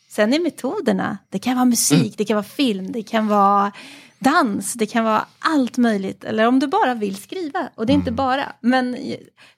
sen 0.09 0.33
är 0.33 0.39
metoderna, 0.39 1.17
det 1.29 1.39
kan 1.39 1.55
vara 1.55 1.65
musik, 1.65 2.13
det 2.17 2.25
kan 2.25 2.35
vara 2.35 2.43
film, 2.43 2.91
det 2.91 3.03
kan 3.03 3.27
vara 3.27 3.71
dans, 4.20 4.74
det 4.74 4.86
kan 4.86 5.03
vara 5.03 5.26
allt 5.39 5.78
möjligt. 5.78 6.24
Eller 6.24 6.47
om 6.47 6.59
du 6.59 6.68
bara 6.68 6.93
vill 6.93 7.16
skriva, 7.16 7.70
och 7.76 7.86
det 7.86 7.93
är 7.93 7.95
inte 7.95 8.11
bara. 8.11 8.51
Men 8.61 8.93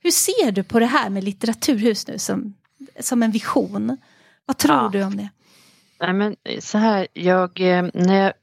hur 0.01 0.11
ser 0.11 0.51
du 0.51 0.63
på 0.63 0.79
det 0.79 0.85
här 0.85 1.09
med 1.09 1.23
litteraturhus 1.23 2.07
nu 2.07 2.17
som, 2.19 2.53
som 2.99 3.23
en 3.23 3.31
vision? 3.31 3.97
Vad 4.45 4.57
tror 4.57 4.75
Ja. 4.75 4.89
du 4.93 5.03
om 5.03 5.17
det? 5.17 5.29
Nej, 6.01 6.13
men 6.13 6.35
så 6.59 6.77
här, 6.77 7.07
jag, 7.13 7.59
eh, 7.61 7.85
när 7.93 8.23
jag 8.23 8.33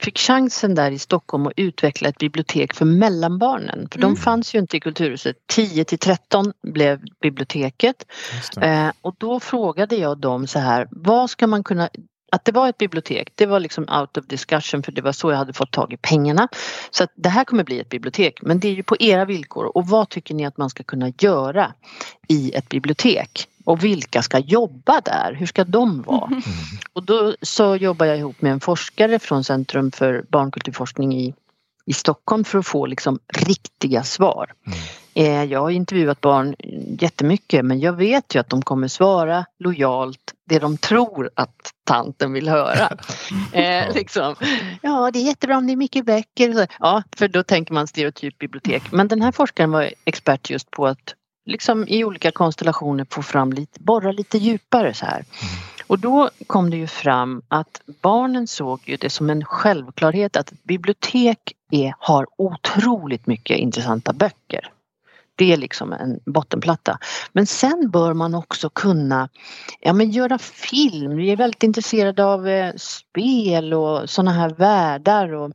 fick 0.00 0.18
chansen 0.18 0.74
där 0.74 0.90
i 0.90 0.98
Stockholm 0.98 1.46
att 1.46 1.52
utveckla 1.56 2.08
ett 2.08 2.18
bibliotek 2.18 2.74
för 2.74 2.84
mellanbarnen. 2.84 3.88
För 3.92 3.98
Mm. 3.98 4.14
de 4.14 4.16
fanns 4.20 4.54
ju 4.54 4.58
inte 4.58 4.76
i 4.76 4.80
Kulturhuset. 4.80 5.36
10 5.46 5.84
till 5.84 5.98
13 5.98 6.52
blev 6.62 7.00
biblioteket. 7.22 8.06
Eh, 8.60 8.90
och 9.00 9.14
då 9.18 9.40
frågade 9.40 9.96
jag 9.96 10.18
dem 10.18 10.46
så 10.46 10.58
här, 10.58 10.88
vad 10.90 11.30
ska 11.30 11.46
man 11.46 11.64
kunna 11.64 11.88
att 12.34 12.44
det 12.44 12.52
var 12.52 12.68
ett 12.68 12.78
bibliotek, 12.78 13.32
det 13.34 13.46
var 13.46 13.60
liksom 13.60 13.86
out 14.00 14.16
of 14.16 14.26
discussion 14.26 14.82
för 14.82 14.92
det 14.92 15.02
var 15.02 15.12
så 15.12 15.30
jag 15.30 15.38
hade 15.38 15.52
fått 15.52 15.70
tag 15.70 15.92
i 15.92 15.96
pengarna. 15.96 16.48
Så 16.90 17.04
att 17.04 17.10
det 17.14 17.28
här 17.28 17.44
kommer 17.44 17.64
bli 17.64 17.80
ett 17.80 17.88
bibliotek 17.88 18.42
men 18.42 18.60
det 18.60 18.68
är 18.68 18.72
ju 18.72 18.82
på 18.82 18.96
era 19.00 19.24
villkor 19.24 19.76
och 19.76 19.86
vad 19.86 20.08
tycker 20.08 20.34
ni 20.34 20.46
att 20.46 20.56
man 20.56 20.70
ska 20.70 20.82
kunna 20.82 21.12
göra 21.18 21.72
i 22.28 22.52
ett 22.54 22.68
bibliotek? 22.68 23.48
Och 23.64 23.84
vilka 23.84 24.22
ska 24.22 24.38
jobba 24.38 25.00
där? 25.00 25.34
Hur 25.34 25.46
ska 25.46 25.64
de 25.64 26.02
vara? 26.02 26.42
Och 26.92 27.02
då 27.02 27.34
så 27.42 27.76
jobbar 27.76 28.06
jag 28.06 28.18
ihop 28.18 28.42
med 28.42 28.52
en 28.52 28.60
forskare 28.60 29.18
från 29.18 29.44
Centrum 29.44 29.90
för 29.90 30.24
barnkulturforskning 30.28 31.14
i, 31.14 31.34
i 31.86 31.92
Stockholm 31.92 32.44
för 32.44 32.58
att 32.58 32.66
få 32.66 32.86
liksom 32.86 33.18
riktiga 33.28 34.02
svar. 34.02 34.52
Eh, 34.66 34.72
jag 35.22 35.60
har 35.60 35.70
intervjuat 35.70 36.20
barn 36.20 36.54
jättemycket 37.00 37.64
men 37.64 37.80
jag 37.80 37.92
vet 37.92 38.34
ju 38.34 38.38
att 38.40 38.48
de 38.48 38.62
kommer 38.62 38.88
svara 38.88 39.44
lojalt 39.58 40.34
det 40.48 40.58
de 40.58 40.76
tror 40.76 41.30
att 41.34 41.72
tanten 41.84 42.32
vill 42.32 42.48
höra. 42.48 42.88
Eh, 43.52 43.94
liksom. 43.94 44.34
Ja, 44.82 45.10
det 45.10 45.18
är 45.18 45.22
jättebra 45.22 45.56
om 45.56 45.66
det 45.66 45.72
är 45.72 45.76
mycket 45.76 46.06
böcker. 46.06 46.66
Ja, 46.78 47.02
för 47.16 47.28
då 47.28 47.42
tänker 47.42 47.74
man 47.74 47.86
stereotyp 47.86 48.38
bibliotek. 48.38 48.92
Men 48.92 49.08
den 49.08 49.22
här 49.22 49.32
forskaren 49.32 49.70
var 49.70 49.90
expert 50.04 50.50
just 50.50 50.70
på 50.70 50.86
att 50.86 51.14
liksom 51.46 51.88
i 51.88 52.04
olika 52.04 52.30
konstellationer 52.30 53.06
få 53.10 53.22
fram 53.22 53.52
lite, 53.52 53.80
borra 53.80 54.12
lite 54.12 54.38
djupare 54.38 54.94
så 54.94 55.06
här. 55.06 55.24
Och 55.86 55.98
då 55.98 56.30
kom 56.46 56.70
det 56.70 56.76
ju 56.76 56.86
fram 56.86 57.42
att 57.48 57.80
barnen 58.02 58.46
såg 58.46 58.80
ju 58.84 58.96
det 58.96 59.10
som 59.10 59.30
en 59.30 59.44
självklarhet 59.44 60.36
att 60.36 60.52
ett 60.52 60.64
bibliotek 60.64 61.52
är, 61.70 61.94
har 61.98 62.26
otroligt 62.38 63.26
mycket 63.26 63.58
intressanta 63.58 64.12
böcker. 64.12 64.70
Det 65.36 65.52
är 65.52 65.56
liksom 65.56 65.92
en 65.92 66.20
bottenplatta. 66.26 66.98
Men 67.32 67.46
sen 67.46 67.90
bör 67.90 68.14
man 68.14 68.34
också 68.34 68.70
kunna 68.70 69.28
ja, 69.80 69.92
men 69.92 70.10
göra 70.10 70.38
film. 70.38 71.16
Vi 71.16 71.30
är 71.30 71.36
väldigt 71.36 71.62
intresserade 71.62 72.24
av 72.24 72.48
eh, 72.48 72.74
spel 72.76 73.74
och 73.74 74.10
sådana 74.10 74.32
här 74.32 74.50
världar. 74.50 75.32
Och, 75.32 75.52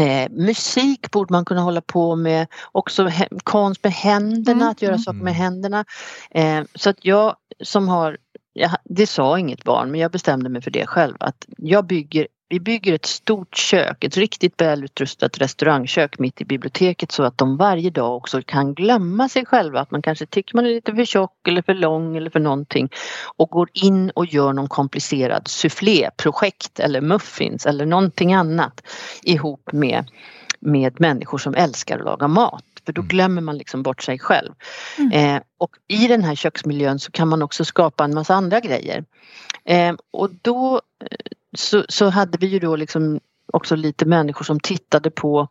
eh, 0.00 0.30
musik 0.30 1.10
borde 1.10 1.32
man 1.32 1.44
kunna 1.44 1.60
hålla 1.60 1.80
på 1.80 2.16
med. 2.16 2.46
Också 2.72 3.06
he- 3.06 3.40
konst 3.44 3.84
med 3.84 3.92
händerna, 3.92 4.60
Mm, 4.60 4.68
att 4.68 4.82
göra 4.82 4.94
mm. 4.94 5.02
saker 5.02 5.22
med 5.24 5.34
händerna. 5.34 5.84
Eh, 6.30 6.62
så 6.74 6.90
att 6.90 7.04
jag 7.04 7.36
som 7.64 7.88
har, 7.88 8.16
jag, 8.52 8.70
det 8.84 9.06
sa 9.06 9.38
inget 9.38 9.64
barn 9.64 9.90
men 9.90 10.00
jag 10.00 10.10
bestämde 10.12 10.48
mig 10.48 10.62
för 10.62 10.70
det 10.70 10.86
själv. 10.86 11.16
Att 11.20 11.44
jag 11.58 11.86
bygger 11.86 12.26
vi 12.48 12.60
bygger 12.60 12.94
ett 12.94 13.06
stort 13.06 13.56
kök, 13.56 14.04
ett 14.04 14.16
riktigt 14.16 14.60
välutrustat 14.60 15.38
restaurangkök 15.38 16.18
mitt 16.18 16.40
i 16.40 16.44
biblioteket 16.44 17.12
så 17.12 17.22
att 17.22 17.38
de 17.38 17.56
varje 17.56 17.90
dag 17.90 18.16
också 18.16 18.42
kan 18.42 18.74
glömma 18.74 19.28
sig 19.28 19.46
själva. 19.46 19.80
Att 19.80 19.90
man 19.90 20.02
kanske 20.02 20.26
tycker 20.26 20.56
man 20.56 20.66
är 20.66 20.70
lite 20.70 20.94
för 20.94 21.04
tjock 21.04 21.48
eller 21.48 21.62
för 21.62 21.74
lång 21.74 22.16
eller 22.16 22.30
för 22.30 22.40
någonting 22.40 22.88
och 23.36 23.50
går 23.50 23.68
in 23.72 24.10
och 24.10 24.26
gör 24.26 24.52
någon 24.52 24.68
komplicerad 24.68 25.48
souffléprojekt 25.48 26.80
eller 26.80 27.00
muffins 27.00 27.66
eller 27.66 27.86
någonting 27.86 28.32
annat 28.34 28.82
ihop 29.22 29.72
med, 29.72 30.10
med 30.60 31.00
människor 31.00 31.38
som 31.38 31.54
älskar 31.54 31.98
att 31.98 32.04
laga 32.04 32.28
mat. 32.28 32.64
För 32.86 32.92
då 32.92 33.02
glömmer 33.02 33.42
man 33.42 33.58
liksom 33.58 33.82
bort 33.82 34.02
sig 34.02 34.18
själv. 34.18 34.52
Eh, 35.12 35.40
och 35.58 35.70
i 35.88 36.06
den 36.06 36.24
här 36.24 36.34
köksmiljön 36.34 36.98
så 36.98 37.12
kan 37.12 37.28
man 37.28 37.42
också 37.42 37.64
skapa 37.64 38.04
en 38.04 38.14
massa 38.14 38.34
andra 38.34 38.60
grejer. 38.60 39.04
Eh, 39.64 39.94
och 40.10 40.30
då 40.42 40.80
eh, 41.04 41.16
så, 41.56 41.84
så 41.88 42.08
hade 42.08 42.38
vi 42.38 42.46
ju 42.46 42.58
då 42.58 42.76
liksom 42.76 43.20
också 43.52 43.76
lite 43.76 44.06
människor 44.06 44.44
som 44.44 44.60
tittade 44.60 45.10
på 45.10 45.48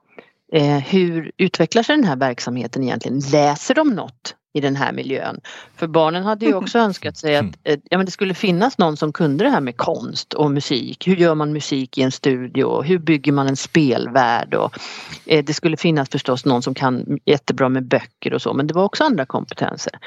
eh, 0.53 0.77
hur 0.77 1.31
utvecklar 1.37 1.83
sig 1.83 1.95
den 1.95 2.05
här 2.05 2.15
verksamheten 2.15 2.83
egentligen? 2.83 3.19
Läser 3.31 3.75
de 3.75 3.89
något 3.89 4.35
i 4.53 4.61
den 4.61 4.75
här 4.75 4.91
miljön? 4.91 5.41
För 5.75 5.87
barnen 5.87 6.23
hade 6.23 6.45
ju 6.45 6.53
också 6.53 6.79
önskat 6.79 7.17
sig 7.17 7.37
att 7.37 7.45
eh, 7.63 7.79
ja, 7.89 7.97
men 7.97 8.05
det 8.05 8.11
skulle 8.11 8.33
finnas 8.33 8.77
någon 8.77 8.97
som 8.97 9.13
kunde 9.13 9.43
det 9.43 9.49
här 9.49 9.61
med 9.61 9.77
konst 9.77 10.33
och 10.33 10.51
musik. 10.51 11.07
Hur 11.07 11.15
gör 11.15 11.35
man 11.35 11.53
musik 11.53 11.97
i 11.97 12.01
en 12.01 12.11
studio? 12.11 12.81
Hur 12.81 12.97
bygger 12.99 13.31
man 13.31 13.47
en 13.47 13.57
spelvärld? 13.57 14.53
Och, 14.53 14.77
eh, 15.25 15.45
det 15.45 15.53
skulle 15.53 15.77
finnas 15.77 16.09
förstås 16.09 16.45
någon 16.45 16.61
som 16.61 16.73
kan 16.73 17.19
jättebra 17.25 17.69
med 17.69 17.83
böcker 17.87 18.33
och 18.33 18.41
så 18.41 18.53
men 18.53 18.67
det 18.67 18.73
var 18.73 18.83
också 18.83 19.03
andra 19.03 19.25
kompetenser. 19.25 19.99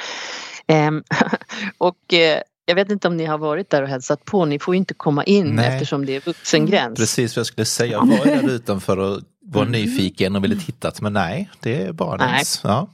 Ehm, 0.67 1.03
och 1.79 2.15
eh, 2.15 2.41
jag 2.71 2.75
vet 2.77 2.91
inte 2.91 3.09
om 3.09 3.17
ni 3.17 3.25
har 3.25 3.39
varit 3.39 3.71
där 3.71 3.83
och 3.83 3.89
hälsat 3.89 4.25
på. 4.25 4.45
Ni 4.45 4.59
får 4.59 4.75
inte 4.75 4.95
komma 4.95 5.25
in 5.25 5.47
Nej. 5.55 5.67
eftersom 5.75 6.07
det 6.07 6.17
är 6.17 6.21
vuxengräns. 6.21 6.99
Precis 6.99 7.37
vad 7.37 7.41
jag 7.41 7.47
skulle 7.47 7.65
säga. 7.65 7.93
Jag 7.93 8.07
var 8.07 8.25
där 8.27 8.51
utanför 8.51 8.97
och 8.99 9.21
var 9.45 9.65
nyfiken 9.65 10.37
och 10.37 10.45
ville 10.45 10.57
titta. 10.57 10.93
Men 11.01 11.13
nej, 11.13 11.51
det 11.61 11.83
är 11.83 11.93
barnens. 11.93 12.61
Ja. 12.65 12.89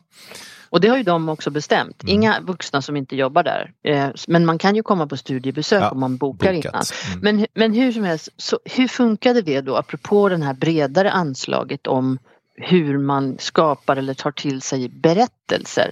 Och 0.71 0.81
det 0.81 0.89
har 0.89 0.97
ju 0.97 1.03
de 1.03 1.29
också 1.29 1.51
bestämt. 1.51 2.03
Mm. 2.03 2.15
Inga 2.15 2.41
vuxna 2.41 2.83
som 2.83 2.97
inte 2.97 3.17
jobbar 3.17 3.43
där. 3.43 3.73
Eh, 3.85 4.09
Men 4.29 4.47
man 4.47 4.59
kan 4.59 4.77
ju 4.77 4.83
komma 4.83 5.07
på 5.07 5.17
studiebesök 5.17 5.83
Ja, 5.83 5.91
om 5.91 6.01
man 6.01 6.17
bokar 6.17 6.55
bokat. 6.55 6.65
innan. 6.75 6.85
Mm. 7.23 7.37
Men, 7.37 7.47
men 7.55 7.73
hur 7.75 7.93
som 7.93 8.05
helst, 8.05 8.29
så 8.37 8.59
hur 8.65 8.89
funkade 8.89 9.43
det 9.43 9.61
då 9.61 9.77
apropå 9.77 10.29
det 10.29 10.45
här 10.45 10.55
bredare 10.55 11.11
anslaget 11.11 11.87
om 11.87 12.19
hur 12.59 12.99
man 12.99 13.37
skapar 13.39 13.97
eller 13.97 14.15
tar 14.15 14.31
till 14.31 14.63
sig 14.63 14.89
berättelser. 14.89 15.91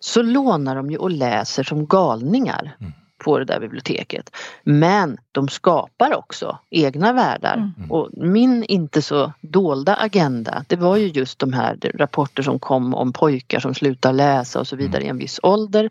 Så 0.00 0.22
lånar 0.22 0.76
de 0.76 0.90
ju 0.90 0.96
och 0.96 1.10
läser 1.10 1.62
som 1.62 1.86
galningar 1.86 2.76
Mm. 2.80 2.92
På 3.24 3.38
det 3.38 3.44
där 3.44 3.60
biblioteket. 3.60 4.36
Men 4.62 5.18
de 5.32 5.48
skapar 5.48 6.14
också 6.14 6.58
egna 6.70 7.12
världar. 7.12 7.54
Mm. 7.54 7.90
Och 7.90 8.08
min 8.12 8.64
inte 8.64 9.02
så 9.02 9.32
dolda 9.40 9.94
agenda 9.94 10.64
det 10.68 10.76
var 10.76 10.96
ju 10.96 11.06
just 11.06 11.38
de 11.38 11.52
här 11.52 11.78
rapporter 11.94 12.42
som 12.42 12.58
kom 12.58 12.94
om 12.94 13.12
pojkar 13.12 13.60
som 13.60 13.74
slutar 13.74 14.12
läsa 14.12 14.60
och 14.60 14.66
så 14.66 14.76
vidare 14.76 15.04
i 15.04 15.08
en 15.08 15.18
viss 15.18 15.40
ålder. 15.42 15.90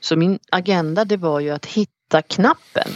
Så 0.00 0.16
min 0.16 0.38
agenda 0.50 1.04
det 1.04 1.16
var 1.16 1.40
ju 1.40 1.50
att 1.50 1.66
hitta 1.66 2.22
knappen. 2.22 2.88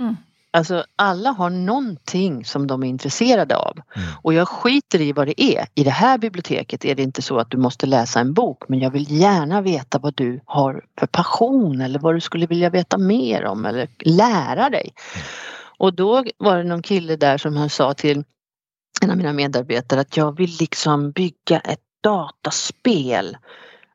Mm. 0.00 0.16
Alltså 0.52 0.84
alla 0.96 1.30
har 1.30 1.50
någonting 1.50 2.44
som 2.44 2.66
de 2.66 2.82
är 2.82 2.86
intresserade 2.86 3.56
av. 3.56 3.78
Mm. 3.96 4.08
Och 4.22 4.34
jag 4.34 4.48
skiter 4.48 5.00
i 5.00 5.12
vad 5.12 5.26
det 5.26 5.42
är. 5.42 5.66
I 5.74 5.84
det 5.84 5.90
här 5.90 6.18
biblioteket 6.18 6.84
är 6.84 6.94
det 6.94 7.02
inte 7.02 7.22
så 7.22 7.38
att 7.38 7.50
du 7.50 7.56
måste 7.56 7.86
läsa 7.86 8.20
en 8.20 8.32
bok 8.32 8.68
men 8.68 8.78
jag 8.78 8.90
vill 8.90 9.20
gärna 9.20 9.60
veta 9.60 9.98
vad 9.98 10.14
du 10.14 10.40
har 10.44 10.84
för 10.98 11.06
passion 11.06 11.80
eller 11.80 11.98
vad 11.98 12.14
du 12.14 12.20
skulle 12.20 12.46
vilja 12.46 12.70
veta 12.70 12.98
mer 12.98 13.44
om 13.44 13.66
eller 13.66 13.88
lära 14.04 14.70
dig. 14.70 14.94
Och 15.78 15.94
då 15.94 16.24
var 16.38 16.56
det 16.56 16.64
någon 16.64 16.82
kille 16.82 17.16
där 17.16 17.38
som 17.38 17.56
han 17.56 17.70
sa 17.70 17.94
till 17.94 18.24
en 19.02 19.10
av 19.10 19.16
mina 19.16 19.32
medarbetare 19.32 20.00
att 20.00 20.16
jag 20.16 20.36
vill 20.36 20.56
liksom 20.60 21.10
bygga 21.10 21.60
ett 21.60 21.80
dataspel 22.02 23.36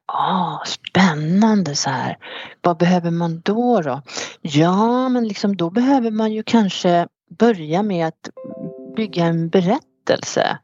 Ah, 0.07 0.59
spännande 0.65 1.75
så 1.75 1.89
här. 1.89 2.17
Vad 2.61 2.77
behöver 2.77 3.11
man 3.11 3.41
då 3.41 3.81
då? 3.81 4.01
Ja, 4.41 5.09
men 5.09 5.27
liksom 5.27 5.57
då 5.57 5.69
behöver 5.69 6.11
man 6.11 6.33
ju 6.33 6.43
kanske 6.43 7.07
börja 7.39 7.83
med 7.83 8.07
att 8.07 8.29
bygga 8.95 9.25
en 9.25 9.49
berättelse. 9.49 10.57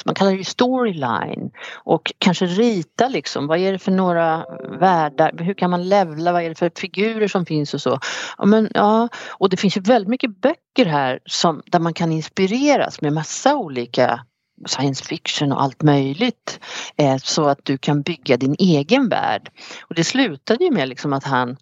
Så 0.00 0.08
man 0.08 0.14
kallar 0.14 0.30
det 0.30 0.36
ju 0.36 0.44
storyline 0.44 1.50
och 1.74 2.12
kanske 2.18 2.46
rita 2.46 3.08
liksom, 3.08 3.46
vad 3.46 3.58
är 3.58 3.72
det 3.72 3.78
för 3.78 3.92
några 3.92 4.44
världar, 4.80 5.32
hur 5.38 5.54
kan 5.54 5.70
man 5.70 5.88
levla, 5.88 6.32
vad 6.32 6.42
är 6.42 6.48
det 6.48 6.54
för 6.54 6.70
figurer 6.76 7.28
som 7.28 7.46
finns 7.46 7.74
och 7.74 7.80
så. 7.80 7.98
Ja, 8.38 8.44
men, 8.44 8.70
ja, 8.74 9.08
och 9.30 9.50
det 9.50 9.56
finns 9.56 9.76
ju 9.76 9.80
väldigt 9.80 10.08
mycket 10.08 10.40
böcker 10.40 10.86
här 10.86 11.20
som, 11.26 11.62
där 11.66 11.78
man 11.78 11.94
kan 11.94 12.12
inspireras 12.12 13.00
med 13.00 13.12
massa 13.12 13.56
olika 13.56 14.20
science 14.66 15.04
fiction 15.04 15.52
och 15.52 15.62
allt 15.62 15.82
möjligt 15.82 16.60
eh, 16.96 17.16
så 17.16 17.44
att 17.44 17.64
du 17.64 17.78
kan 17.78 18.02
bygga 18.02 18.36
din 18.36 18.56
egen 18.58 19.08
värld. 19.08 19.50
Och 19.82 19.94
det 19.94 20.04
slutade 20.04 20.64
ju 20.64 20.70
med 20.70 20.88
liksom 20.88 21.12
att 21.12 21.24
han 21.24 21.56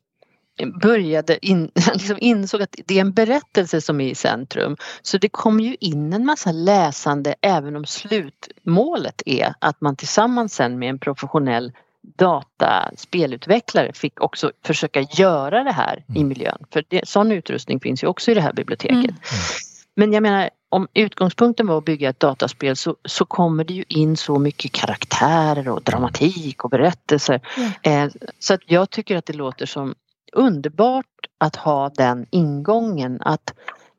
började 0.83 1.47
in, 1.47 1.71
liksom 1.93 2.17
insåg 2.21 2.63
att 2.63 2.77
det 2.87 2.97
är 2.97 3.01
en 3.01 3.13
berättelse 3.13 3.81
som 3.81 4.01
är 4.01 4.09
i 4.09 4.15
centrum. 4.15 4.77
Så 5.03 5.19
det 5.19 5.29
kom 5.29 5.61
ju 5.61 5.77
in 5.81 6.13
en 6.13 6.25
massa 6.25 6.53
läsande 6.53 7.35
även 7.41 7.77
om 7.77 7.85
slutmålet 7.85 9.23
är 9.27 9.55
att 9.59 9.81
man 9.81 9.97
tillsammans 9.97 10.55
sen 10.55 10.79
med 10.79 10.91
en 10.91 10.99
professionell 10.99 11.73
dataspelutvecklare 12.03 13.93
fick 13.93 14.21
också 14.21 14.53
försöka 14.65 15.01
göra 15.01 15.65
det 15.65 15.73
här 15.73 16.05
i 16.15 16.25
miljön. 16.25 16.65
För 16.73 16.85
det, 16.89 17.09
sån 17.09 17.33
utrustning 17.33 17.81
finns 17.81 18.03
ju 18.03 18.07
också 18.07 18.31
i 18.31 18.35
det 18.35 18.41
här 18.41 18.53
biblioteket. 18.53 18.95
Mm. 18.95 19.17
Men 20.01 20.13
jag 20.13 20.23
menar 20.23 20.51
om 20.69 20.89
utgångspunkten 20.95 21.67
var 21.67 21.79
att 21.79 21.85
bygga 21.85 22.09
ett 22.11 22.21
dataspel 22.21 22.77
så, 22.77 22.97
så 23.05 23.25
kommer 23.25 23.65
det 23.65 23.75
ju 23.75 23.85
in 23.89 24.17
så 24.17 24.39
mycket 24.39 24.73
karaktärer 24.73 25.69
och 25.69 25.83
dramatik 25.83 26.65
och 26.65 26.71
berättelser. 26.71 27.41
Eh, 27.83 28.09
så 28.39 28.55
att 28.55 28.61
jag 28.67 28.91
tycker 28.91 29.17
att 29.17 29.27
det 29.27 29.33
låter 29.33 29.67
som 29.67 29.95
underbart 30.33 31.07
att 31.39 31.57
ha 31.57 31.89
den 31.89 32.27
ingången 32.31 33.19
att 33.21 33.55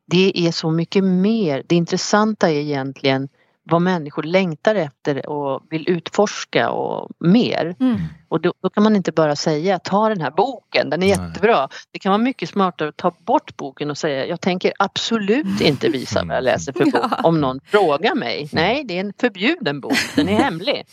det 0.05 0.47
är 0.47 0.51
så 0.51 0.71
mycket 0.71 1.03
mer. 1.03 1.63
Det 1.67 1.75
intressanta 1.75 2.49
är 2.49 2.55
egentligen 2.55 3.29
vad 3.63 3.81
människor 3.81 4.23
längtar 4.23 4.75
efter 4.75 5.29
och 5.29 5.63
vill 5.69 5.89
utforska 5.89 6.69
och 6.69 7.09
mer. 7.19 7.75
Mm. 7.79 7.99
Och 8.27 8.41
då, 8.41 8.53
då 8.63 8.69
kan 8.69 8.83
man 8.83 8.95
inte 8.95 9.11
bara 9.11 9.35
säga 9.35 9.79
ta 9.79 10.09
den 10.09 10.21
här 10.21 10.31
boken, 10.31 10.89
den 10.89 11.03
är 11.03 11.17
Nej. 11.17 11.27
jättebra. 11.27 11.69
Det 11.91 11.99
kan 11.99 12.09
vara 12.09 12.21
mycket 12.21 12.49
smartare 12.49 12.89
att 12.89 12.97
ta 12.97 13.11
bort 13.25 13.57
boken 13.57 13.89
och 13.91 13.97
säga 13.97 14.25
jag 14.25 14.41
tänker 14.41 14.73
absolut 14.79 15.61
inte 15.61 15.89
visa 15.89 16.23
vad 16.25 16.35
jag 16.37 16.43
läser 16.43 16.73
för 16.73 16.85
bok 16.85 16.93
Ja. 17.11 17.19
om 17.23 17.41
någon 17.41 17.59
frågar 17.65 18.15
mig. 18.15 18.49
Nej, 18.51 18.83
det 18.83 18.95
är 18.95 18.99
en 18.99 19.13
förbjuden 19.19 19.81
bok, 19.81 19.97
den 20.15 20.29
är 20.29 20.35
hemlig. 20.43 20.85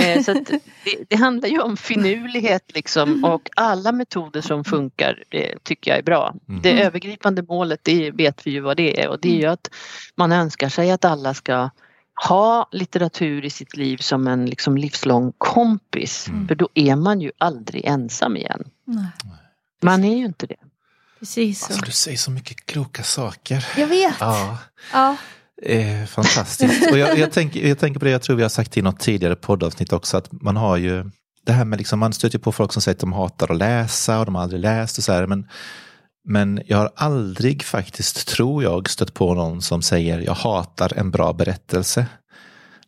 Eh, 0.00 0.22
Så 0.22 0.32
att 0.38 0.46
det, 0.46 0.60
det 1.08 1.16
handlar 1.16 1.48
ju 1.48 1.60
om 1.60 1.76
finurlighet 1.76 2.70
liksom 2.74 3.24
och 3.24 3.50
alla 3.56 3.92
metoder 3.92 4.40
som 4.40 4.64
funkar 4.64 5.24
tycker 5.62 5.90
jag 5.90 5.98
är 5.98 6.02
bra. 6.02 6.34
Det 6.62 6.82
övergripande 6.82 7.42
målet 7.42 7.80
det 7.82 8.10
vet 8.10 8.46
vi 8.46 8.50
ju 8.50 8.60
vad 8.60 8.76
det 8.76 9.02
är 9.02 9.08
och 9.08 9.20
det 9.20 9.28
är 9.28 9.40
ju 9.40 9.46
att 9.46 9.70
man 10.16 10.32
önskar 10.32 10.68
sig 10.68 10.90
att 10.90 11.04
alla 11.04 11.34
ska 11.34 11.70
ha 12.28 12.68
litteratur 12.72 13.44
i 13.44 13.50
sitt 13.50 13.76
liv 13.76 13.96
som 13.96 14.26
en 14.26 14.46
liksom 14.46 14.76
livslång 14.78 15.32
kompis 15.38 16.28
för 16.48 16.54
då 16.54 16.68
är 16.74 16.96
man 16.96 17.20
ju 17.20 17.30
aldrig 17.38 17.84
ensam 17.84 18.36
igen. 18.36 18.64
Nej, 18.84 19.06
Man 19.82 20.04
är 20.04 20.16
ju 20.16 20.24
inte 20.24 20.46
det. 20.46 20.56
precis 21.18 21.60
så. 21.60 21.66
Alltså, 21.66 21.84
du 21.86 21.92
säger 21.92 22.18
så 22.18 22.30
mycket 22.30 22.66
kloka 22.66 23.02
saker. 23.02 23.66
Jag 23.76 23.86
vet. 23.86 24.14
Ja. 24.20 24.58
Ja. 24.92 25.16
Eh, 25.66 26.04
fantastiskt. 26.06 26.90
Och 26.90 26.98
jag, 26.98 27.18
jag, 27.18 27.32
tänker, 27.32 27.68
jag 27.68 27.78
tänker 27.78 28.00
på 28.00 28.04
det, 28.04 28.10
jag 28.10 28.22
tror 28.22 28.36
vi 28.36 28.42
har 28.42 28.48
sagt 28.48 28.76
i 28.76 28.82
något 28.82 29.00
tidigare 29.00 29.36
poddavsnitt 29.36 29.92
också, 29.92 30.16
att 30.16 30.28
man 30.32 30.56
har 30.56 30.76
ju 30.76 31.10
det 31.46 31.52
här 31.52 31.64
med, 31.64 31.78
liksom, 31.78 31.98
man 31.98 32.12
stöter 32.12 32.38
på 32.38 32.52
folk 32.52 32.72
som 32.72 32.82
säger 32.82 32.94
att 32.94 33.00
de 33.00 33.12
hatar 33.12 33.52
att 33.52 33.58
läsa 33.58 34.18
och 34.18 34.24
de 34.24 34.34
har 34.34 34.42
aldrig 34.42 34.60
läst 34.60 34.98
och 34.98 35.04
så 35.04 35.12
här, 35.12 35.26
men, 35.26 35.46
men 36.28 36.62
jag 36.66 36.78
har 36.78 36.90
aldrig 36.96 37.62
faktiskt, 37.62 38.28
tror 38.28 38.62
jag, 38.62 38.90
stött 38.90 39.14
på 39.14 39.34
någon 39.34 39.62
som 39.62 39.82
säger 39.82 40.20
jag 40.20 40.34
hatar 40.34 40.92
en 40.96 41.10
bra 41.10 41.32
berättelse. 41.32 42.06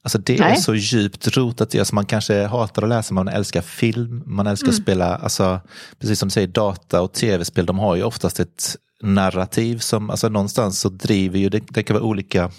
Alltså 0.03 0.18
det 0.18 0.35
är 0.35 0.41
Nej. 0.41 0.57
så 0.57 0.74
djupt 0.74 1.37
rotat 1.37 1.74
i 1.74 1.81
oss. 1.81 1.93
Man 1.93 2.07
kanske 2.07 2.47
hatar 2.47 2.83
att 2.83 2.89
läsa, 2.89 3.14
man 3.14 3.29
älskar 3.29 3.62
film, 3.62 4.22
man 4.27 4.47
älskar 4.47 4.68
att 4.68 4.74
spela, 4.74 5.16
alltså, 5.16 5.61
precis 6.01 6.18
som 6.18 6.29
du 6.29 6.33
säger, 6.33 6.49
data 6.49 7.03
och 7.03 7.12
tv-spel, 7.12 7.66
de 7.66 7.79
har 7.79 7.97
ju 7.97 8.03
oftast 8.03 8.41
ett 8.41 8.77
narrativ 9.03 9.79
som, 9.79 10.11
alltså 10.11 10.29
någonstans 10.29 10.81
så 10.81 10.89
driver 10.89 11.39
ju, 11.39 11.49
det, 11.49 11.63
det 11.69 11.83
kan 11.83 11.95
vara 11.95 12.05
olika 12.05 12.51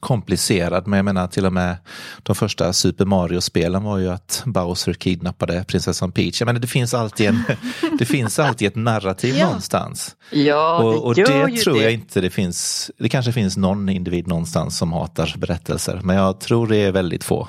komplicerad, 0.00 0.86
men 0.86 0.96
jag 0.96 1.04
menar 1.04 1.26
till 1.26 1.46
och 1.46 1.52
med 1.52 1.76
de 2.22 2.34
första 2.36 2.72
Super 2.72 3.04
Mario-spelen 3.04 3.82
var 3.84 3.98
ju 3.98 4.08
att 4.08 4.42
Bowser 4.46 4.92
kidnappade 4.92 5.64
prinsessan 5.68 6.12
Peach. 6.12 6.40
Jag 6.40 6.46
menar 6.46 6.60
det 6.60 6.66
finns 6.66 6.94
alltid, 6.94 7.26
en, 7.28 7.42
det 7.98 8.04
finns 8.04 8.38
alltid 8.38 8.68
ett 8.68 8.76
narrativ 8.76 9.34
Ja. 9.38 9.46
någonstans. 9.46 10.16
Ja, 10.32 10.78
Och, 10.78 11.04
och 11.06 11.18
gör 11.18 11.46
det 11.46 11.52
ju 11.52 11.56
tror 11.58 11.74
det. 11.74 11.82
jag 11.82 11.92
inte 11.92 12.20
det 12.20 12.30
finns, 12.30 12.90
det 12.98 13.08
kanske 13.08 13.32
finns 13.32 13.56
någon 13.56 13.88
individ 13.88 14.26
någonstans 14.26 14.78
som 14.78 14.92
hatar 14.92 15.34
berättelser, 15.38 16.00
men 16.04 16.16
jag 16.16 16.40
tror 16.40 16.66
det 16.66 16.76
är 16.76 16.92
väldigt 16.92 17.24
få. 17.24 17.48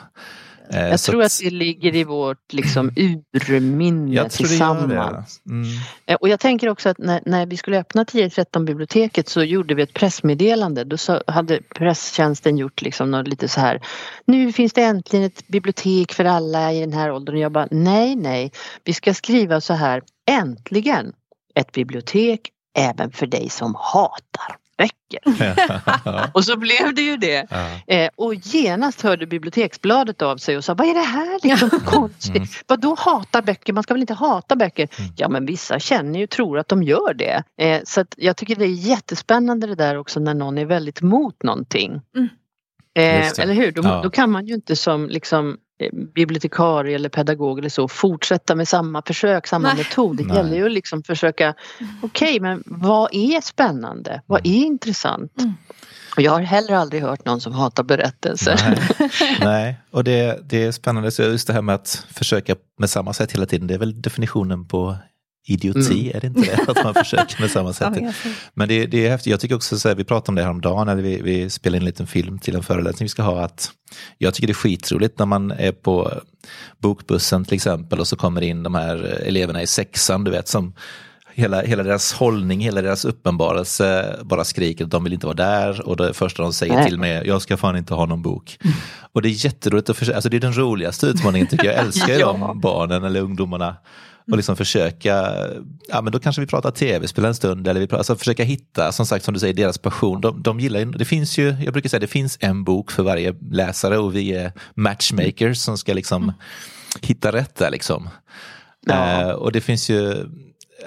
Eh, 0.73 0.87
Jag 0.87 0.99
tror 0.99 1.23
att 1.23 1.39
det 1.43 1.49
ligger 1.49 1.95
i 1.95 2.03
vårt 2.03 2.53
liksom 2.53 2.91
urminne 2.95 4.15
tror 4.15 4.23
det 4.23 4.23
det. 4.23 4.29
tillsammans. 4.29 5.41
Mm. 5.49 5.67
Eh, 6.05 6.15
Och 6.15 6.29
jag 6.29 6.39
tänker 6.39 6.69
också 6.69 6.89
att 6.89 6.97
när, 6.97 7.21
när 7.25 7.45
vi 7.45 7.57
skulle 7.57 7.79
öppna 7.79 8.01
1013 8.01 8.65
biblioteket 8.65 9.29
så 9.29 9.43
gjorde 9.43 9.75
vi 9.75 9.81
ett 9.83 9.93
pressmeddelande. 9.93 10.83
Då 10.83 10.97
så 10.97 11.23
hade 11.27 11.61
presstjänsten 11.75 12.57
gjort 12.57 12.81
liksom 12.81 13.11
något 13.11 13.27
lite 13.27 13.47
så 13.47 13.59
här. 13.59 13.81
Nu 14.25 14.51
finns 14.53 14.73
det 14.73 14.83
äntligen 14.83 15.25
ett 15.25 15.47
bibliotek 15.47 16.13
för 16.13 16.25
alla 16.25 16.73
i 16.73 16.79
den 16.79 16.93
här 16.93 17.11
åldern. 17.11 17.35
Och 17.35 17.41
jag 17.41 17.51
bara 17.51 17.67
nej, 17.71 18.15
nej. 18.15 18.51
Vi 18.83 18.93
ska 18.93 19.13
skriva 19.13 19.61
så 19.61 19.73
här. 19.73 20.01
Äntligen 20.31 21.13
ett 21.55 21.71
bibliotek 21.71 22.39
även 22.77 23.11
för 23.11 23.27
dig 23.27 23.49
som 23.49 23.75
hatar 23.75 24.55
böcker. 24.79 26.29
Och 26.33 26.45
så 26.45 26.57
blev 26.57 26.93
det 26.95 27.01
ju 27.01 27.17
det. 27.17 27.47
Ja. 27.49 27.95
Eh, 27.95 28.09
och 28.15 28.33
genast 28.35 29.01
hörde 29.01 29.25
biblioteksbladet 29.27 30.21
av 30.21 30.37
sig 30.37 30.57
och 30.57 30.63
sa 30.63 30.73
vad 30.73 30.87
är 30.87 30.93
det 30.93 30.99
här 30.99 31.39
liksom 31.43 31.69
konstigt? 31.85 32.63
Vadå 32.67 32.95
hata 32.99 33.41
böcker? 33.41 33.73
Man 33.73 33.83
ska 33.83 33.93
väl 33.93 34.01
inte 34.01 34.13
hata 34.13 34.55
böcker? 34.55 34.89
Ja 35.17 35.29
men 35.29 35.45
vissa 35.45 35.79
känner 35.79 36.19
ju 36.19 36.27
tror 36.27 36.59
att 36.59 36.67
de 36.67 36.83
gör 36.83 37.13
det. 37.13 37.43
Eh, 37.61 37.81
så 37.83 38.01
att 38.01 38.13
jag 38.17 38.37
tycker 38.37 38.55
det 38.55 38.65
är 38.65 38.87
jättespännande 38.87 39.67
det 39.67 39.75
där 39.75 39.97
också 39.97 40.19
när 40.19 40.33
någon 40.33 40.57
är 40.57 40.65
väldigt 40.65 41.01
mot 41.01 41.43
någonting. 41.43 42.01
Mm. 42.15 42.29
Eh, 42.97 43.39
eller 43.39 43.53
hur? 43.53 43.71
Då, 43.71 43.81
Ja. 43.83 44.01
då 44.03 44.09
kan 44.09 44.31
man 44.31 44.47
ju 44.47 44.53
inte 44.53 44.75
som 44.75 45.09
liksom 45.09 45.57
bibliotekarie 46.15 46.95
eller 46.95 47.09
pedagog 47.09 47.59
eller 47.59 47.69
så 47.69 47.87
fortsätta 47.87 48.55
med 48.55 48.67
samma 48.67 49.01
försök, 49.01 49.47
samma 49.47 49.67
Nej. 49.67 49.77
metod. 49.77 50.17
Det 50.17 50.35
gäller 50.35 50.57
ju 50.57 50.65
att 50.65 50.71
liksom 50.71 51.03
försöka, 51.03 51.53
okej 52.01 52.39
men 52.39 52.63
vad 52.65 53.09
är 53.11 53.41
spännande? 53.41 54.21
Vad 54.25 54.39
är 54.47 54.65
intressant? 54.65 55.39
Mm. 55.39 55.53
Och 56.15 56.21
jag 56.21 56.31
har 56.31 56.41
heller 56.41 56.73
aldrig 56.73 57.01
hört 57.01 57.25
någon 57.25 57.41
som 57.41 57.53
hatar 57.53 57.83
berättelser. 57.83 58.59
Nej, 58.99 59.37
Nej. 59.39 59.79
och 59.91 60.03
det, 60.03 60.39
det 60.49 60.63
är 60.63 60.71
spännande. 60.71 61.11
Så 61.11 61.21
just 61.23 61.47
det 61.47 61.53
här 61.53 61.61
med 61.61 61.75
att 61.75 62.05
försöka 62.09 62.55
med 62.77 62.89
samma 62.89 63.13
sätt 63.13 63.31
hela 63.31 63.45
tiden, 63.45 63.67
det 63.67 63.73
är 63.73 63.77
väl 63.77 64.01
definitionen 64.01 64.67
på 64.67 64.97
idioti, 65.49 66.11
är 66.11 66.21
det 66.21 66.27
inte 66.27 66.41
det? 66.41 66.71
Att 66.71 66.83
man 66.83 66.93
försöker 66.93 67.41
med 67.41 67.51
samma 67.51 67.73
sätt. 67.73 67.93
Ja. 68.01 68.11
Men 68.53 68.67
det, 68.67 68.85
det 68.85 69.05
är 69.05 69.09
häftigt. 69.09 69.31
Jag 69.31 69.39
tycker 69.39 69.55
också, 69.55 69.79
så 69.79 69.87
här, 69.87 69.95
vi 69.95 70.03
pratade 70.03 70.29
om 70.29 70.35
det 70.35 70.43
här 70.43 70.49
om 70.49 70.61
dagen, 70.61 70.87
eller 70.87 71.01
vi, 71.03 71.21
vi 71.21 71.49
spelade 71.49 71.77
in 71.77 71.81
en 71.81 71.85
liten 71.85 72.07
film 72.07 72.39
till 72.39 72.55
en 72.55 72.63
föreläsning 72.63 73.05
vi 73.05 73.09
ska 73.09 73.21
ha, 73.23 73.41
att 73.41 73.71
jag 74.17 74.33
tycker 74.33 74.47
det 74.47 74.51
är 74.51 74.55
skitroligt 74.55 75.19
när 75.19 75.25
man 75.25 75.51
är 75.51 75.71
på 75.71 76.11
bokbussen 76.77 77.45
till 77.45 77.53
exempel 77.53 77.99
och 77.99 78.07
så 78.07 78.15
kommer 78.15 78.41
in 78.41 78.63
de 78.63 78.75
här 78.75 78.95
eleverna 79.25 79.61
i 79.61 79.67
sexan, 79.67 80.23
du 80.23 80.31
vet, 80.31 80.47
som 80.47 80.73
hela, 81.33 81.61
hela 81.61 81.83
deras 81.83 82.13
hållning, 82.13 82.59
hela 82.59 82.81
deras 82.81 83.05
uppenbarelse 83.05 84.15
bara 84.23 84.43
skriker 84.43 84.85
att 84.85 84.91
de 84.91 85.03
vill 85.03 85.13
inte 85.13 85.25
vara 85.25 85.35
där 85.35 85.87
och 85.87 85.97
det 85.97 86.13
första 86.13 86.43
de 86.43 86.53
säger 86.53 86.73
Nej. 86.75 86.85
till 86.89 86.99
mig 86.99 87.11
är 87.11 87.23
jag 87.23 87.41
ska 87.41 87.57
fan 87.57 87.77
inte 87.77 87.93
ha 87.93 88.05
någon 88.05 88.21
bok. 88.21 88.57
Och 89.13 89.21
det 89.21 89.29
är 89.29 89.45
jätteroligt 89.45 89.89
att 89.89 89.97
försöka, 89.97 90.15
alltså 90.15 90.29
det 90.29 90.37
är 90.37 90.41
den 90.41 90.57
roligaste 90.57 91.07
utmaningen 91.07 91.47
tycker 91.47 91.65
jag. 91.65 91.75
Jag 91.75 91.81
älskar 91.85 92.13
ju 92.13 92.19
Ja. 92.19 92.37
de 92.49 92.59
barnen 92.61 93.03
eller 93.03 93.21
ungdomarna 93.21 93.75
och 94.31 94.37
liksom 94.37 94.55
försöka, 94.55 95.35
ja 95.87 96.01
men 96.01 96.13
då 96.13 96.19
kanske 96.19 96.41
vi 96.41 96.47
pratar 96.47 96.71
tv-spel 96.71 97.25
en 97.25 97.35
stund 97.35 97.67
eller 97.67 97.79
vi 97.79 97.87
pratar, 97.87 97.97
alltså 97.97 98.15
försöka 98.15 98.43
hitta, 98.43 98.91
som 98.91 99.05
sagt 99.05 99.25
som 99.25 99.33
du 99.33 99.39
säger, 99.39 99.53
deras 99.53 99.77
passion. 99.77 100.21
De, 100.21 100.43
de 100.43 100.59
gillar 100.59 100.79
ju, 100.79 100.85
det 100.85 101.05
finns 101.05 101.37
ju, 101.37 101.55
jag 101.63 101.73
brukar 101.73 101.89
säga 101.89 101.99
det 101.99 102.07
finns 102.07 102.37
en 102.41 102.63
bok 102.63 102.91
för 102.91 103.03
varje 103.03 103.35
läsare 103.51 103.97
och 103.97 104.15
vi 104.15 104.35
är 104.35 104.51
matchmakers 104.73 105.57
som 105.57 105.77
ska 105.77 105.93
liksom 105.93 106.33
hitta 107.01 107.31
rätt 107.31 107.55
där 107.55 107.71
liksom. 107.71 108.09
Ja. 108.85 109.21
Eh, 109.21 109.29
och 109.29 109.51
det 109.51 109.61
finns 109.61 109.89
ju, 109.89 110.25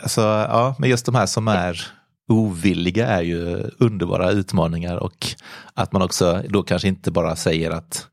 alltså 0.03 0.21
ja, 0.21 0.75
men 0.79 0.91
just 0.91 1.07
de 1.07 1.15
här 1.15 1.27
som 1.27 1.49
är 1.49 1.87
ovilliga 2.29 3.07
är 3.07 3.23
ju 3.23 3.71
underbara 3.79 4.31
utmaningar 4.31 4.97
och 4.97 5.27
att 5.75 5.93
man 5.93 6.03
också 6.03 6.43
då 6.49 6.63
kanske 6.63 6.89
inte 6.89 7.11
bara 7.11 7.37
säger 7.37 7.71
att 7.71 8.07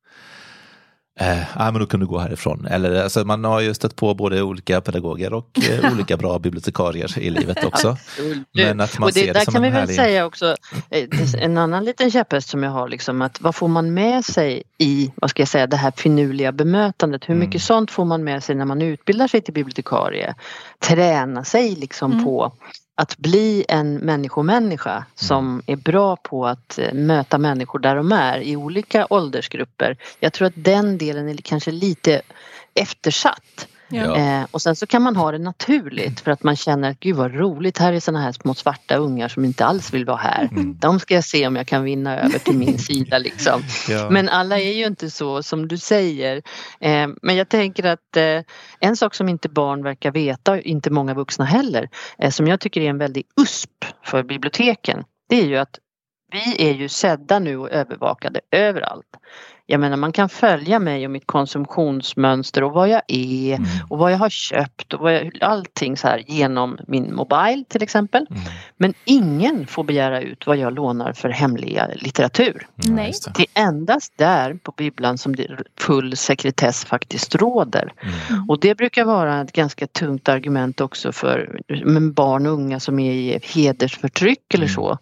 Eh, 1.22 1.38
ja, 1.56 1.72
men 1.72 1.80
då 1.80 1.86
kan 1.86 2.00
du 2.00 2.06
gå 2.06 2.20
härifrån. 2.20 2.66
Eller, 2.66 3.04
alltså, 3.04 3.26
man 3.26 3.44
har 3.44 3.60
ju 3.60 3.74
stött 3.74 3.96
på 3.96 4.14
både 4.14 4.42
olika 4.42 4.82
pedagoger 4.82 5.34
och 5.34 5.50
eh, 5.70 5.92
olika 5.94 6.18
bra 6.18 6.40
bibliotekarier 6.40 7.20
i 7.20 7.30
livet 7.30 7.64
också. 7.64 7.98
Men 8.54 8.80
att 8.80 9.00
man 9.00 9.08
och 9.08 9.14
det, 9.14 9.20
ser 9.20 9.28
det 9.28 9.34
där 9.34 9.46
som 9.46 9.54
kan 9.54 9.64
en 9.64 9.72
vi 9.72 9.74
väl 9.74 9.80
härlig... 9.80 9.96
säga 9.96 10.26
också, 10.26 10.56
eh, 10.90 11.44
en 11.44 11.58
annan 11.58 11.86
liten 11.86 12.12
käpphäst 12.12 12.50
som 12.50 12.64
jag 12.64 12.72
har, 12.72 12.88
liksom, 12.88 13.22
att 13.22 13.42
vad 13.42 13.56
får 13.56 13.68
man 13.68 13.94
med 13.94 14.26
sig 14.26 14.64
i, 14.78 15.12
vad 15.16 15.30
ska 15.30 15.42
jag 15.42 15.48
säga, 15.50 15.68
det 15.68 15.78
här 15.78 15.92
finurliga 15.98 16.52
bemötandet? 16.52 17.30
Hur 17.30 17.36
mycket 17.36 17.50
Mm. 17.56 17.60
sånt 17.60 17.92
får 17.92 18.06
man 18.06 18.24
med 18.24 18.44
sig 18.44 18.56
när 18.56 18.66
man 18.66 18.82
utbildar 18.82 19.28
sig 19.28 19.42
till 19.42 19.54
bibliotekarie? 19.54 20.36
Träna 20.80 21.44
sig 21.44 21.76
liksom 21.76 22.12
Mm. 22.12 22.26
på 22.26 22.52
att 23.00 23.18
bli 23.18 23.66
en 23.68 23.94
människomänniska 23.94 25.06
som 25.16 25.62
är 25.66 25.76
bra 25.76 26.16
på 26.16 26.48
att 26.48 26.80
eh, 26.80 26.94
möta 26.94 27.38
människor 27.38 27.80
där 27.80 27.96
de 27.96 28.12
är 28.12 28.40
i 28.40 28.56
olika 28.56 29.08
åldersgrupper. 29.10 29.98
Jag 30.20 30.34
tror 30.34 30.48
att 30.48 30.54
den 30.56 30.98
delen 30.98 31.30
är 31.30 31.38
kanske 31.38 31.72
lite 31.72 32.22
eftersatt. 32.74 33.68
Ja. 33.90 34.18
Eh, 34.18 34.48
och 34.52 34.62
sen 34.62 34.76
så 34.76 34.88
kan 34.88 35.02
man 35.02 35.16
ha 35.16 35.32
det 35.32 35.38
naturligt 35.38 36.20
för 36.20 36.32
att 36.32 36.44
man 36.44 36.56
känner 36.56 36.92
att 36.92 37.00
gud 37.00 37.16
vad 37.16 37.36
roligt, 37.36 37.78
här 37.78 37.94
är 37.94 38.00
såna 38.00 38.22
här 38.22 38.32
små 38.32 38.54
svarta 38.54 38.96
ungar 38.96 39.28
som 39.28 39.46
inte 39.46 39.66
alls 39.66 39.94
vill 39.94 40.06
vara 40.06 40.18
här. 40.18 40.50
De 40.80 41.00
ska 41.00 41.14
jag 41.14 41.24
se 41.24 41.48
om 41.48 41.56
jag 41.56 41.68
kan 41.68 41.84
vinna 41.84 42.20
över 42.20 42.40
till 42.40 42.58
min 42.58 42.80
sida 42.90 43.18
liksom. 43.18 43.62
Ja. 43.90 44.10
Men 44.10 44.30
alla 44.30 44.60
är 44.60 44.74
ju 44.74 44.86
inte 44.86 45.10
så 45.10 45.44
som 45.44 45.68
du 45.68 45.78
säger. 45.78 46.42
Eh, 46.80 47.08
men 47.22 47.36
jag 47.36 47.50
tänker 47.50 47.84
att 47.84 48.18
eh, 48.18 48.42
en 48.80 48.96
sak 48.96 49.16
som 49.16 49.30
inte 49.30 49.50
barn 49.50 49.84
verkar 49.84 50.12
veta, 50.12 50.62
inte 50.62 50.90
många 50.90 51.14
vuxna 51.14 51.46
heller, 51.46 51.90
eh, 52.18 52.32
som 52.32 52.48
jag 52.48 52.60
tycker 52.60 52.82
är 52.82 52.90
en 52.90 52.98
väldig 52.98 53.24
USP 53.42 53.86
för 54.04 54.24
biblioteken, 54.24 55.04
det 55.30 55.42
är 55.42 55.46
ju 55.46 55.58
att 55.58 55.80
vi 56.32 56.70
är 56.70 56.74
ju 56.74 56.90
sedda 56.90 57.40
nu 57.40 57.58
och 57.58 57.70
övervakade 57.70 58.42
överallt. 58.52 59.08
Jag 59.72 59.80
menar 59.80 59.98
man 59.98 60.12
kan 60.12 60.30
följa 60.30 60.80
mig 60.80 61.06
och 61.06 61.12
mitt 61.12 61.28
konsumtionsmönster 61.28 62.64
och 62.64 62.72
vad 62.72 62.90
jag 62.90 63.02
är 63.08 63.56
Mm. 63.56 63.68
och 63.90 63.98
vad 63.98 64.12
jag 64.12 64.18
har 64.18 64.30
köpt 64.30 64.94
och 64.94 65.00
vad 65.00 65.14
jag, 65.14 65.38
allting 65.42 65.98
så 65.98 66.08
här 66.08 66.24
genom 66.28 66.78
min 66.88 67.16
mobil 67.16 67.66
till 67.68 67.84
exempel. 67.84 68.26
Mm. 68.30 68.42
Men 68.78 68.94
ingen 69.06 69.68
får 69.68 69.84
begära 69.84 70.22
ut 70.22 70.48
vad 70.48 70.58
jag 70.58 70.74
lånar 70.74 71.14
för 71.14 71.30
hemliga 71.30 71.88
litteratur. 71.96 72.68
Ja, 72.76 72.92
Nej. 72.92 73.14
det. 73.26 73.34
Det 73.36 73.60
är 73.60 73.64
endast 73.68 74.14
där 74.16 74.54
på 74.54 74.72
bibblan 74.78 75.18
som 75.18 75.36
det 75.36 75.48
full 75.80 76.18
sekretess 76.18 76.86
faktiskt 76.86 77.36
råder. 77.36 77.94
Mm. 78.30 78.50
Och 78.50 78.60
det 78.60 78.76
brukar 78.76 79.06
vara 79.06 79.42
ett 79.42 79.52
ganska 79.52 79.88
tungt 79.88 80.30
argument 80.30 80.82
också 80.82 81.12
för 81.12 81.60
barn 82.14 82.46
och 82.46 82.54
unga 82.54 82.80
som 82.80 83.00
är 83.00 83.12
i 83.14 83.40
hedersförtryck 83.44 84.54
eller 84.54 84.66
Mm. 84.66 84.76
så. 84.76 84.98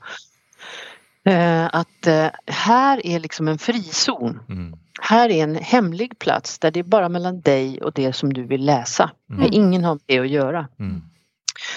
Eh, 1.28 1.66
Att 1.74 2.08
eh, 2.08 2.28
här 2.48 3.06
är 3.06 3.20
liksom 3.20 3.48
en 3.48 3.58
frizon. 3.58 4.40
Mm. 4.50 4.80
Här 5.02 5.30
är 5.30 5.44
en 5.44 5.56
hemlig 5.56 6.20
plats 6.20 6.60
där 6.60 6.72
det 6.72 6.80
är 6.80 6.84
bara 6.84 7.10
mellan 7.10 7.42
dig 7.42 7.82
och 7.82 7.94
det 7.94 8.14
som 8.14 8.34
du 8.34 8.44
vill 8.44 8.66
läsa. 8.66 9.12
Mm. 9.30 9.50
Ingen 9.52 9.84
har 9.84 9.94
med 9.94 10.04
det 10.06 10.20
att 10.20 10.30
göra. 10.30 10.68
Mm. 10.80 11.02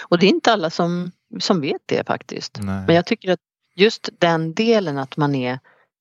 Och 0.09 0.19
det 0.19 0.27
är 0.27 0.31
inte 0.31 0.53
alla 0.53 0.71
som, 0.71 1.11
som 1.41 1.61
vet 1.61 1.83
det 1.87 2.07
faktiskt. 2.07 2.59
Nej. 2.63 2.85
Men 2.87 2.97
jag 2.97 3.07
tycker 3.07 3.33
att 3.33 3.41
just 3.77 4.09
den 4.19 4.55
delen 4.55 4.99
att 4.99 5.17
man 5.17 5.35
är 5.35 5.53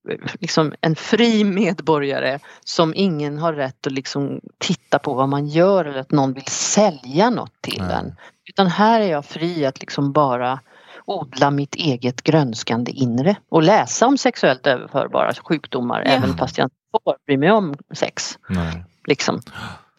eh, 0.10 0.18
liksom 0.40 0.74
en 0.82 0.96
fri 0.96 1.44
medborgare 1.44 2.40
som 2.64 2.94
ingen 2.96 3.38
har 3.38 3.54
rätt 3.54 3.88
att 3.88 3.94
liksom 3.94 4.42
titta 4.58 5.00
på 5.00 5.14
vad 5.14 5.30
man 5.30 5.48
gör 5.48 5.86
eller 5.86 6.00
att 6.00 6.12
någon 6.12 6.34
vill 6.34 6.48
sälja 6.48 7.30
något 7.30 7.62
till 7.62 7.84
Nej. 7.84 7.96
en. 7.96 8.16
Utan 8.50 8.68
här 8.68 9.02
är 9.02 9.12
jag 9.12 9.26
fri 9.26 9.66
att 9.66 9.80
liksom 9.80 10.14
bara 10.14 10.60
odla 11.10 11.52
mitt 11.52 11.76
eget 11.76 12.24
grönskande 12.24 12.92
inre 12.92 13.36
och 13.52 13.64
läsa 13.64 14.08
om 14.08 14.18
sexuellt 14.18 14.68
överförbara 14.68 15.34
sjukdomar 15.34 16.04
Ja. 16.06 16.12
även 16.12 16.38
fast 16.38 16.58
jag 16.58 16.66
inte 16.66 16.76
får 17.06 17.16
bry 17.26 17.38
mig 17.38 17.52
om 17.52 17.76
sex. 17.94 18.38
Nej. 18.50 18.84
Liksom. 19.08 19.42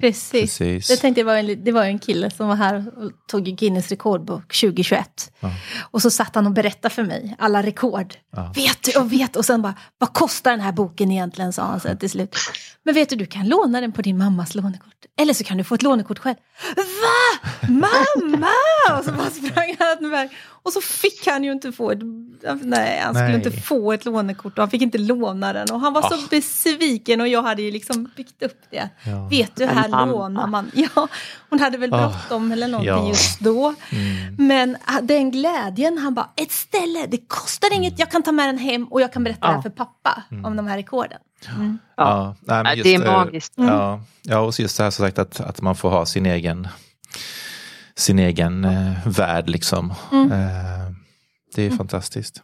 Precis. 0.00 0.58
Precis. 0.58 0.88
Det 0.88 0.96
tänkte 0.96 1.20
jag 1.20 1.26
var 1.26 1.36
en, 1.36 1.64
det 1.64 1.72
var 1.72 1.84
en 1.84 1.98
kille 1.98 2.30
som 2.30 2.48
var 2.48 2.54
här 2.56 2.84
och 2.96 3.10
tog 3.28 3.44
Guinness 3.44 3.88
rekordbok 3.88 4.54
2021. 4.60 5.32
Ja. 5.40 5.50
Och 5.90 6.02
så 6.02 6.10
satt 6.10 6.34
han 6.34 6.46
och 6.46 6.52
berättade 6.52 6.94
för 6.94 7.02
mig 7.02 7.36
alla 7.38 7.62
rekord. 7.62 8.14
Ja. 8.36 8.52
Vet 8.56 8.82
du, 8.82 9.00
och 9.00 9.12
vet. 9.12 9.36
Och 9.36 9.44
sen 9.44 9.62
bara, 9.62 9.74
vad 9.98 10.12
kostar 10.12 10.50
den 10.50 10.60
här 10.60 10.72
boken 10.72 11.10
egentligen, 11.10 11.52
sa 11.52 11.62
han 11.62 11.80
sen 11.80 11.98
till 11.98 12.10
slut. 12.10 12.36
Men 12.82 12.94
vet 12.94 13.08
du, 13.08 13.16
du 13.16 13.26
kan 13.26 13.48
låna 13.48 13.80
den 13.80 13.92
på 13.92 14.02
din 14.02 14.18
mammas 14.18 14.54
lånekort. 14.54 14.94
Eller 15.20 15.34
så 15.34 15.44
kan 15.44 15.58
du 15.58 15.64
få 15.64 15.74
ett 15.74 15.82
lånekort 15.82 16.18
själv. 16.18 16.36
Va? 16.76 17.48
Mamma! 17.68 18.98
Och 18.98 19.04
så 19.04 19.12
bara 19.12 19.30
sprang 19.30 19.76
han 19.78 20.04
iväg. 20.06 20.30
Och 20.62 20.72
så 20.72 20.80
fick 20.80 21.26
han 21.26 21.44
ju 21.44 21.52
inte 21.52 21.72
få 21.72 21.90
ett, 21.90 21.98
nej 22.62 23.00
han 23.00 23.14
skulle 23.14 23.26
Nej. 23.28 23.34
inte 23.36 23.50
få 23.50 23.92
ett 23.92 24.04
lånekort 24.04 24.52
och 24.58 24.62
han 24.62 24.70
fick 24.70 24.82
inte 24.82 24.98
låna 24.98 25.52
den. 25.52 25.70
Och 25.72 25.80
han 25.80 25.92
var 25.92 26.02
så 26.02 26.28
besviken 26.30 27.20
och 27.20 27.28
jag 27.28 27.42
hade 27.42 27.62
ju 27.62 27.70
liksom 27.70 28.10
byggt 28.16 28.42
upp 28.42 28.60
det. 28.70 28.88
Ja. 29.04 29.28
Vet 29.30 29.56
du, 29.56 29.66
här 29.66 29.88
mamma. 29.88 30.12
lånar 30.12 30.46
man. 30.46 30.70
Ja, 30.94 31.08
hon 31.50 31.60
hade 31.60 31.78
väl 31.78 31.94
Ah, 31.94 31.98
bråttom 32.08 32.52
eller 32.52 32.68
någonting 32.68 32.88
ja. 32.88 33.08
just 33.08 33.40
då. 33.40 33.74
Mm. 33.90 34.34
Men 34.48 34.76
ah, 34.84 35.00
den 35.00 35.30
glädjen, 35.30 35.98
han 35.98 36.14
bara, 36.14 36.30
ett 36.36 36.52
ställe, 36.52 37.06
det 37.08 37.18
kostar 37.28 37.74
inget, 37.74 37.98
jag 37.98 38.10
kan 38.10 38.22
ta 38.22 38.32
med 38.32 38.48
den 38.48 38.58
hem 38.58 38.84
och 38.84 39.00
jag 39.00 39.12
kan 39.12 39.24
berätta 39.24 39.40
det 39.40 39.46
här 39.46 39.54
Ja. 39.58 39.62
för 39.62 39.70
pappa 39.70 40.22
om 40.44 40.56
de 40.56 40.66
här 40.66 40.76
rekorden. 40.76 41.18
Mm. 41.54 41.78
Ja, 41.96 42.36
nej, 42.40 42.56
men 42.56 42.64
Nej, 42.64 42.76
just, 42.78 42.84
det 42.84 42.94
är 42.94 43.06
eh, 43.06 43.12
magiskt. 43.12 43.52
Ja, 43.56 44.00
ja, 44.22 44.38
och 44.38 44.60
just 44.60 44.76
det 44.76 44.82
här 44.82 44.90
som 44.90 45.06
sagt 45.06 45.18
att, 45.18 45.40
att 45.40 45.60
man 45.62 45.76
får 45.76 45.90
ha 45.90 46.06
sin 46.06 46.26
egen 46.26 46.68
sin 47.96 48.18
egen 48.18 48.64
eh, 48.64 48.92
värld 49.06 49.48
liksom. 49.48 49.94
Mm. 50.12 50.32
Eh, 50.32 50.92
det 51.54 51.66
är 51.66 51.70
fantastiskt. 51.70 52.42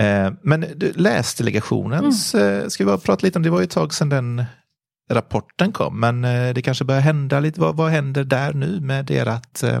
Eh, 0.00 0.30
men 0.42 0.66
du, 0.76 0.92
läsdelegationens, 0.92 2.34
Mm. 2.34 2.62
eh, 2.62 2.68
ska 2.68 2.84
vi 2.84 2.86
bara 2.88 2.98
prata 2.98 3.26
lite 3.26 3.38
om, 3.38 3.42
det 3.42 3.50
var 3.50 3.58
ju 3.60 3.64
ett 3.64 3.70
tag 3.70 3.94
sedan 3.94 4.08
den 4.08 4.44
rapporten 5.10 5.72
kom, 5.72 6.00
men 6.00 6.24
eh, 6.24 6.54
det 6.54 6.62
kanske 6.62 6.84
börjar 6.84 7.00
hända 7.00 7.40
lite, 7.40 7.60
vad, 7.60 7.76
vad 7.76 7.90
händer 7.90 8.24
där 8.24 8.52
nu 8.52 8.80
med 8.80 9.10
ert, 9.10 9.62
eh, 9.62 9.80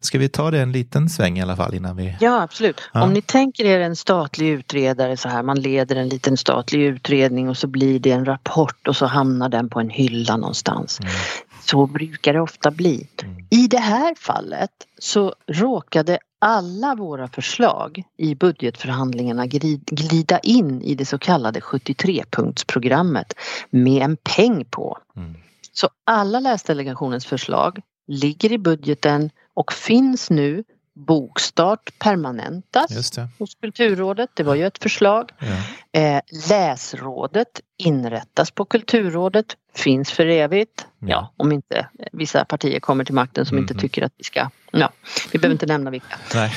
ska 0.00 0.18
vi 0.18 0.28
ta 0.28 0.50
det 0.50 0.60
en 0.60 0.72
liten 0.72 1.08
sväng 1.08 1.38
i 1.38 1.42
alla 1.42 1.56
fall 1.56 1.74
innan 1.74 1.96
vi... 1.96 2.16
Ja 2.20 2.42
absolut. 2.42 2.80
Ja. 2.94 3.02
Om 3.02 3.12
ni 3.12 3.22
tänker 3.22 3.64
er 3.64 3.80
en 3.80 3.96
statlig 3.96 4.48
utredare 4.48 5.16
så 5.16 5.28
här, 5.28 5.42
man 5.42 5.60
leder 5.60 5.96
en 5.96 6.08
liten 6.08 6.36
statlig 6.36 6.80
utredning 6.80 7.48
och 7.48 7.56
så 7.56 7.66
blir 7.66 7.98
det 8.00 8.10
en 8.10 8.24
rapport 8.24 8.88
och 8.88 8.96
så 8.96 9.06
hamnar 9.06 9.48
den 9.48 9.68
på 9.70 9.80
en 9.80 9.90
hylla 9.90 10.36
någonstans. 10.36 11.00
Mm. 11.00 11.12
Så 11.70 11.86
brukar 11.86 12.32
det 12.32 12.40
ofta 12.40 12.70
bli. 12.70 13.08
Mm. 13.22 13.46
I 13.50 13.66
det 13.66 13.78
här 13.78 14.14
fallet 14.14 14.70
så 14.98 15.34
råkade 15.46 16.18
alla 16.38 16.94
våra 16.94 17.28
förslag 17.28 18.02
i 18.16 18.34
budgetförhandlingarna 18.34 19.46
glida 19.46 20.38
in 20.38 20.82
i 20.82 20.94
det 20.94 21.04
så 21.04 21.18
kallade 21.18 21.60
73-punktsprogrammet 21.60 23.34
med 23.70 24.02
en 24.02 24.16
peng 24.16 24.64
på. 24.64 24.98
Mm. 25.16 25.34
Så 25.72 25.88
alla 26.04 26.40
läsdelegationens 26.40 27.26
förslag 27.26 27.80
ligger 28.06 28.52
i 28.52 28.58
budgeten 28.58 29.30
och 29.54 29.72
finns 29.72 30.30
nu 30.30 30.64
bokstart 31.06 31.98
permanentas 31.98 32.90
Just 32.90 33.14
det. 33.14 33.28
hos 33.38 33.54
Kulturrådet. 33.54 34.30
Det 34.34 34.42
var 34.42 34.54
ju 34.54 34.66
ett 34.66 34.78
förslag. 34.82 35.30
Ja. 35.38 36.00
Eh, 36.00 36.20
läsrådet 36.50 37.60
inrättas 37.78 38.50
på 38.50 38.64
Kulturrådet, 38.64 39.46
finns 39.74 40.10
för 40.12 40.26
evigt. 40.26 40.86
Ja. 40.98 41.08
Ja, 41.08 41.32
om 41.36 41.52
inte 41.52 41.86
vissa 42.12 42.44
partier 42.44 42.80
kommer 42.80 43.04
till 43.04 43.14
makten 43.14 43.46
som 43.46 43.58
inte 43.58 43.74
Mhm. 43.74 43.80
tycker 43.80 44.02
att 44.02 44.12
vi 44.16 44.24
ska, 44.24 44.50
ja, 44.70 44.90
vi 45.32 45.38
behöver 45.38 45.52
inte 45.54 45.66
nämna 45.66 45.90
vilka. 45.90 46.16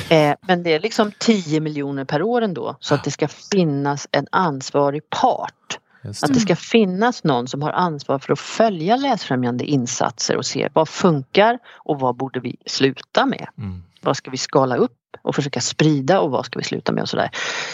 Eh, 0.10 0.36
men 0.42 0.64
det 0.64 0.74
är 0.74 0.80
liksom 0.80 1.12
10 1.20 1.60
miljoner 1.60 2.06
per 2.06 2.22
år 2.22 2.42
ändå 2.42 2.76
så 2.80 2.96
att 2.96 3.04
det 3.04 3.12
ska 3.12 3.28
finnas 3.28 4.08
en 4.12 4.28
ansvarig 4.32 5.10
part. 5.10 5.80
Just 6.04 6.24
Att 6.24 6.28
det. 6.28 6.34
det 6.34 6.40
ska 6.40 6.56
finnas 6.56 7.24
någon 7.24 7.48
som 7.48 7.62
har 7.62 7.72
ansvar 7.72 8.20
för 8.20 8.34
att 8.34 8.40
följa 8.40 8.96
läsfrämjande 8.96 9.66
insatser 9.66 10.38
och 10.38 10.46
se 10.46 10.70
vad 10.74 10.90
funkar 10.90 11.60
och 11.68 12.00
vad 12.00 12.16
borde 12.16 12.40
vi 12.40 12.56
sluta 12.66 13.26
med. 13.26 13.48
Mm. 13.58 13.84
Vad 14.04 14.18
ska 14.18 14.32
vi 14.32 14.38
skala 14.38 14.76
upp? 14.76 15.03
Och 15.22 15.36
försöka 15.36 15.62
sprida 15.62 16.20
och 16.20 16.32
vad 16.32 16.46
ska 16.46 16.60
vi 16.60 16.66
sluta 16.66 16.92
med 16.92 17.02
och 17.02 17.10
sådär. 17.10 17.30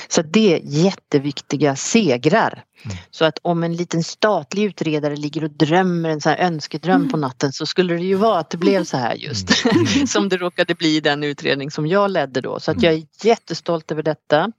Så 0.08 0.22
det 0.22 0.54
är 0.54 0.60
jätteviktiga 0.64 1.76
segrar. 1.76 2.64
Mm. 2.86 2.98
Så 3.12 3.26
att 3.26 3.40
om 3.42 3.64
en 3.64 3.76
liten 3.76 4.04
statlig 4.04 4.64
utredare 4.64 5.16
ligger 5.16 5.44
och 5.44 5.50
drömmer 5.50 6.10
en 6.10 6.22
sån 6.22 6.30
här 6.30 6.40
önskedröm 6.40 7.10
på 7.10 7.18
natten 7.18 7.52
så 7.54 7.66
skulle 7.66 7.94
det 7.94 8.04
ju 8.04 8.16
vara 8.16 8.40
att 8.40 8.50
det 8.50 8.58
blev 8.58 8.84
så 8.84 8.98
här 8.98 9.14
just. 9.16 9.66
Mm. 9.66 10.08
som 10.08 10.30
det 10.30 10.38
råkade 10.38 10.76
bli 10.76 10.96
i 10.96 11.00
den 11.00 11.24
utredning 11.24 11.72
som 11.72 11.88
jag 11.88 12.12
ledde 12.12 12.42
då. 12.42 12.60
Så 12.60 12.72
att 12.72 12.84
jag 12.84 12.94
är 12.94 13.04
jättestolt 13.24 13.92
över 13.92 14.04
detta. 14.04 14.38
Mm. 14.40 14.54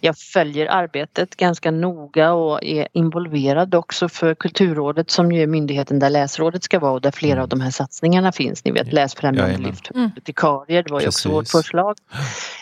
Jag 0.00 0.18
följer 0.18 0.66
arbetet 0.66 1.36
ganska 1.36 1.70
noga 1.70 2.32
och 2.32 2.64
är 2.64 2.88
involverad 2.92 3.74
också 3.74 4.08
för 4.08 4.34
Kulturrådet 4.34 5.10
som 5.10 5.32
ju 5.32 5.42
är 5.42 5.46
myndigheten 5.46 5.98
där 5.98 6.10
Läsrådet 6.10 6.64
ska 6.64 6.78
vara 6.78 6.92
och 6.92 7.00
där 7.00 7.10
flera 7.10 7.32
Mm. 7.32 7.42
av 7.42 7.48
de 7.48 7.60
här 7.60 7.70
satsningarna 7.70 8.32
finns. 8.32 8.64
Ni 8.64 8.70
vet 8.70 8.92
läsfrämjande 8.92 9.52
Jajamän. 9.52 9.70
lyft 9.70 9.90
Mm. 9.94 10.08
bibliotekarier, 10.08 10.82
det 10.82 10.92
var 10.92 11.00
ju 11.00 11.06
också 11.08 11.28
vårt 11.30 11.48
förslag. 11.48 11.96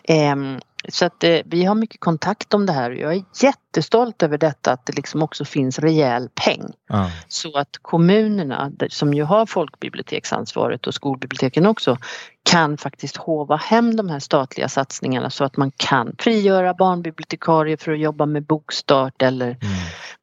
Ehm, 0.05 0.61
så 0.89 1.05
att 1.05 1.25
eh, 1.25 1.39
vi 1.45 1.65
har 1.65 1.75
mycket 1.75 2.01
kontakt 2.01 2.55
om 2.55 2.67
det 2.67 2.73
här 2.73 2.91
och 2.91 2.97
jag 2.97 3.15
är 3.15 3.23
jättestolt 3.43 4.23
över 4.23 4.39
detta 4.39 4.73
att 4.73 4.87
det 4.87 4.97
liksom 4.97 5.23
också 5.23 5.45
finns 5.45 5.79
rejäl 5.79 6.29
peng. 6.45 6.73
Ja. 6.89 7.11
Så 7.29 7.59
att 7.59 7.79
kommunerna 7.83 8.73
som 8.91 9.15
ju 9.15 9.23
har 9.23 9.47
folkbiblioteksansvaret 9.47 10.87
och 10.87 10.95
skolbiblioteken 10.95 11.67
också 11.67 11.99
kan 12.43 12.77
faktiskt 12.79 13.17
hova 13.17 13.57
hem 13.57 13.97
de 13.97 14.09
här 14.09 14.19
statliga 14.19 14.69
satsningarna 14.69 15.31
så 15.31 15.45
att 15.45 15.57
man 15.57 15.73
kan 15.77 16.17
frigöra 16.19 16.75
barnbibliotekarier 16.75 17.77
för 17.77 17.93
att 17.93 17.99
jobba 17.99 18.27
med 18.27 18.43
bokstart 18.47 19.23
eller 19.23 19.47
Mm. 19.47 19.59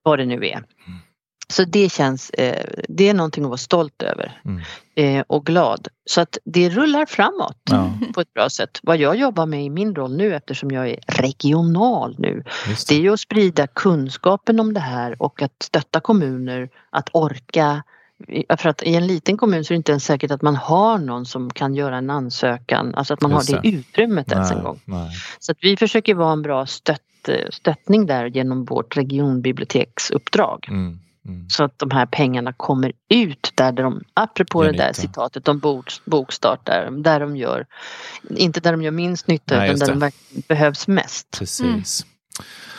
vad 0.03 0.19
det 0.19 0.25
nu 0.25 0.47
är. 0.47 0.63
Så 1.51 1.63
det 1.63 1.91
känns, 1.91 2.29
eh, 2.29 2.65
det 2.89 3.09
är 3.09 3.13
någonting 3.13 3.43
att 3.43 3.49
vara 3.49 3.57
stolt 3.57 4.01
över 4.01 4.41
Mm. 4.45 4.61
eh, 4.95 5.23
och 5.27 5.45
glad. 5.45 5.87
Så 6.05 6.21
att 6.21 6.37
det 6.45 6.69
rullar 6.69 7.05
framåt 7.05 7.57
Ja, 7.71 7.93
på 8.15 8.21
ett 8.21 8.33
bra 8.33 8.49
sätt. 8.49 8.79
Vad 8.83 8.97
jag 8.97 9.15
jobbar 9.15 9.45
med 9.45 9.65
i 9.65 9.69
min 9.69 9.95
roll 9.95 10.17
nu 10.17 10.35
eftersom 10.35 10.71
jag 10.71 10.89
är 10.89 10.99
regional 11.07 12.15
nu 12.19 12.43
just 12.69 12.87
det 12.89 12.95
är 12.95 12.97
det. 12.99 13.03
ju 13.03 13.13
att 13.13 13.19
sprida 13.19 13.67
kunskapen 13.67 14.59
om 14.59 14.73
det 14.73 14.79
här 14.79 15.21
och 15.21 15.41
att 15.41 15.63
stötta 15.63 15.99
kommuner 15.99 16.69
att 16.89 17.09
orka. 17.13 17.83
För 18.57 18.69
att 18.69 18.83
i 18.83 18.95
en 18.95 19.07
liten 19.07 19.37
kommun 19.37 19.65
så 19.65 19.73
är 19.73 19.75
det 19.75 19.77
inte 19.77 19.91
ens 19.91 20.05
säkert 20.05 20.31
att 20.31 20.41
man 20.41 20.55
har 20.55 20.97
någon 20.97 21.25
som 21.25 21.49
kan 21.49 21.75
göra 21.75 21.97
en 21.97 22.09
ansökan, 22.09 22.95
alltså 22.95 23.13
att 23.13 23.21
man 23.21 23.31
Just 23.31 23.51
har 23.51 23.61
det 23.61 23.69
det. 23.71 23.75
utrymmet 23.77 24.31
ens 24.31 24.51
en 24.51 24.57
Nej, 24.57 24.65
gång. 24.65 24.79
nej. 24.85 25.09
Så 25.39 25.51
att 25.51 25.57
vi 25.61 25.77
försöker 25.77 26.15
vara 26.15 26.31
en 26.31 26.41
bra 26.41 26.65
stött, 26.65 27.01
stöttning 27.49 28.05
där 28.05 28.25
genom 28.25 28.65
vårt 28.65 28.97
regionbiblioteksuppdrag. 28.97 30.65
Mm, 30.69 30.99
mm. 31.27 31.49
Så 31.49 31.63
att 31.63 31.79
de 31.79 31.91
här 31.91 32.05
pengarna 32.05 32.53
kommer 32.53 32.91
ut 33.09 33.51
där 33.55 33.71
de, 33.71 34.03
apropå 34.13 34.65
Gör 34.65 34.71
det 34.71 34.77
där 34.77 34.93
citatet 34.93 35.47
om 35.47 35.59
bok, 35.59 35.91
bokstart, 36.05 36.65
där, 36.65 36.91
där 36.91 37.19
de 37.19 37.37
gör, 37.37 37.65
inte 38.29 38.59
där 38.59 38.71
de 38.71 38.81
gör 38.81 38.91
minst 38.91 39.27
nytta 39.27 39.57
Nej, 39.57 39.71
utan 39.71 39.87
där 39.87 39.95
det. 39.95 40.11
de 40.33 40.41
behövs 40.47 40.87
mest. 40.87 41.27
Precis. 41.39 42.05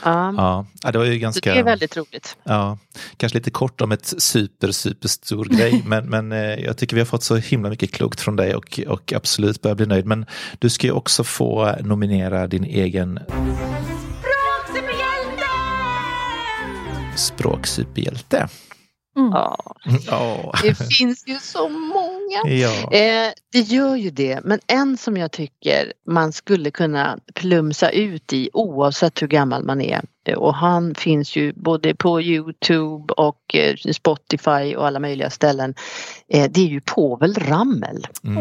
Ja. 0.04 0.34
Ja. 0.36 0.66
ja, 0.82 0.92
det 0.92 0.98
var 0.98 1.04
ju 1.04 1.12
Så 1.12 1.20
ganska... 1.20 1.54
det 1.54 1.60
är 1.60 1.64
väldigt 1.64 1.96
roligt. 1.96 2.36
Ja, 2.44 2.78
kanske 3.16 3.38
lite 3.38 3.50
kort 3.50 3.80
om 3.80 3.92
ett 3.92 4.14
super, 4.18 4.72
superstor 4.72 5.44
grej, 5.50 5.82
men, 5.86 6.10
men 6.10 6.32
eh, 6.32 6.38
jag 6.38 6.76
tycker 6.76 6.96
vi 6.96 7.00
har 7.00 7.06
fått 7.06 7.22
så 7.22 7.36
himla 7.36 7.70
mycket 7.70 7.92
klokt 7.92 8.20
från 8.20 8.36
dig 8.36 8.54
och, 8.54 8.80
och 8.88 9.12
absolut 9.12 9.62
börjar 9.62 9.74
bli 9.74 9.86
nöjd. 9.86 10.06
Men 10.06 10.26
du 10.58 10.70
ska 10.70 10.86
ju 10.86 10.92
också 10.92 11.24
få 11.24 11.76
nominera 11.80 12.46
din 12.46 12.64
egen 12.64 13.20
språksuperhjälte. 17.16 18.48
Ja. 19.14 19.74
Ja. 20.06 20.52
Det 20.62 20.74
finns 20.74 21.24
ju 21.26 21.38
så 21.38 21.68
många. 21.68 22.54
ja. 22.56 22.92
Eh, 22.92 23.32
det 23.52 23.60
gör 23.60 23.96
ju 23.96 24.10
det, 24.10 24.40
men 24.44 24.58
en 24.66 24.96
som 24.96 25.16
jag 25.16 25.32
tycker 25.32 25.92
man 26.06 26.32
skulle 26.32 26.70
kunna 26.70 27.18
plumsa 27.34 27.90
ut 27.90 28.32
i 28.32 28.50
oavsett 28.52 29.22
hur 29.22 29.26
gammal 29.26 29.64
man 29.64 29.80
är. 29.80 30.00
Eh, 30.26 30.38
Och 30.38 30.54
han 30.54 30.94
finns 30.94 31.36
ju 31.36 31.52
både 31.52 31.94
på 31.94 32.20
Youtube 32.22 33.12
och 33.12 33.54
eh, 33.54 33.76
Spotify 33.92 34.76
och 34.76 34.86
alla 34.86 34.98
möjliga 34.98 35.30
ställen. 35.30 35.74
Eh, 36.28 36.50
det 36.50 36.60
är 36.60 36.66
ju 36.68 36.80
Povel 36.80 37.34
Ramel. 37.34 38.06
Mm. 38.24 38.38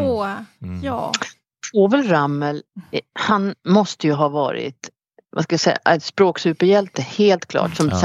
Mm. 0.62 0.84
ja. 0.84 1.12
Povel 1.74 2.08
Ramel, 2.08 2.64
eh, 2.92 3.00
han 3.14 3.54
måste 3.68 4.08
ju 4.08 4.14
ha 4.14 4.30
varit 4.30 4.90
vad 5.32 5.44
ska 5.44 5.54
jag 5.54 5.60
säga, 5.60 5.78
ett 5.90 6.04
språksuperhjälte 6.04 7.02
helt 7.02 7.46
klart 7.46 7.76
som 7.76 7.90
Ja. 7.90 7.96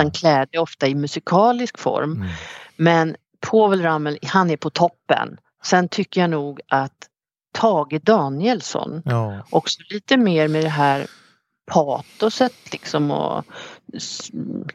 det 0.52 0.58
ofta 0.58 0.86
i 0.86 0.94
musikalisk 0.94 1.78
form. 1.78 2.12
Mm. 2.12 2.28
Men 2.76 3.16
Povel 3.40 3.82
Ramel, 3.82 4.18
han 4.26 4.50
är 4.50 4.56
på 4.56 4.70
toppen. 4.70 5.36
Sen 5.64 5.88
tycker 5.88 6.20
jag 6.20 6.30
nog 6.30 6.60
att 6.68 6.92
Tage 7.58 8.00
Danielsson 8.02 9.02
Ja. 9.04 9.46
också 9.50 9.80
lite 9.90 10.16
mer 10.16 10.48
med 10.48 10.64
det 10.64 10.68
här 10.68 11.06
patoset 11.72 12.72
liksom 12.72 13.10
och 13.10 13.44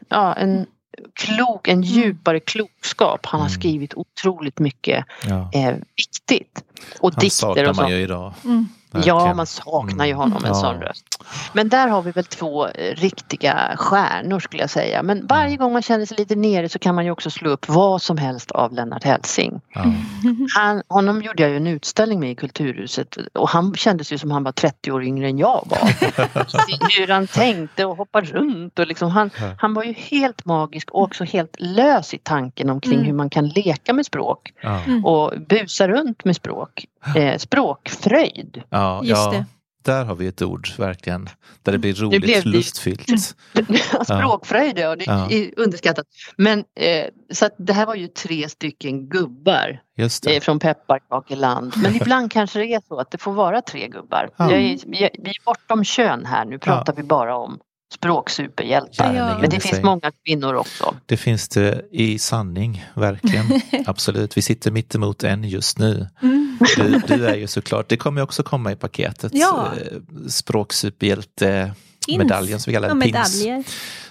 ja, 0.08 0.34
en 0.34 0.66
klok, 1.14 1.68
en 1.68 1.82
djupare 1.82 2.40
klokskap. 2.40 3.26
Han 3.26 3.40
har 3.40 3.48
Mm. 3.48 3.60
skrivit 3.60 3.94
otroligt 3.94 4.58
mycket 4.58 5.04
Ja. 5.28 5.50
eh, 5.54 5.74
viktigt. 5.96 6.64
Och 7.00 7.12
Han 7.14 7.20
dikter 7.20 7.68
och 7.68 7.76
så. 7.76 7.82
man 7.82 7.90
ju 7.90 7.96
idag. 8.00 8.34
Mm. 8.44 8.68
Ja, 9.04 9.34
man 9.34 9.46
saknar 9.46 10.04
ju 10.06 10.10
Mm. 10.12 10.20
honom, 10.20 10.44
en 10.44 10.48
Ja. 10.48 10.54
sån 10.54 10.74
röst. 10.80 11.04
Men 11.52 11.68
där 11.68 11.88
har 11.88 12.02
vi 12.02 12.10
väl 12.10 12.24
två 12.24 12.66
eh, 12.66 12.94
riktiga 12.96 13.74
stjärnor 13.76 14.40
skulle 14.40 14.62
jag 14.62 14.70
säga. 14.70 15.02
Men 15.02 15.26
varje 15.26 15.56
gång 15.56 15.72
man 15.72 15.82
känner 15.82 16.06
sig 16.06 16.16
lite 16.18 16.34
nere 16.36 16.68
så 16.68 16.78
kan 16.78 16.94
man 16.94 17.04
ju 17.04 17.10
också 17.10 17.30
slå 17.30 17.50
upp 17.50 17.68
vad 17.68 18.02
som 18.02 18.18
helst 18.18 18.50
av 18.50 18.72
Lennart 18.72 19.04
Hellsing. 19.04 19.60
Ja. 19.74 19.84
Han, 20.56 20.82
honom 20.88 21.22
gjorde 21.22 21.42
jag 21.42 21.50
ju 21.50 21.56
en 21.56 21.66
utställning 21.66 22.20
med 22.20 22.30
i 22.30 22.34
Kulturhuset 22.34 23.16
och 23.32 23.48
han 23.48 23.74
kändes 23.74 24.12
ju 24.12 24.18
som 24.18 24.30
han 24.30 24.44
var 24.44 24.52
30 24.52 24.92
år 24.92 25.04
yngre 25.04 25.26
än 25.28 25.38
jag 25.38 25.66
var. 25.70 25.78
Hur 27.00 27.08
han 27.12 27.26
tänkte 27.26 27.84
och 27.84 27.96
hoppade 27.96 28.26
runt 28.26 28.78
och 28.78 28.86
liksom 28.86 29.10
han, 29.10 29.30
Ja. 29.40 29.54
han 29.58 29.74
var 29.74 29.84
ju 29.84 29.92
helt 29.92 30.44
magisk 30.44 30.90
och 30.90 31.02
också 31.02 31.24
helt 31.24 31.56
lös 31.58 32.14
i 32.14 32.18
tanken 32.18 32.70
omkring 32.70 32.92
Mm. 32.94 33.06
hur 33.06 33.12
man 33.12 33.30
kan 33.30 33.48
leka 33.48 33.92
med 33.92 34.06
språk 34.06 34.52
Ja. 34.62 34.80
Mm. 34.86 35.04
och 35.04 35.32
busa 35.48 35.88
runt 35.88 36.24
med 36.24 36.36
språk. 36.36 36.86
Eh, 37.16 37.38
språkfröjd. 37.38 38.62
Ja, 38.70 39.00
Just 39.04 39.22
ja. 39.22 39.30
det. 39.30 39.44
Där 39.84 40.04
har 40.04 40.14
vi 40.14 40.26
ett 40.26 40.42
ord, 40.42 40.68
verkligen. 40.78 41.28
Där 41.62 41.72
det 41.72 41.78
blir 41.78 41.94
roligt, 41.94 42.20
blev 42.22 42.42
det. 42.42 42.48
lustfyllt. 42.48 43.08
Språkfröjd, 44.04 44.78
ja, 44.78 44.96
det 44.96 45.04
Ja. 45.04 45.30
är 45.30 45.50
underskattat. 45.60 46.06
Men 46.36 46.58
eh, 46.58 47.06
så 47.32 47.46
att 47.46 47.54
det 47.58 47.72
här 47.72 47.86
var 47.86 47.94
ju 47.94 48.06
tre 48.08 48.48
stycken 48.48 49.08
gubbar 49.08 49.80
Just 49.96 50.26
eh, 50.26 50.40
från 50.40 50.58
Pepparkakeland. 50.58 51.72
Men 51.76 51.96
ibland 51.96 52.32
kanske 52.32 52.58
det 52.58 52.66
är 52.74 52.80
så 52.88 52.98
att 52.98 53.10
det 53.10 53.18
får 53.18 53.32
vara 53.32 53.62
tre 53.62 53.88
gubbar. 53.88 54.30
Ja. 54.36 54.50
Jag 54.50 54.60
är, 54.60 54.78
jag, 55.02 55.10
vi 55.18 55.30
är 55.30 55.44
bortom 55.44 55.84
kön 55.84 56.26
här, 56.26 56.44
nu 56.44 56.58
pratar 56.58 56.92
vi 56.92 57.02
bara 57.02 57.36
om 57.36 57.58
språksuperhjältar. 57.92 59.12
Gärningen 59.12 59.40
Men 59.40 59.50
det 59.50 59.60
finns 59.60 59.74
sig. 59.74 59.84
många 59.84 60.12
kvinnor 60.24 60.54
också. 60.54 60.94
Det 61.06 61.16
finns 61.16 61.48
det 61.48 61.82
i 61.90 62.18
sanning, 62.18 62.84
verkligen. 62.94 63.60
Absolut. 63.86 64.36
Vi 64.36 64.42
sitter 64.42 64.70
mitt 64.70 64.94
emot 64.94 65.24
en 65.24 65.44
just 65.44 65.78
nu. 65.78 66.08
Mm. 66.22 66.58
Du, 66.76 67.02
du 67.16 67.26
är 67.26 67.36
ju 67.36 67.46
såklart, 67.46 67.88
det 67.88 67.96
kommer 67.96 68.22
också 68.22 68.42
komma 68.42 68.72
i 68.72 68.76
paketet. 68.76 69.32
Ja. 69.34 69.72
Eh, 69.76 69.82
Språksuperhjälte-medaljen 70.28 72.60
som 72.60 72.70
vi 72.70 72.74
kallar 72.74 72.88
Ja, 72.88 72.94
det, 72.94 73.12
pins. 73.12 73.44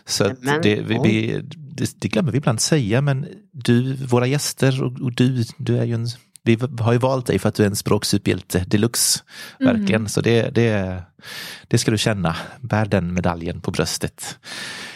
Så 0.05 0.23
det, 0.63 0.75
vi, 0.75 0.99
vi, 1.03 1.41
det, 1.53 1.95
det 1.99 2.07
glömmer 2.07 2.31
vi 2.31 2.37
ibland 2.37 2.61
säga, 2.61 3.01
men 3.01 3.27
du, 3.51 3.93
våra 3.93 4.27
gäster 4.27 4.83
och, 4.83 5.01
och 5.01 5.11
du, 5.11 5.43
du 5.57 5.77
är 5.77 5.83
ju 5.83 5.93
en 5.93 6.07
vi 6.43 6.57
har 6.79 6.91
ju 6.93 6.97
valt 6.99 7.25
dig 7.25 7.39
för 7.39 7.49
att 7.49 7.55
du 7.55 7.63
är 7.63 7.67
en 7.67 7.75
språksuperhjälte 7.75 8.59
deluxe. 8.67 9.19
Mm. 9.59 9.77
Verkligen. 9.77 10.09
Så 10.09 10.21
det, 10.21 10.49
det, 10.49 11.03
det 11.67 11.77
ska 11.77 11.91
du 11.91 11.97
känna. 11.97 12.35
Bär 12.61 12.85
den 12.85 13.13
medaljen 13.13 13.61
på 13.61 13.71
bröstet. 13.71 14.39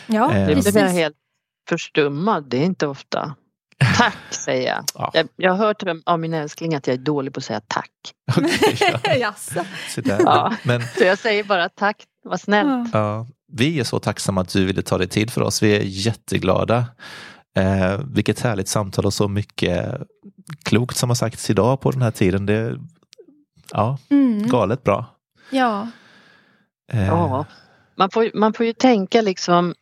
Ja, 0.08 0.34
Eh, 0.34 0.48
Det 0.48 0.62
blev 0.62 0.78
jag 0.78 0.90
helt 0.90 1.16
förstummad, 1.70 2.50
det 2.50 2.58
är 2.58 2.64
inte 2.66 2.88
ofta. 2.88 3.36
Tack 3.98 4.18
säger 4.30 4.68
jag. 4.68 4.84
Ja. 4.96 5.12
jag. 5.14 5.28
Jag 5.36 5.52
har 5.52 5.58
hört 5.66 5.84
av 6.06 6.20
min 6.20 6.34
älskling 6.34 6.76
att 6.76 6.88
jag 6.88 6.94
är 6.94 6.98
dålig 6.98 7.34
på 7.34 7.38
att 7.38 7.44
säga 7.44 7.62
tack. 7.68 7.92
Okej, 8.38 9.18
ja. 9.20 9.34
Så 9.90 10.02
där. 10.02 10.20
Ja. 10.24 10.56
Men 10.64 10.82
Så 10.98 11.04
jag 11.04 11.18
säger 11.18 11.44
bara 11.44 11.70
tack, 11.70 12.04
vad 12.24 12.42
snällt. 12.42 12.90
Ja. 12.94 13.00
ja, 13.00 13.28
vi 13.52 13.80
är 13.80 13.84
så 13.84 14.00
tacksamma 14.00 14.42
att 14.42 14.50
du 14.54 14.66
ville 14.66 14.82
ta 14.82 14.98
dig 14.98 15.08
tid 15.08 15.32
för 15.32 15.42
oss. 15.42 15.64
Vi 15.64 15.76
är 15.76 15.82
jätteglada. 15.84 16.86
Eh, 17.56 18.00
vilket 18.14 18.40
härligt 18.40 18.68
samtal 18.68 19.06
och 19.06 19.14
så 19.14 19.28
mycket 19.28 20.02
klokt 20.64 20.98
som 20.98 21.10
har 21.10 21.16
sagts 21.16 21.50
idag 21.50 21.82
på 21.82 21.92
den 21.92 22.02
här 22.02 22.12
tiden. 22.12 22.46
Det, 22.46 22.80
ja, 23.72 23.98
Mm. 24.10 24.48
galet 24.48 24.84
bra. 24.84 25.06
Ja. 25.50 25.88
Eh, 26.92 27.08
Ja. 27.08 27.46
Man 27.98 28.10
får, 28.10 28.32
man 28.34 28.54
får 28.54 28.66
ju 28.66 28.74
tänka 28.74 29.22
liksom 29.22 29.74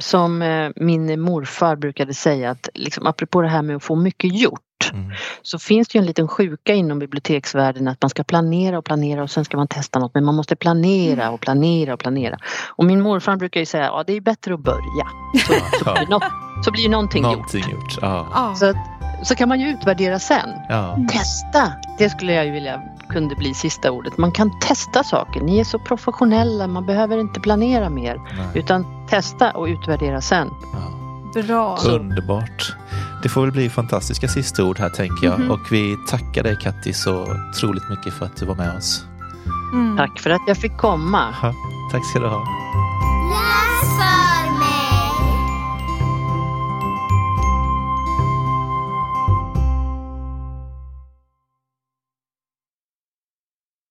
som 0.00 0.42
eh, 0.42 0.70
min 0.76 1.20
morfar 1.20 1.76
brukade 1.76 2.14
säga 2.14 2.50
att 2.50 2.68
liksom, 2.74 3.06
apropå 3.06 3.42
det 3.42 3.48
här 3.48 3.62
med 3.62 3.76
att 3.76 3.84
få 3.84 3.96
mycket 3.96 4.40
gjort 4.40 4.60
Mm. 4.92 5.10
så 5.42 5.58
finns 5.58 5.88
det 5.88 5.96
ju 5.98 6.00
en 6.00 6.06
liten 6.06 6.28
sjuka 6.28 6.74
inom 6.74 6.98
biblioteksvärlden 6.98 7.88
att 7.88 8.02
man 8.02 8.10
ska 8.10 8.24
planera 8.24 8.78
och 8.78 8.84
planera 8.84 9.22
och 9.22 9.30
sen 9.30 9.44
ska 9.44 9.56
man 9.56 9.68
testa 9.68 9.98
något 9.98 10.14
men 10.14 10.24
man 10.24 10.34
måste 10.34 10.56
planera 10.56 11.30
och 11.30 11.40
planera 11.40 11.94
och 11.94 12.00
planera. 12.00 12.38
Och 12.68 12.84
min 12.84 13.00
morfar 13.00 13.36
brukar 13.36 13.60
ju 13.60 13.66
säga 13.66 13.84
att 13.84 13.90
ja, 13.96 14.04
det 14.06 14.12
är 14.12 14.20
bättre 14.20 14.54
att 14.54 14.60
börja 14.60 15.06
så, 15.46 15.52
så, 15.84 16.20
Ja. 16.62 16.70
blir, 16.70 16.70
så 16.70 16.70
blir 16.70 16.88
någonting 16.88 17.22
gjort. 17.22 17.32
Någonting 17.32 17.70
gjort. 17.70 17.98
Ja. 18.00 18.54
Så, 18.56 18.66
att, 18.66 18.76
så 19.22 19.34
kan 19.34 19.48
man 19.48 19.60
ju 19.60 19.68
utvärdera 19.68 20.18
sen. 20.18 20.48
Ja. 20.68 20.98
Testa! 21.10 21.72
Det 21.98 22.10
skulle 22.10 22.32
jag 22.32 22.46
ju 22.46 22.50
vilja 22.52 22.82
kunde 23.08 23.34
bli 23.36 23.54
sista 23.54 23.90
ordet. 23.90 24.18
Man 24.18 24.32
kan 24.32 24.58
testa 24.60 25.04
saker. 25.04 25.40
Ni 25.40 25.58
är 25.58 25.64
så 25.64 25.78
professionella, 25.78 26.66
man 26.66 26.86
behöver 26.86 27.18
inte 27.18 27.40
planera 27.40 27.90
mer. 27.90 28.16
Nej. 28.36 28.46
Utan 28.54 29.06
testa 29.08 29.50
och 29.50 29.66
utvärdera 29.66 30.20
sen. 30.20 30.48
Ja. 30.72 31.42
Bra. 31.42 31.78
Underbart. 31.86 32.76
Det 33.22 33.28
får 33.28 33.40
väl 33.42 33.52
bli 33.52 33.70
fantastiska 33.70 34.28
sista 34.28 34.64
ord 34.64 34.78
här 34.78 34.88
tänker 34.90 35.26
jag. 35.26 35.40
Mhm. 35.40 35.50
Och 35.50 35.60
vi 35.70 35.96
tackar 36.08 36.42
dig 36.42 36.56
Katti 36.62 36.92
så 36.92 37.26
otroligt 37.50 37.88
mycket 37.90 38.14
för 38.14 38.26
att 38.26 38.36
du 38.36 38.46
var 38.46 38.54
med 38.54 38.76
oss. 38.76 39.04
Mm. 39.72 39.96
Tack 39.96 40.20
för 40.20 40.30
att 40.30 40.42
jag 40.46 40.56
fick 40.56 40.76
komma. 40.76 41.34
Ja, 41.42 41.54
tack 41.92 42.06
ska 42.06 42.18
du 42.18 42.28
ha. 42.28 42.44